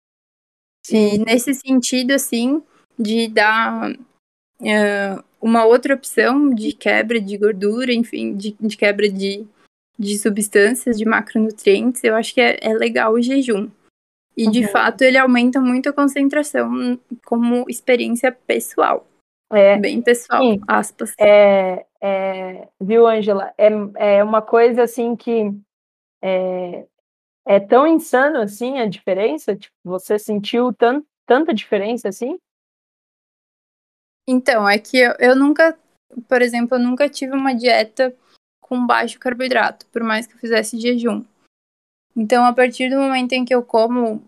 E 0.90 1.18
nesse 1.18 1.54
sentido, 1.54 2.12
assim, 2.12 2.62
de 2.98 3.28
dar 3.28 3.92
uh, 3.92 5.24
uma 5.42 5.66
outra 5.66 5.96
opção 5.96 6.54
de 6.54 6.74
quebra 6.74 7.20
de 7.20 7.38
gordura, 7.38 7.94
enfim, 7.94 8.36
de, 8.36 8.56
de 8.60 8.78
quebra 8.78 9.10
de, 9.10 9.46
de 9.98 10.18
substâncias, 10.18 10.98
de 10.98 11.06
macronutrientes, 11.06 12.04
eu 12.04 12.16
acho 12.16 12.34
que 12.34 12.42
é, 12.42 12.60
é 12.62 12.74
legal 12.74 13.14
o 13.14 13.22
jejum. 13.22 13.70
E, 14.36 14.50
de 14.50 14.62
uhum. 14.62 14.68
fato, 14.70 15.04
ele 15.04 15.18
aumenta 15.18 15.62
muito 15.62 15.90
a 15.90 15.94
concentração 15.94 17.00
como 17.26 17.66
experiência 17.70 18.32
pessoal. 18.32 19.08
É, 19.52 19.78
Bem 19.78 20.02
pessoal, 20.02 20.42
sim. 20.42 20.60
aspas. 20.68 21.14
É, 21.20 21.86
é, 22.02 22.68
viu, 22.82 23.08
Angela? 23.08 23.54
É, 23.58 23.70
é 23.96 24.24
uma 24.24 24.42
coisa, 24.42 24.84
assim, 24.84 25.16
que 25.16 25.52
é, 26.24 26.86
é 27.46 27.60
tão 27.60 27.86
insano, 27.86 28.40
assim, 28.40 28.80
a 28.80 28.88
diferença. 28.88 29.56
Tipo, 29.56 29.76
você 29.84 30.18
sentiu 30.18 30.74
tanto, 30.74 31.06
tanta 31.26 31.54
diferença 31.54 32.10
assim? 32.10 32.40
Então, 34.28 34.68
é 34.68 34.80
que 34.80 34.98
eu, 34.98 35.14
eu 35.20 35.36
nunca, 35.36 35.78
por 36.28 36.42
exemplo, 36.42 36.78
eu 36.78 36.82
nunca 36.82 37.10
tive 37.10 37.34
uma 37.34 37.54
dieta 37.54 38.16
com 38.62 38.88
baixo 38.88 39.20
carboidrato, 39.20 39.86
por 39.88 40.02
mais 40.02 40.26
que 40.26 40.34
eu 40.34 40.40
fizesse 40.40 40.80
jejum. 40.80 41.24
Então, 42.16 42.46
a 42.46 42.54
partir 42.54 42.90
do 42.90 42.98
momento 42.98 43.34
em 43.34 43.44
que 43.44 43.54
eu 43.54 43.64
como 43.64 44.24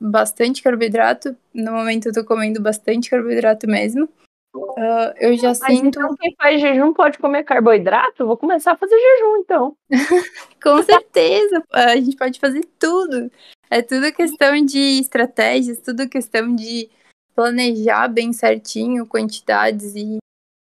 bastante 0.00 0.62
carboidrato, 0.62 1.36
no 1.54 1.72
momento 1.72 2.06
eu 2.06 2.12
tô 2.12 2.24
comendo 2.24 2.60
bastante 2.60 3.10
carboidrato 3.10 3.66
mesmo, 3.66 4.08
uh, 4.54 5.12
eu 5.18 5.36
já 5.36 5.48
Mas 5.48 5.58
sinto. 5.58 5.98
então 5.98 6.14
quem 6.16 6.34
faz 6.36 6.60
jejum 6.60 6.92
pode 6.92 7.18
comer 7.18 7.44
carboidrato? 7.44 8.26
Vou 8.26 8.36
começar 8.36 8.72
a 8.72 8.76
fazer 8.76 8.96
jejum, 8.96 9.36
então. 9.38 9.76
Com 10.62 10.82
certeza, 10.82 11.62
a 11.72 11.96
gente 11.96 12.16
pode 12.16 12.38
fazer 12.38 12.64
tudo. 12.78 13.30
É 13.70 13.82
tudo 13.82 14.12
questão 14.12 14.64
de 14.64 15.00
estratégias, 15.00 15.80
tudo 15.80 16.08
questão 16.08 16.54
de 16.54 16.90
planejar 17.34 18.08
bem 18.08 18.32
certinho 18.32 19.06
quantidades 19.06 19.94
e 19.94 20.18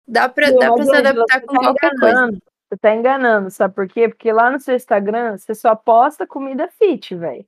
dá 0.07 0.27
pra, 0.27 0.51
dá 0.51 0.73
pra 0.73 0.83
se 0.83 0.95
adaptar 0.95 1.41
com 1.41 1.53
tá 1.53 1.59
qualquer 1.59 1.91
coisa. 1.97 2.37
Você 2.69 2.77
tá 2.77 2.95
enganando, 2.95 3.49
sabe 3.49 3.73
por 3.73 3.87
quê? 3.87 4.07
Porque 4.07 4.31
lá 4.31 4.51
no 4.51 4.59
seu 4.59 4.75
Instagram 4.75 5.37
você 5.37 5.55
só 5.55 5.75
posta 5.75 6.27
comida 6.27 6.69
fit, 6.69 7.15
velho. 7.15 7.43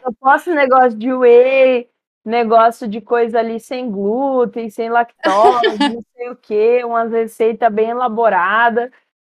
Só 0.00 0.12
posta 0.20 0.54
negócio 0.54 0.96
de 0.96 1.12
whey, 1.12 1.90
negócio 2.24 2.86
de 2.86 3.00
coisa 3.00 3.40
ali 3.40 3.58
sem 3.58 3.90
glúten, 3.90 4.70
sem 4.70 4.90
lactose, 4.90 5.78
não 5.92 6.04
sei 6.14 6.30
o 6.30 6.36
quê, 6.36 6.84
umas 6.84 7.10
receitas 7.10 7.72
bem 7.72 7.90
elaboradas. 7.90 8.90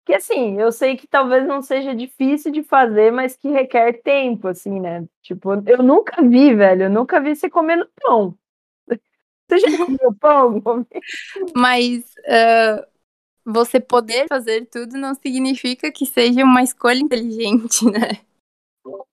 Que 0.06 0.14
assim, 0.14 0.58
eu 0.58 0.72
sei 0.72 0.96
que 0.96 1.06
talvez 1.06 1.46
não 1.46 1.60
seja 1.60 1.94
difícil 1.94 2.50
de 2.50 2.62
fazer, 2.62 3.10
mas 3.12 3.36
que 3.36 3.50
requer 3.50 4.00
tempo, 4.02 4.48
assim, 4.48 4.80
né? 4.80 5.04
Tipo, 5.22 5.52
eu 5.66 5.82
nunca 5.82 6.22
vi, 6.22 6.54
velho, 6.54 6.84
eu 6.84 6.90
nunca 6.90 7.20
vi 7.20 7.36
você 7.36 7.50
comendo 7.50 7.86
pão. 8.00 8.36
Você 9.46 9.58
já 9.58 9.76
comeu 9.76 10.14
pão? 10.18 10.86
Mas 11.54 12.02
uh, 12.26 12.93
você 13.44 13.78
poder 13.78 14.26
fazer 14.28 14.66
tudo 14.66 14.96
não 14.96 15.14
significa 15.14 15.92
que 15.92 16.06
seja 16.06 16.44
uma 16.44 16.62
escolha 16.62 16.98
inteligente, 16.98 17.84
né? 17.90 18.18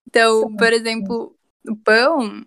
Então, 0.07 0.55
por 0.55 0.71
exemplo, 0.73 1.35
o 1.67 1.75
pão, 1.75 2.45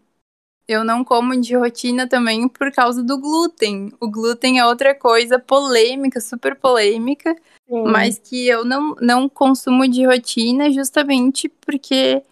eu 0.67 0.85
não 0.85 1.05
como 1.05 1.39
de 1.39 1.57
rotina 1.57 2.09
também 2.09 2.49
por 2.49 2.73
causa 2.73 3.03
do 3.03 3.19
glúten. 3.19 3.93
O 4.01 4.11
glúten 4.11 4.59
é 4.59 4.67
outra 4.67 4.95
coisa 4.95 5.39
polêmica, 5.39 6.21
super 6.21 6.57
polêmica, 6.57 7.35
Sim. 7.69 7.85
mas 7.85 8.19
que 8.19 8.47
eu 8.47 8.65
não, 8.65 8.95
não 9.01 9.29
consumo 9.29 9.87
de 9.89 10.07
rotina 10.07 10.71
justamente 10.71 11.49
porque 11.49 12.23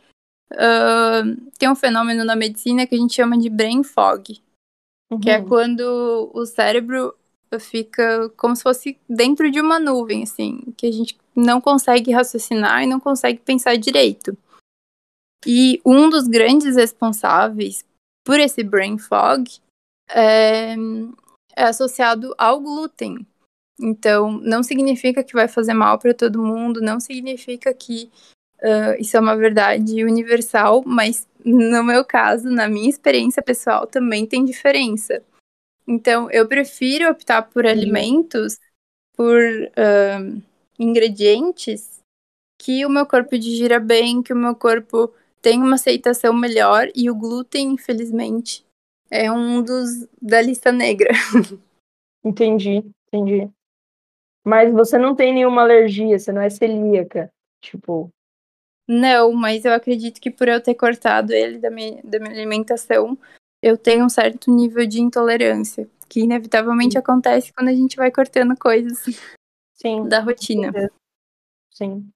uh, 0.52 1.50
tem 1.58 1.70
um 1.70 1.76
fenômeno 1.76 2.24
na 2.24 2.36
medicina 2.36 2.86
que 2.86 2.94
a 2.94 2.98
gente 2.98 3.14
chama 3.14 3.38
de 3.38 3.48
brain 3.48 3.82
fog, 3.82 4.40
que 5.20 5.30
é 5.30 5.38
Uhum. 5.38 5.48
quando 5.48 6.30
o 6.32 6.46
cérebro 6.46 7.14
fica 7.58 8.28
como 8.36 8.54
se 8.56 8.62
fosse 8.62 8.98
dentro 9.08 9.50
de 9.50 9.60
uma 9.60 9.78
nuvem, 9.78 10.22
assim, 10.22 10.60
que 10.76 10.86
a 10.86 10.92
gente 10.92 11.16
não 11.34 11.60
consegue 11.60 12.12
raciocinar 12.12 12.82
e 12.82 12.86
não 12.86 13.00
consegue 13.00 13.40
pensar 13.40 13.76
direito. 13.76 14.36
E 15.46 15.80
um 15.84 16.08
dos 16.08 16.26
grandes 16.26 16.76
responsáveis 16.76 17.84
por 18.24 18.38
esse 18.38 18.62
brain 18.62 18.98
fog 18.98 19.44
é, 20.10 20.74
é 21.56 21.64
associado 21.64 22.34
ao 22.38 22.60
glúten. 22.60 23.26
Então, 23.80 24.30
não 24.30 24.62
significa 24.62 25.24
que 25.24 25.32
vai 25.32 25.48
fazer 25.48 25.74
mal 25.74 25.98
para 25.98 26.14
todo 26.14 26.42
mundo, 26.42 26.80
não 26.80 27.00
significa 27.00 27.74
que 27.74 28.10
uh, 28.60 29.00
isso 29.00 29.16
é 29.16 29.20
uma 29.20 29.36
verdade 29.36 30.04
universal, 30.04 30.82
mas 30.86 31.26
no 31.44 31.82
meu 31.82 32.04
caso, 32.04 32.48
na 32.48 32.68
minha 32.68 32.88
experiência 32.88 33.42
pessoal, 33.42 33.86
também 33.86 34.26
tem 34.26 34.44
diferença. 34.44 35.22
Então, 35.86 36.30
eu 36.30 36.46
prefiro 36.46 37.10
optar 37.10 37.42
por 37.42 37.66
alimentos, 37.66 38.58
por 39.16 39.38
uh, 39.38 40.42
ingredientes 40.78 42.00
que 42.58 42.86
o 42.86 42.90
meu 42.90 43.06
corpo 43.06 43.36
digira 43.38 43.80
bem, 43.80 44.22
que 44.22 44.32
o 44.32 44.36
meu 44.36 44.54
corpo 44.54 45.12
tem 45.40 45.60
uma 45.60 45.74
aceitação 45.74 46.32
melhor 46.32 46.88
e 46.94 47.10
o 47.10 47.14
glúten, 47.14 47.72
infelizmente, 47.72 48.64
é 49.10 49.30
um 49.30 49.62
dos 49.62 50.06
da 50.20 50.40
lista 50.40 50.70
negra. 50.70 51.10
Entendi, 52.24 52.84
entendi. 53.12 53.50
Mas 54.44 54.72
você 54.72 54.96
não 54.96 55.14
tem 55.14 55.34
nenhuma 55.34 55.62
alergia, 55.62 56.18
você 56.18 56.30
não 56.32 56.40
é 56.40 56.48
celíaca. 56.48 57.32
Tipo, 57.60 58.10
Não, 58.88 59.32
mas 59.32 59.64
eu 59.64 59.72
acredito 59.72 60.20
que 60.20 60.30
por 60.30 60.48
eu 60.48 60.60
ter 60.62 60.74
cortado 60.74 61.32
ele 61.32 61.58
da 61.58 61.70
minha, 61.70 62.00
da 62.02 62.20
minha 62.20 62.32
alimentação, 62.32 63.18
eu 63.62 63.78
tenho 63.78 64.04
um 64.04 64.08
certo 64.08 64.50
nível 64.50 64.86
de 64.86 65.00
intolerância, 65.00 65.88
que 66.08 66.20
inevitavelmente 66.20 66.98
acontece 66.98 67.52
quando 67.52 67.68
a 67.68 67.74
gente 67.74 67.96
vai 67.96 68.10
cortando 68.10 68.56
coisas 68.58 69.04
sim, 69.74 70.06
da 70.08 70.20
rotina. 70.20 70.72
sim. 71.70 72.10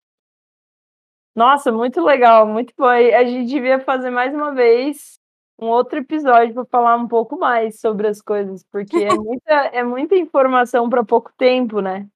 Nossa, 1.35 1.71
muito 1.71 2.03
legal, 2.03 2.47
muito 2.47 2.73
bom. 2.77 2.87
A 2.87 3.25
gente 3.25 3.47
devia 3.49 3.79
fazer 3.79 4.11
mais 4.11 4.35
uma 4.35 4.53
vez 4.53 5.19
um 5.59 5.67
outro 5.67 5.99
episódio 5.99 6.55
para 6.55 6.65
falar 6.65 6.97
um 6.97 7.07
pouco 7.07 7.39
mais 7.39 7.79
sobre 7.79 8.09
as 8.09 8.21
coisas, 8.21 8.65
porque 8.73 8.97
é 8.97 9.15
muita, 9.15 9.53
é 9.53 9.85
muita 9.85 10.17
informação 10.17 10.89
para 10.89 11.05
pouco 11.05 11.31
tempo, 11.37 11.81
né? 11.81 12.09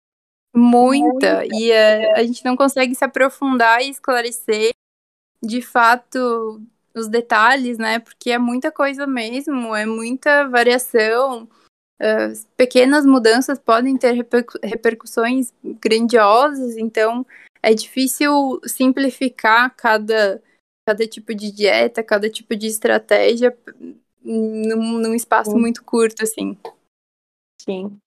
Muita. 0.55 1.45
E 1.47 1.71
eh, 1.71 2.13
a 2.19 2.25
gente 2.25 2.45
não 2.45 2.57
consegue 2.57 2.95
se 2.95 3.05
aprofundar 3.05 3.83
e 3.83 3.91
esclarecer 3.91 4.73
de 5.43 5.63
fato 5.63 6.61
os 6.95 7.09
detalhes, 7.09 7.79
né? 7.79 7.99
Porque 7.99 8.31
é 8.31 8.39
muita 8.39 8.71
coisa 8.71 9.07
mesmo, 9.07 9.75
é 9.75 9.87
muita 9.87 10.49
variação. 10.49 11.49
eh, 12.03 12.33
pequenas 12.57 13.05
mudanças 13.05 13.59
podem 13.59 13.97
ter 13.97 14.13
repercu- 14.13 14.59
repercussões 14.63 15.53
grandiosas, 15.63 16.79
então 16.79 17.27
é 17.63 17.75
difícil 17.75 18.59
simplificar 18.65 19.75
cada, 19.77 20.43
cada 20.89 21.07
tipo 21.07 21.35
de 21.35 21.53
dieta, 21.53 22.03
cada 22.03 22.31
tipo 22.31 22.57
de 22.57 22.67
estratégia 22.67 23.55
num, 24.23 24.99
num 24.99 25.15
espaço 25.15 25.51
Sim. 25.51 25.59
muito 25.59 25.85
curto, 25.85 26.23
assim. 26.23 26.57
Sim. 27.61 27.99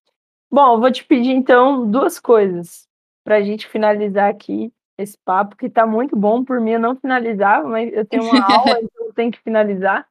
Bom, 0.52 0.74
eu 0.76 0.80
vou 0.80 0.92
te 0.92 1.04
pedir 1.06 1.32
então 1.32 1.90
duas 1.90 2.20
coisas 2.20 2.88
para 3.24 3.38
a 3.38 3.42
gente 3.42 3.68
finalizar 3.68 4.30
aqui 4.30 4.72
esse 4.98 5.18
papo, 5.18 5.56
que 5.56 5.68
está 5.68 5.86
muito 5.86 6.16
bom. 6.16 6.44
Por 6.44 6.60
mim, 6.60 6.72
eu 6.72 6.80
não 6.80 6.96
finalizava, 6.96 7.68
mas 7.68 7.92
eu 7.94 8.06
tenho 8.06 8.24
uma 8.24 8.34
aula, 8.46 8.80
então 8.82 9.08
eu 9.08 9.14
tenho 9.14 9.32
que 9.32 9.42
finalizar. 9.42 10.08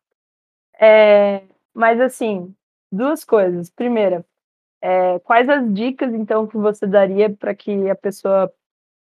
É, 0.80 1.42
mas 1.74 2.00
assim, 2.00 2.54
duas 2.90 3.24
coisas. 3.24 3.70
Primeira, 3.70 4.24
é, 4.80 5.18
quais 5.20 5.48
as 5.48 5.72
dicas 5.72 6.12
então 6.12 6.46
que 6.46 6.56
você 6.56 6.86
daria 6.86 7.30
para 7.30 7.54
que 7.54 7.88
a 7.88 7.94
pessoa 7.94 8.52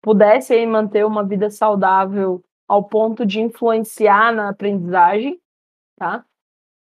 pudesse 0.01 0.53
aí 0.53 0.67
manter 0.67 1.05
uma 1.05 1.25
vida 1.25 1.51
saudável 1.51 2.45
ao 2.69 2.85
ponto 2.85 3.27
de 3.27 3.41
influenciar 3.41 4.33
na 4.33 4.51
aprendizagem, 4.51 5.41
tá? 5.97 6.25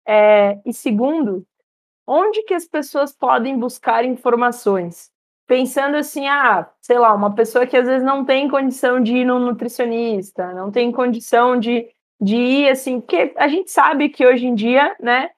É, 0.08 0.60
e 0.66 0.74
segundo, 0.74 1.46
onde 2.08 2.44
que 2.44 2.54
as 2.54 2.66
pessoas 2.66 3.14
podem 3.14 3.58
buscar 3.58 4.04
informações? 4.04 5.11
Pensando 5.52 5.98
assim, 5.98 6.30
ah, 6.30 6.66
sei 6.80 6.98
lá, 6.98 7.14
uma 7.14 7.36
pessoa 7.36 7.68
que 7.68 7.76
às 7.76 7.86
vezes 7.86 8.06
não 8.06 8.24
tem 8.24 8.48
condição 8.48 9.04
de 9.04 9.18
ir 9.18 9.26
no 9.26 9.38
nutricionista, 9.38 10.54
não 10.54 10.72
tem 10.72 10.94
condição 10.94 11.60
de, 11.60 11.90
de 12.22 12.38
ir 12.38 12.70
assim, 12.70 13.02
porque 13.02 13.34
a 13.36 13.50
gente 13.50 13.70
sabe 13.70 14.08
que 14.08 14.26
hoje 14.26 14.48
em 14.48 14.56
dia, 14.56 14.96
né, 14.98 15.30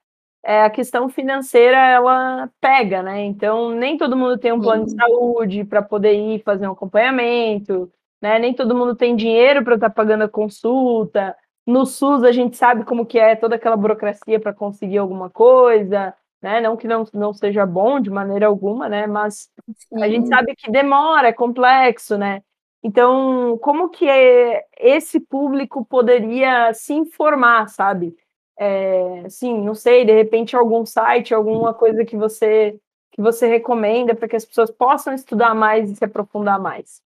é, 0.46 0.66
a 0.66 0.70
questão 0.70 1.10
financeira 1.10 1.78
ela 1.78 2.48
pega, 2.62 3.02
né? 3.02 3.24
Então 3.24 3.72
nem 3.72 3.98
todo 3.98 4.16
mundo 4.16 4.38
tem 4.38 4.52
um 4.52 4.62
plano 4.62 4.86
de 4.86 4.92
Sim. 4.92 4.98
saúde 4.98 5.64
para 5.64 5.82
poder 5.82 6.14
ir 6.14 6.44
fazer 6.44 6.68
um 6.68 6.74
acompanhamento, 6.74 7.92
né? 8.22 8.38
Nem 8.38 8.54
todo 8.54 8.76
mundo 8.76 8.96
tem 8.96 9.16
dinheiro 9.16 9.64
para 9.64 9.74
estar 9.74 9.90
pagando 9.90 10.26
a 10.26 10.30
consulta. 10.30 11.36
No 11.66 11.88
SUS 11.88 12.24
a 12.24 12.32
gente 12.32 12.56
sabe 12.56 12.86
como 12.86 13.04
que 13.04 13.18
é 13.18 13.36
toda 13.36 13.56
aquela 13.56 13.76
burocracia 13.76 14.40
para 14.40 14.54
conseguir 14.54 15.00
alguma 15.00 15.32
coisa, 15.32 16.14
né? 16.44 16.60
Não 16.60 16.76
que 16.76 16.88
não, 16.88 17.06
não 17.14 17.34
seja 17.34 17.66
bom 17.66 18.00
de 18.02 18.10
maneira 18.10 18.46
alguma, 18.48 18.90
né? 18.90 19.08
Mas 19.08 19.50
a 19.96 20.08
gente 20.10 20.26
Sim. 20.26 20.28
sabe 20.28 20.54
que 20.56 20.70
demora, 20.70 21.30
é 21.30 21.34
complexo, 21.34 22.18
né? 22.18 22.44
Então, 22.84 23.58
como 23.60 23.90
que 23.90 24.08
é- 24.08 24.66
esse 24.78 25.22
público 25.22 25.86
poderia 25.86 26.74
se 26.74 26.94
informar, 26.94 27.70
sabe? 27.70 28.14
É, 28.60 29.28
sim, 29.30 29.64
não 29.64 29.74
sei, 29.74 30.06
de 30.06 30.12
repente 30.14 30.56
algum 30.56 30.86
site, 30.86 31.34
alguma 31.34 31.74
coisa 31.74 32.06
que 32.06 32.18
você 32.18 32.78
que 33.14 33.22
você 33.22 33.48
recomenda 33.48 34.16
para 34.16 34.28
que 34.28 34.36
as 34.36 34.44
pessoas 34.44 34.72
possam 34.72 35.14
estudar 35.14 35.54
mais 35.54 35.90
e 35.90 35.96
se 35.96 36.04
aprofundar 36.04 36.60
mais. 36.60 37.00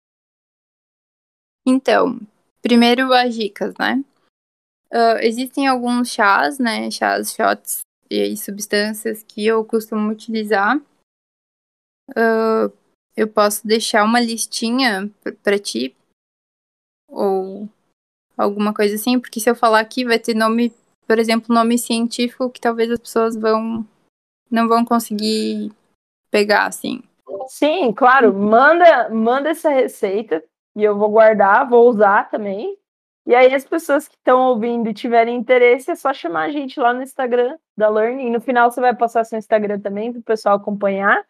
Então, 1.65 2.17
primeiro 2.61 3.11
as 3.13 3.35
dicas, 3.35 3.73
né? 3.77 4.01
Ah, 4.89 5.17
existem 5.21 5.67
alguns 5.67 6.09
chás, 6.09 6.57
né? 6.59 6.89
Chás, 6.89 7.33
shots 7.33 7.86
e 8.09 8.35
substâncias 8.37 9.23
que 9.23 9.45
eu 9.45 9.63
costumo 9.65 10.11
utilizar. 10.11 10.79
Ah, 12.15 12.71
eu 13.15 13.27
posso 13.27 13.65
deixar 13.67 14.03
uma 14.03 14.19
listinha 14.19 15.11
para 15.43 15.57
ti 15.57 15.95
ou 17.07 17.67
alguma 18.37 18.73
coisa 18.73 18.95
assim, 18.95 19.19
porque 19.19 19.39
se 19.39 19.49
eu 19.49 19.55
falar 19.55 19.79
aqui 19.79 20.05
vai 20.05 20.19
ter 20.19 20.35
nome 20.35 20.73
por 21.07 21.17
exemplo, 21.19 21.55
nome 21.55 21.77
científico 21.77 22.49
que 22.49 22.59
talvez 22.59 22.91
as 22.91 22.99
pessoas 22.99 23.35
vão 23.35 23.85
não 24.51 24.67
vão 24.67 24.83
conseguir 24.83 25.71
pegar 26.29 26.67
assim. 26.67 27.01
Sim, 27.47 27.93
claro, 27.93 28.33
manda 28.33 29.09
manda 29.09 29.49
essa 29.49 29.69
receita 29.69 30.43
e 30.75 30.83
eu 30.83 30.97
vou 30.97 31.09
guardar, 31.09 31.67
vou 31.67 31.89
usar 31.89 32.29
também. 32.29 32.77
E 33.27 33.35
aí 33.35 33.53
as 33.53 33.65
pessoas 33.65 34.07
que 34.07 34.15
estão 34.15 34.39
ouvindo 34.39 34.89
e 34.89 34.93
tiverem 34.93 35.35
interesse, 35.35 35.91
é 35.91 35.95
só 35.95 36.13
chamar 36.13 36.43
a 36.43 36.49
gente 36.49 36.79
lá 36.79 36.93
no 36.93 37.03
Instagram 37.03 37.57
da 37.75 37.89
Learning. 37.89 38.27
E 38.27 38.29
no 38.29 38.39
final 38.39 38.71
você 38.71 38.79
vai 38.79 38.95
passar 38.95 39.25
seu 39.25 39.37
Instagram 39.37 39.81
também 39.81 40.13
para 40.13 40.21
o 40.21 40.23
pessoal 40.23 40.55
acompanhar, 40.55 41.25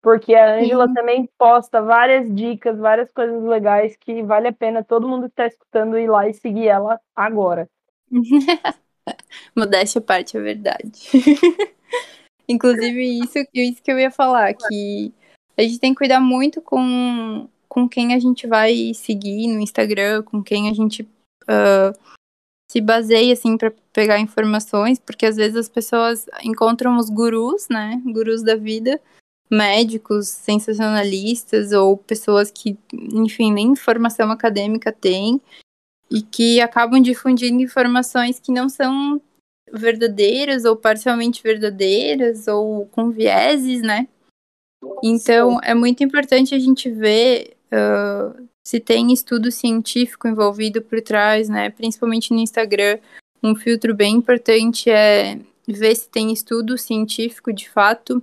porque 0.00 0.36
a 0.36 0.54
Ângela 0.54 0.86
também 0.94 1.28
posta 1.36 1.82
várias 1.82 2.32
dicas, 2.32 2.78
várias 2.78 3.10
coisas 3.10 3.42
legais 3.42 3.96
que 3.96 4.22
vale 4.22 4.46
a 4.46 4.52
pena 4.52 4.84
todo 4.84 5.08
mundo 5.08 5.24
que 5.24 5.32
está 5.32 5.48
escutando 5.48 5.98
ir 5.98 6.08
lá 6.08 6.28
e 6.28 6.32
seguir 6.32 6.68
ela 6.68 7.00
agora. 7.14 7.68
Modéstia 9.56 9.98
à 9.98 10.02
parte, 10.02 10.36
é 10.36 10.40
verdade. 10.40 11.10
Inclusive, 12.48 13.18
isso, 13.18 13.38
isso 13.52 13.82
que 13.82 13.90
eu 13.90 13.98
ia 13.98 14.12
falar, 14.12 14.54
que 14.54 15.12
a 15.58 15.62
gente 15.62 15.80
tem 15.80 15.92
que 15.92 15.98
cuidar 15.98 16.20
muito 16.20 16.62
com, 16.62 17.48
com 17.68 17.88
quem 17.88 18.14
a 18.14 18.20
gente 18.20 18.46
vai 18.46 18.92
seguir 18.94 19.48
no 19.48 19.58
Instagram, 19.58 20.22
com 20.22 20.40
quem 20.40 20.70
a 20.70 20.72
gente 20.72 21.04
uh, 21.42 21.98
se 22.70 22.80
baseia, 22.80 23.32
assim, 23.32 23.56
para 23.56 23.72
pegar 23.92 24.18
informações, 24.18 24.98
porque 24.98 25.26
às 25.26 25.36
vezes 25.36 25.56
as 25.56 25.68
pessoas 25.68 26.26
encontram 26.42 26.96
os 26.96 27.10
gurus, 27.10 27.68
né, 27.68 28.00
gurus 28.04 28.42
da 28.42 28.56
vida, 28.56 29.00
médicos, 29.50 30.28
sensacionalistas, 30.28 31.72
ou 31.72 31.96
pessoas 31.96 32.50
que, 32.50 32.78
enfim, 33.12 33.52
nem 33.52 33.76
formação 33.76 34.30
acadêmica 34.30 34.90
têm, 34.90 35.40
e 36.10 36.22
que 36.22 36.60
acabam 36.60 37.00
difundindo 37.00 37.62
informações 37.62 38.38
que 38.38 38.52
não 38.52 38.68
são 38.68 39.20
verdadeiras 39.72 40.64
ou 40.64 40.76
parcialmente 40.76 41.42
verdadeiras 41.42 42.46
ou 42.46 42.86
com 42.86 43.10
vieses, 43.10 43.80
né? 43.80 44.06
Então 45.02 45.58
é 45.62 45.74
muito 45.74 46.04
importante 46.04 46.54
a 46.54 46.58
gente 46.58 46.90
ver 46.90 47.56
uh, 47.72 48.48
se 48.64 48.78
tem 48.78 49.12
estudo 49.12 49.50
científico 49.50 50.28
envolvido 50.28 50.80
por 50.80 51.00
trás, 51.00 51.48
né? 51.48 51.70
Principalmente 51.70 52.32
no 52.32 52.38
Instagram, 52.38 52.98
um 53.42 53.54
filtro 53.54 53.94
bem 53.94 54.14
importante 54.16 54.88
é 54.88 55.38
ver 55.66 55.94
se 55.94 56.08
tem 56.08 56.32
estudo 56.32 56.78
científico 56.78 57.52
de 57.52 57.68
fato. 57.68 58.22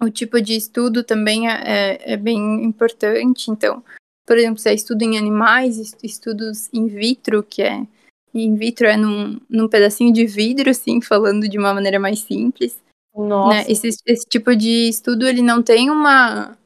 O 0.00 0.08
tipo 0.08 0.40
de 0.40 0.54
estudo 0.54 1.04
também 1.04 1.48
é, 1.48 1.62
é, 1.64 2.12
é 2.12 2.16
bem 2.16 2.64
importante. 2.64 3.50
Então, 3.50 3.82
por 4.26 4.38
exemplo, 4.38 4.58
se 4.58 4.68
é 4.70 4.74
estudo 4.74 5.02
em 5.02 5.18
animais, 5.18 5.96
estudos 6.02 6.68
in 6.72 6.86
vitro, 6.86 7.42
que 7.42 7.62
é 7.62 7.86
in 8.32 8.54
vitro 8.54 8.86
é 8.86 8.96
num, 8.96 9.40
num 9.48 9.68
pedacinho 9.68 10.12
de 10.12 10.24
vidro, 10.24 10.70
assim, 10.70 11.00
falando 11.02 11.48
de 11.48 11.58
uma 11.58 11.74
maneira 11.74 11.98
mais 11.98 12.20
simples. 12.20 12.80
Nossa. 13.14 13.56
Né? 13.56 13.64
Esse, 13.68 13.88
esse 14.06 14.28
tipo 14.28 14.54
de 14.54 14.88
estudo, 14.88 15.26
ele 15.26 15.42
não 15.42 15.62
tem 15.62 15.90
uma 15.90 16.56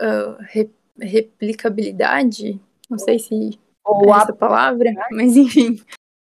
uh, 0.00 0.42
replicabilidade, 1.02 2.60
não 2.88 2.98
sei 2.98 3.18
se 3.18 3.58
Ou 3.84 4.14
é 4.14 4.18
essa 4.18 4.32
palavra, 4.32 4.92
mas 5.10 5.36
enfim. 5.36 5.80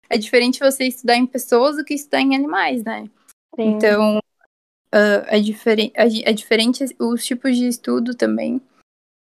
É 0.09 0.19
diferente 0.19 0.61
você 0.61 0.85
estudar 0.85 1.17
em 1.17 1.27
pessoas 1.27 1.77
do 1.77 1.85
que 1.85 1.95
estudar 1.95 2.21
em 2.21 2.35
animais, 2.35 2.85
né? 2.85 3.09
Sim. 3.57 3.71
Então, 3.71 4.19
uh, 4.19 5.25
é, 5.27 5.41
diferente, 5.41 5.93
é, 5.95 6.33
diferente 6.33 6.85
os 6.99 7.25
tipos 7.25 7.57
de 7.57 7.67
estudo 7.67 8.15
também 8.15 8.61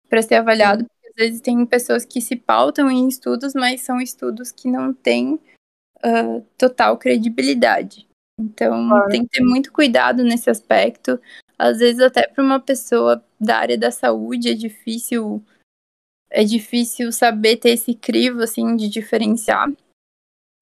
para 0.09 0.21
ser 0.21 0.35
avaliado, 0.35 0.83
porque 0.85 1.07
às 1.07 1.15
vezes 1.15 1.41
tem 1.41 1.65
pessoas 1.65 2.03
que 2.03 2.19
se 2.19 2.35
pautam 2.35 2.91
em 2.91 3.07
estudos, 3.07 3.53
mas 3.53 3.81
são 3.81 4.01
estudos 4.01 4.51
que 4.51 4.67
não 4.67 4.93
têm 4.93 5.39
uh, 6.03 6.45
total 6.57 6.97
credibilidade. 6.97 8.07
Então 8.39 8.89
claro. 8.89 9.09
tem 9.09 9.23
que 9.23 9.29
ter 9.29 9.43
muito 9.43 9.71
cuidado 9.71 10.23
nesse 10.23 10.49
aspecto. 10.49 11.19
Às 11.57 11.77
vezes 11.77 12.01
até 12.01 12.27
para 12.27 12.43
uma 12.43 12.59
pessoa 12.59 13.23
da 13.41 13.57
área 13.57 13.77
da 13.77 13.89
saúde 13.89 14.49
é 14.49 14.53
difícil 14.53 15.43
é 16.29 16.45
difícil 16.45 17.11
saber 17.11 17.57
ter 17.57 17.71
esse 17.71 17.93
crivo 17.95 18.41
assim 18.41 18.75
de 18.75 18.87
diferenciar. 18.87 19.67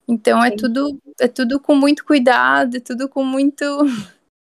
Então 0.08 0.44
é 0.44 0.50
tudo 0.50 0.98
é 1.20 1.28
tudo 1.28 1.60
com 1.60 1.76
muito 1.76 2.06
cuidado, 2.06 2.78
é 2.78 2.80
tudo 2.80 3.10
com 3.10 3.24
muito 3.24 3.64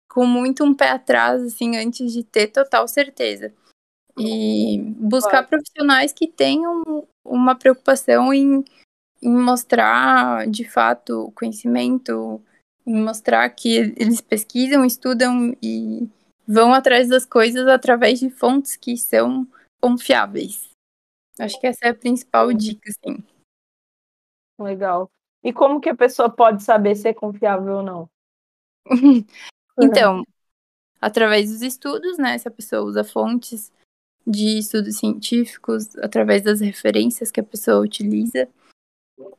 com 0.08 0.26
muito 0.26 0.62
um 0.64 0.74
pé 0.74 0.90
atrás 0.90 1.42
assim 1.42 1.76
antes 1.76 2.12
de 2.12 2.22
ter 2.22 2.48
total 2.48 2.86
certeza. 2.86 3.52
E 4.18 4.78
buscar 4.98 5.44
profissionais 5.44 6.12
que 6.12 6.26
tenham 6.28 7.06
uma 7.24 7.54
preocupação 7.54 8.34
em, 8.34 8.62
em 9.22 9.30
mostrar 9.30 10.46
de 10.46 10.68
fato 10.68 11.24
o 11.24 11.32
conhecimento, 11.32 12.40
em 12.86 13.02
mostrar 13.02 13.48
que 13.50 13.94
eles 13.96 14.20
pesquisam, 14.20 14.84
estudam 14.84 15.56
e 15.62 16.06
vão 16.46 16.72
atrás 16.72 17.08
das 17.08 17.24
coisas 17.24 17.66
através 17.66 18.20
de 18.20 18.30
fontes 18.30 18.76
que 18.76 18.96
são 18.96 19.46
confiáveis. 19.80 20.70
Acho 21.38 21.58
que 21.60 21.66
essa 21.66 21.86
é 21.86 21.88
a 21.90 21.94
principal 21.94 22.52
dica, 22.52 22.90
sim. 23.04 23.24
Legal. 24.58 25.10
E 25.42 25.52
como 25.52 25.80
que 25.80 25.88
a 25.88 25.96
pessoa 25.96 26.28
pode 26.28 26.62
saber 26.62 26.94
se 26.94 27.08
é 27.08 27.14
confiável 27.14 27.76
ou 27.76 27.82
não? 27.82 28.10
então, 29.80 30.22
através 31.00 31.50
dos 31.50 31.62
estudos, 31.62 32.18
né? 32.18 32.36
Se 32.36 32.46
a 32.46 32.50
pessoa 32.50 32.82
usa 32.82 33.02
fontes 33.02 33.72
de 34.26 34.58
estudos 34.58 34.98
científicos 34.98 35.96
através 35.96 36.42
das 36.42 36.60
referências 36.60 37.30
que 37.30 37.40
a 37.40 37.44
pessoa 37.44 37.80
utiliza. 37.80 38.48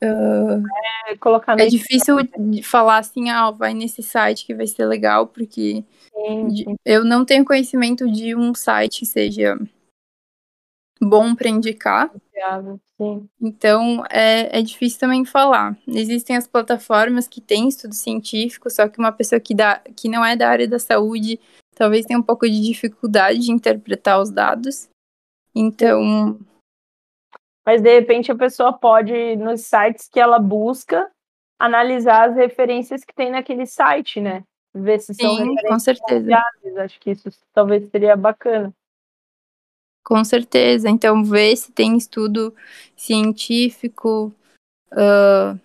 Uh, 0.03 0.63
é, 1.07 1.17
colocar 1.17 1.59
é 1.59 1.65
difícil 1.67 2.17
de 2.37 2.63
falar 2.63 2.97
assim, 2.99 3.29
ah, 3.29 3.51
vai 3.51 3.73
nesse 3.73 4.03
site 4.03 4.45
que 4.45 4.53
vai 4.53 4.67
ser 4.67 4.85
legal, 4.85 5.27
porque 5.27 5.83
sim, 6.13 6.77
eu 6.85 7.03
não 7.03 7.25
tenho 7.25 7.45
conhecimento 7.45 8.09
de 8.09 8.35
um 8.35 8.53
site 8.53 8.99
que 8.99 9.05
seja 9.05 9.57
bom 11.01 11.33
para 11.35 11.49
indicar. 11.49 12.11
Sim. 12.97 13.27
Então 13.39 14.03
é, 14.09 14.59
é 14.59 14.61
difícil 14.61 14.99
também 14.99 15.25
falar. 15.25 15.77
Existem 15.87 16.35
as 16.35 16.47
plataformas 16.47 17.27
que 17.27 17.41
têm 17.41 17.67
estudo 17.67 17.93
científico, 17.93 18.69
só 18.69 18.87
que 18.87 18.99
uma 18.99 19.11
pessoa 19.11 19.39
que, 19.39 19.55
dá, 19.55 19.81
que 19.95 20.07
não 20.07 20.23
é 20.23 20.35
da 20.35 20.49
área 20.49 20.67
da 20.67 20.79
saúde 20.79 21.39
talvez 21.75 22.05
tenha 22.05 22.19
um 22.19 22.23
pouco 22.23 22.47
de 22.47 22.61
dificuldade 22.61 23.39
de 23.39 23.51
interpretar 23.51 24.21
os 24.21 24.29
dados. 24.29 24.87
Então. 25.55 26.39
Mas 27.65 27.81
de 27.81 27.99
repente 27.99 28.31
a 28.31 28.35
pessoa 28.35 28.73
pode, 28.73 29.35
nos 29.35 29.61
sites 29.61 30.07
que 30.07 30.19
ela 30.19 30.39
busca, 30.39 31.09
analisar 31.59 32.29
as 32.29 32.35
referências 32.35 33.03
que 33.03 33.13
tem 33.13 33.31
naquele 33.31 33.65
site, 33.65 34.19
né? 34.19 34.43
Ver 34.73 34.99
se 34.99 35.13
são 35.13 35.35
Sim, 35.35 35.55
com 35.67 35.79
certeza. 35.79 36.43
Acho 36.77 36.99
que 36.99 37.11
isso 37.11 37.29
talvez 37.53 37.89
seria 37.89 38.15
bacana. 38.15 38.73
Com 40.03 40.23
certeza. 40.23 40.89
Então, 40.89 41.23
ver 41.23 41.55
se 41.55 41.71
tem 41.71 41.95
estudo 41.95 42.55
científico. 42.95 44.33
Uh, 44.91 45.59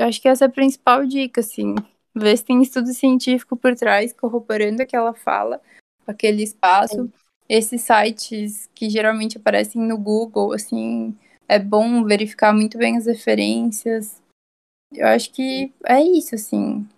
acho 0.00 0.20
que 0.20 0.28
essa 0.28 0.44
é 0.44 0.48
a 0.48 0.50
principal 0.50 1.06
dica, 1.06 1.40
assim 1.40 1.74
ver 2.14 2.36
se 2.36 2.44
tem 2.44 2.62
estudo 2.62 2.92
científico 2.92 3.56
por 3.56 3.74
trás, 3.74 4.12
corroborando 4.12 4.82
aquela 4.82 5.14
fala, 5.14 5.60
aquele 6.06 6.42
espaço. 6.42 7.04
Sim. 7.04 7.12
Esses 7.48 7.80
sites 7.82 8.70
que 8.74 8.88
geralmente 8.88 9.36
aparecem 9.36 9.82
no 9.82 9.98
Google, 9.98 10.52
assim, 10.52 11.16
é 11.50 11.58
bom 11.58 12.04
verificar 12.04 12.54
muito 12.54 12.78
bem 12.78 12.96
as 12.96 13.06
referências. 13.06 14.22
Eu 14.92 15.08
acho 15.08 15.32
que 15.32 15.74
é 15.84 16.00
isso, 16.00 16.36
assim. 16.36 16.88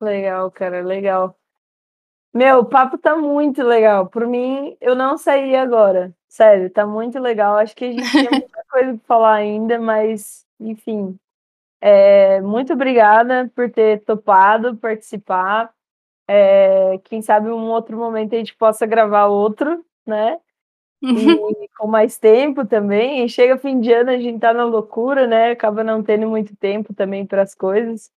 Legal, 0.00 0.50
cara, 0.50 0.82
legal. 0.82 1.36
Meu, 2.32 2.60
o 2.60 2.64
papo 2.64 2.96
tá 2.96 3.14
muito 3.14 3.62
legal. 3.62 4.06
Por 4.06 4.26
mim, 4.26 4.74
eu 4.80 4.94
não 4.94 5.18
sairia 5.18 5.60
agora. 5.60 6.14
Sério, 6.26 6.70
tá 6.70 6.86
muito 6.86 7.18
legal. 7.18 7.58
Acho 7.58 7.76
que 7.76 7.84
a 7.84 7.92
gente 7.92 8.10
tem 8.10 8.30
muita 8.30 8.64
coisa 8.70 8.94
pra 8.94 9.06
falar 9.06 9.34
ainda, 9.34 9.78
mas, 9.78 10.46
enfim, 10.58 11.18
é, 11.82 12.40
muito 12.40 12.72
obrigada 12.72 13.52
por 13.54 13.70
ter 13.70 14.02
topado 14.04 14.74
participar. 14.78 15.70
É, 16.26 16.96
quem 17.04 17.20
sabe 17.20 17.50
um 17.50 17.68
outro 17.68 17.98
momento 17.98 18.34
a 18.34 18.38
gente 18.38 18.56
possa 18.56 18.86
gravar 18.86 19.26
outro, 19.26 19.84
né? 20.06 20.40
E 21.02 21.68
com 21.78 21.86
mais 21.86 22.18
tempo 22.18 22.66
também. 22.66 23.24
E 23.24 23.28
chega 23.28 23.56
fim 23.56 23.80
de 23.80 23.92
ano, 23.92 24.10
a 24.10 24.18
gente 24.18 24.38
tá 24.38 24.52
na 24.52 24.64
loucura, 24.64 25.26
né? 25.26 25.50
Acaba 25.52 25.82
não 25.82 26.02
tendo 26.02 26.28
muito 26.28 26.54
tempo 26.56 26.92
também 26.94 27.26
para 27.26 27.42
as 27.42 27.54
coisas. 27.54 28.10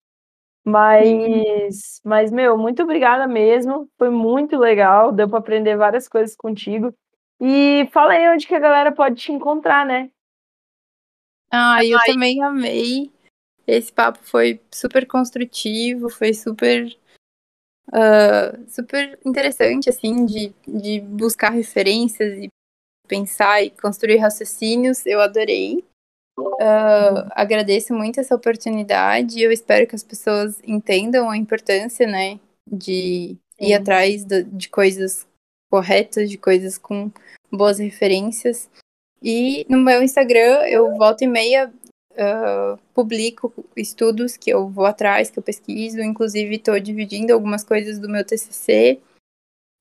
Mas, 0.64 2.02
mas, 2.04 2.32
meu, 2.32 2.58
muito 2.58 2.84
obrigada 2.84 3.28
mesmo. 3.28 3.90
Foi 3.98 4.10
muito 4.10 4.58
legal. 4.58 5.12
Deu 5.12 5.30
para 5.30 5.40
aprender 5.40 5.76
várias 5.76 6.08
coisas 6.08 6.36
contigo. 6.36 6.94
E 7.40 7.88
fala 7.92 8.14
aí 8.14 8.30
onde 8.30 8.48
que 8.48 8.56
a 8.56 8.60
galera 8.60 8.92
pode 8.92 9.16
te 9.16 9.32
encontrar, 9.32 9.86
né? 9.86 10.12
Ah, 11.52 11.84
eu 11.84 11.98
Ai. 11.98 12.06
também 12.06 12.44
amei. 12.44 13.12
Esse 13.68 13.92
papo 13.92 14.20
foi 14.24 14.60
super 14.72 15.06
construtivo, 15.08 16.10
foi 16.10 16.34
super 16.34 16.86
uh, 17.90 18.70
super 18.70 19.20
interessante, 19.26 19.90
assim, 19.90 20.26
de, 20.26 20.54
de 20.68 21.00
buscar 21.02 21.50
referências 21.52 22.38
e 22.40 22.50
pensar 23.12 23.62
e 23.62 23.70
construir 23.70 24.18
raciocínios. 24.18 25.06
Eu 25.06 25.20
adorei. 25.20 25.84
Uh, 26.40 27.28
agradeço 27.32 27.94
muito 27.94 28.22
essa 28.22 28.34
oportunidade. 28.34 29.42
Eu 29.42 29.52
espero 29.52 29.86
que 29.86 29.96
as 29.96 30.04
pessoas 30.04 30.62
entendam 30.66 31.30
a 31.30 31.36
importância, 31.36 32.08
né, 32.08 32.40
de 32.66 33.36
Sim. 33.60 33.68
ir 33.68 33.74
atrás 33.74 34.24
de, 34.24 34.44
de 34.44 34.70
coisas 34.70 35.28
corretas, 35.70 36.30
de 36.30 36.38
coisas 36.38 36.78
com 36.78 37.12
boas 37.52 37.80
referências. 37.80 38.70
E 39.22 39.66
no 39.70 39.78
meu 39.78 40.02
Instagram, 40.02 40.66
eu 40.68 40.96
volto 40.96 41.24
e 41.24 41.28
meia 41.28 41.72
uh, 42.14 42.80
publico 42.94 43.54
estudos 43.76 44.38
que 44.38 44.50
eu 44.50 44.70
vou 44.70 44.86
atrás, 44.86 45.30
que 45.30 45.38
eu 45.38 45.44
pesquiso. 45.44 46.00
Inclusive, 46.00 46.56
estou 46.56 46.80
dividindo 46.80 47.34
algumas 47.34 47.64
coisas 47.64 48.00
do 48.00 48.08
meu 48.08 48.24
TCC. 48.26 49.02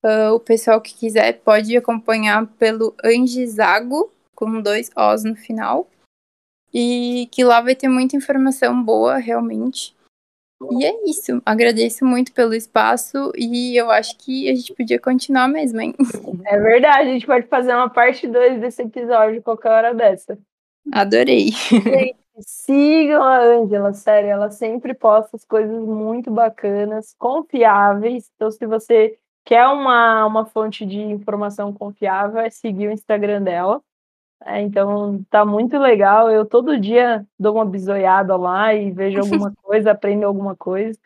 Uh, 0.03 0.34
o 0.34 0.40
pessoal 0.40 0.80
que 0.80 0.94
quiser 0.94 1.40
pode 1.40 1.76
acompanhar 1.76 2.46
pelo 2.59 2.94
Angizago, 3.05 4.11
com 4.34 4.61
dois 4.62 4.90
Os 4.96 5.24
no 5.24 5.36
final. 5.36 5.88
E 6.72 7.28
que 7.32 7.44
lá 7.44 7.61
vai 7.61 7.74
ter 7.74 7.88
muita 7.88 8.16
informação 8.16 8.82
boa, 8.82 9.16
realmente. 9.16 9.94
E 10.70 10.84
é 10.84 11.05
isso. 11.05 11.40
Agradeço 11.44 12.05
muito 12.05 12.32
pelo 12.32 12.55
espaço 12.55 13.32
e 13.34 13.76
eu 13.76 13.90
acho 13.90 14.16
que 14.18 14.48
a 14.48 14.55
gente 14.55 14.74
podia 14.74 14.98
continuar 14.98 15.48
mesmo, 15.48 15.80
hein? 15.80 15.94
É 16.44 16.59
verdade, 16.59 17.09
a 17.09 17.12
gente 17.12 17.26
pode 17.26 17.46
fazer 17.46 17.74
uma 17.74 17.88
parte 17.88 18.26
2 18.26 18.61
desse 18.61 18.82
episódio 18.82 19.42
qualquer 19.42 19.70
hora 19.70 19.94
dessa. 19.94 20.38
Adorei. 20.92 21.51
Gente, 21.51 22.16
sigam 22.40 23.22
a 23.22 23.38
Ângela, 23.38 23.92
sério, 23.94 24.30
ela 24.30 24.51
sempre 24.51 24.92
posta 24.92 25.36
as 25.36 25.44
coisas 25.44 25.82
muito 25.82 26.30
bacanas, 26.30 27.14
confiáveis. 27.18 28.30
Então, 28.36 28.51
se 28.51 28.66
você 28.66 29.18
quer 29.45 29.66
uma, 29.68 30.26
uma 30.26 30.47
fonte 30.47 30.84
de 30.86 31.01
informação 31.01 31.72
confiável, 31.72 32.41
é 32.41 32.51
seguir 32.51 32.88
o 32.88 32.93
Instagram 32.93 33.43
dela. 33.43 33.82
É, 34.45 34.61
então 34.61 35.22
tá 35.28 35.45
muito 35.45 35.78
legal. 35.78 36.30
Eu 36.30 36.47
todo 36.47 36.80
dia 36.80 37.26
dou 37.38 37.57
uma 37.57 37.66
bisoiada 37.66 38.36
lá 38.36 38.74
e 38.74 38.91
vejo 38.91 39.20
alguma 39.20 39.53
coisa, 39.62 39.93
aprendo 39.93 40.26
alguma 40.26 40.57
coisa. 40.57 40.99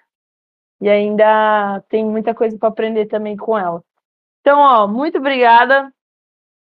E 0.80 0.88
ainda 0.88 1.80
tem 1.88 2.04
muita 2.04 2.34
coisa 2.34 2.58
para 2.58 2.68
aprender 2.68 3.06
também 3.06 3.36
com 3.36 3.58
ela. 3.58 3.82
Então, 4.40 4.58
ó, 4.60 4.86
muito 4.86 5.18
obrigada. 5.18 5.92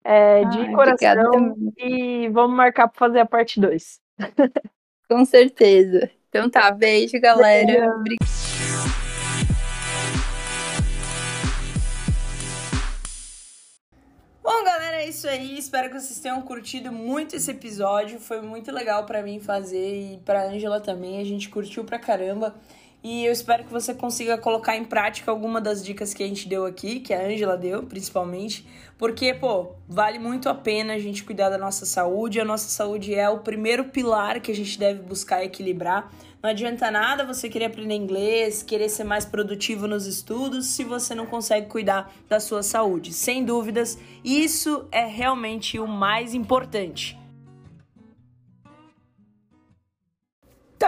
É, 0.02 0.44
de 0.44 0.58
Ai, 0.60 0.72
coração. 0.72 1.54
E 1.76 2.28
vamos 2.28 2.56
marcar 2.56 2.88
para 2.88 2.98
fazer 2.98 3.20
a 3.20 3.26
parte 3.26 3.60
2. 3.60 4.00
Com 5.08 5.24
certeza. 5.24 6.10
Então 6.28 6.48
tá, 6.48 6.70
beijo, 6.70 7.20
galera. 7.20 7.94
Obrigada. 7.96 8.45
Bom, 14.46 14.62
galera, 14.62 15.02
é 15.02 15.08
isso 15.08 15.26
aí. 15.26 15.58
Espero 15.58 15.90
que 15.90 15.98
vocês 15.98 16.20
tenham 16.20 16.40
curtido 16.40 16.92
muito 16.92 17.34
esse 17.34 17.50
episódio. 17.50 18.20
Foi 18.20 18.40
muito 18.40 18.70
legal 18.70 19.04
para 19.04 19.20
mim 19.20 19.40
fazer 19.40 20.12
e 20.12 20.18
pra 20.18 20.46
Angela 20.46 20.80
também. 20.80 21.20
A 21.20 21.24
gente 21.24 21.48
curtiu 21.48 21.82
pra 21.82 21.98
caramba. 21.98 22.54
E 23.02 23.24
eu 23.24 23.32
espero 23.32 23.64
que 23.64 23.72
você 23.72 23.92
consiga 23.92 24.38
colocar 24.38 24.76
em 24.76 24.84
prática 24.84 25.32
alguma 25.32 25.60
das 25.60 25.84
dicas 25.84 26.14
que 26.14 26.22
a 26.22 26.28
gente 26.28 26.48
deu 26.48 26.64
aqui, 26.64 27.00
que 27.00 27.12
a 27.12 27.26
Angela 27.26 27.56
deu, 27.56 27.82
principalmente. 27.82 28.64
Porque, 28.96 29.34
pô, 29.34 29.72
vale 29.88 30.20
muito 30.20 30.48
a 30.48 30.54
pena 30.54 30.94
a 30.94 30.98
gente 31.00 31.24
cuidar 31.24 31.50
da 31.50 31.58
nossa 31.58 31.84
saúde. 31.84 32.40
A 32.40 32.44
nossa 32.44 32.68
saúde 32.68 33.16
é 33.16 33.28
o 33.28 33.40
primeiro 33.40 33.86
pilar 33.86 34.40
que 34.40 34.52
a 34.52 34.54
gente 34.54 34.78
deve 34.78 35.02
buscar 35.02 35.44
equilibrar. 35.44 36.08
Não 36.46 36.52
adianta 36.52 36.92
nada 36.92 37.26
você 37.26 37.48
querer 37.48 37.64
aprender 37.64 37.96
inglês, 37.96 38.62
querer 38.62 38.88
ser 38.88 39.02
mais 39.02 39.24
produtivo 39.24 39.88
nos 39.88 40.06
estudos, 40.06 40.66
se 40.66 40.84
você 40.84 41.12
não 41.12 41.26
consegue 41.26 41.66
cuidar 41.66 42.14
da 42.28 42.38
sua 42.38 42.62
saúde. 42.62 43.12
Sem 43.12 43.44
dúvidas, 43.44 43.98
isso 44.24 44.86
é 44.92 45.04
realmente 45.04 45.76
o 45.80 45.88
mais 45.88 46.34
importante. 46.34 47.18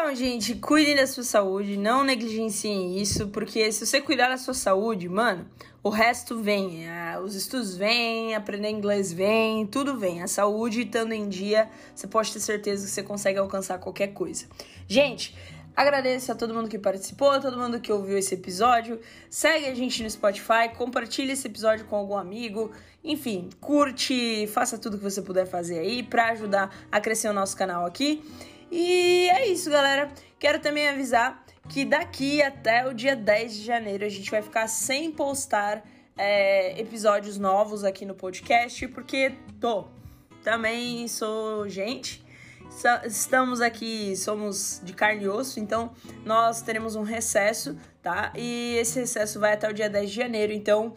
Então, 0.01 0.15
gente, 0.15 0.55
cuidem 0.55 0.95
da 0.95 1.09
sua 1.09 1.25
saúde, 1.25 1.77
não 1.77 2.05
negligenciem 2.05 3.01
isso, 3.01 3.27
porque 3.31 3.73
se 3.73 3.85
você 3.85 4.01
cuidar 4.01 4.29
da 4.29 4.39
sua 4.39 4.55
saúde, 4.55 5.09
mano, 5.09 5.45
o 5.83 5.89
resto 5.89 6.41
vem. 6.41 6.85
Os 7.25 7.35
estudos 7.35 7.77
vêm, 7.77 8.33
aprender 8.33 8.71
inglês 8.71 9.13
vem, 9.13 9.67
tudo 9.67 9.99
vem. 9.99 10.23
A 10.23 10.29
saúde 10.29 10.83
estando 10.83 11.11
em 11.11 11.29
dia, 11.29 11.69
você 11.93 12.07
pode 12.07 12.33
ter 12.33 12.39
certeza 12.39 12.87
que 12.87 12.93
você 12.93 13.03
consegue 13.03 13.41
alcançar 13.41 13.79
qualquer 13.79 14.15
coisa. 14.15 14.47
Gente, 14.87 15.37
agradeço 15.75 16.31
a 16.31 16.37
todo 16.37 16.55
mundo 16.55 16.69
que 16.69 16.79
participou, 16.79 17.33
a 17.33 17.41
todo 17.41 17.59
mundo 17.59 17.81
que 17.81 17.91
ouviu 17.91 18.17
esse 18.17 18.35
episódio. 18.35 19.01
Segue 19.29 19.67
a 19.67 19.75
gente 19.75 20.01
no 20.05 20.09
Spotify, 20.09 20.71
compartilha 20.77 21.33
esse 21.33 21.49
episódio 21.49 21.87
com 21.87 21.97
algum 21.97 22.17
amigo. 22.17 22.71
Enfim, 23.03 23.51
curte, 23.61 24.47
faça 24.47 24.79
tudo 24.79 24.97
que 24.97 25.03
você 25.03 25.21
puder 25.21 25.47
fazer 25.47 25.81
aí 25.81 26.05
para 26.05 26.29
ajudar 26.29 26.87
a 26.91 27.01
crescer 27.01 27.29
o 27.29 27.33
nosso 27.33 27.57
canal 27.57 27.85
aqui. 27.85 28.23
E 28.71 29.29
é 29.31 29.49
isso, 29.49 29.71
galera. 29.71 30.11
Quero 30.39 30.61
também 30.61 30.89
avisar 30.89 31.45
que 31.69 31.85
daqui 31.85 32.43
até 32.43 32.87
o 32.87 32.95
dia 32.95 33.15
10 33.15 33.55
de 33.55 33.65
janeiro 33.65 34.05
a 34.05 34.09
gente 34.09 34.31
vai 34.31 34.43
ficar 34.43 34.67
sem 34.69 35.11
postar 35.11 35.85
é, 36.17 36.81
episódios 36.81 37.39
novos 37.39 37.85
aqui 37.85 38.05
no 38.05 38.15
podcast, 38.15 38.89
porque 38.89 39.35
tô 39.61 39.87
também 40.43 41.07
sou 41.09 41.69
gente. 41.69 42.27
Estamos 43.05 43.61
aqui, 43.61 44.15
somos 44.17 44.81
de 44.85 44.93
carne 44.93 45.25
e 45.25 45.29
osso, 45.29 45.59
então 45.59 45.91
nós 46.25 46.63
teremos 46.63 46.97
um 46.97 47.03
recesso, 47.03 47.77
tá? 48.03 48.33
E 48.37 48.77
esse 48.79 49.01
recesso 49.01 49.41
vai 49.41 49.55
até 49.55 49.69
o 49.69 49.73
dia 49.73 49.89
10 49.89 50.11
de 50.11 50.17
janeiro, 50.17 50.53
então 50.53 50.95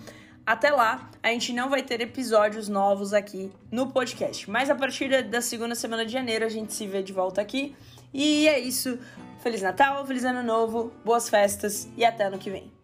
até 0.51 0.69
lá, 0.69 1.09
a 1.23 1.29
gente 1.29 1.53
não 1.53 1.69
vai 1.69 1.81
ter 1.81 2.01
episódios 2.01 2.67
novos 2.67 3.13
aqui 3.13 3.49
no 3.71 3.87
podcast. 3.87 4.49
Mas 4.49 4.69
a 4.69 4.75
partir 4.75 5.23
da 5.23 5.39
segunda 5.39 5.75
semana 5.75 6.05
de 6.05 6.11
janeiro, 6.11 6.43
a 6.43 6.49
gente 6.49 6.73
se 6.73 6.85
vê 6.85 7.01
de 7.01 7.13
volta 7.13 7.39
aqui. 7.39 7.73
E 8.13 8.49
é 8.49 8.59
isso. 8.59 8.99
Feliz 9.39 9.61
Natal, 9.61 10.05
Feliz 10.05 10.25
Ano 10.25 10.43
Novo, 10.43 10.91
boas 11.05 11.29
festas 11.29 11.87
e 11.95 12.03
até 12.03 12.25
ano 12.25 12.37
que 12.37 12.49
vem. 12.49 12.80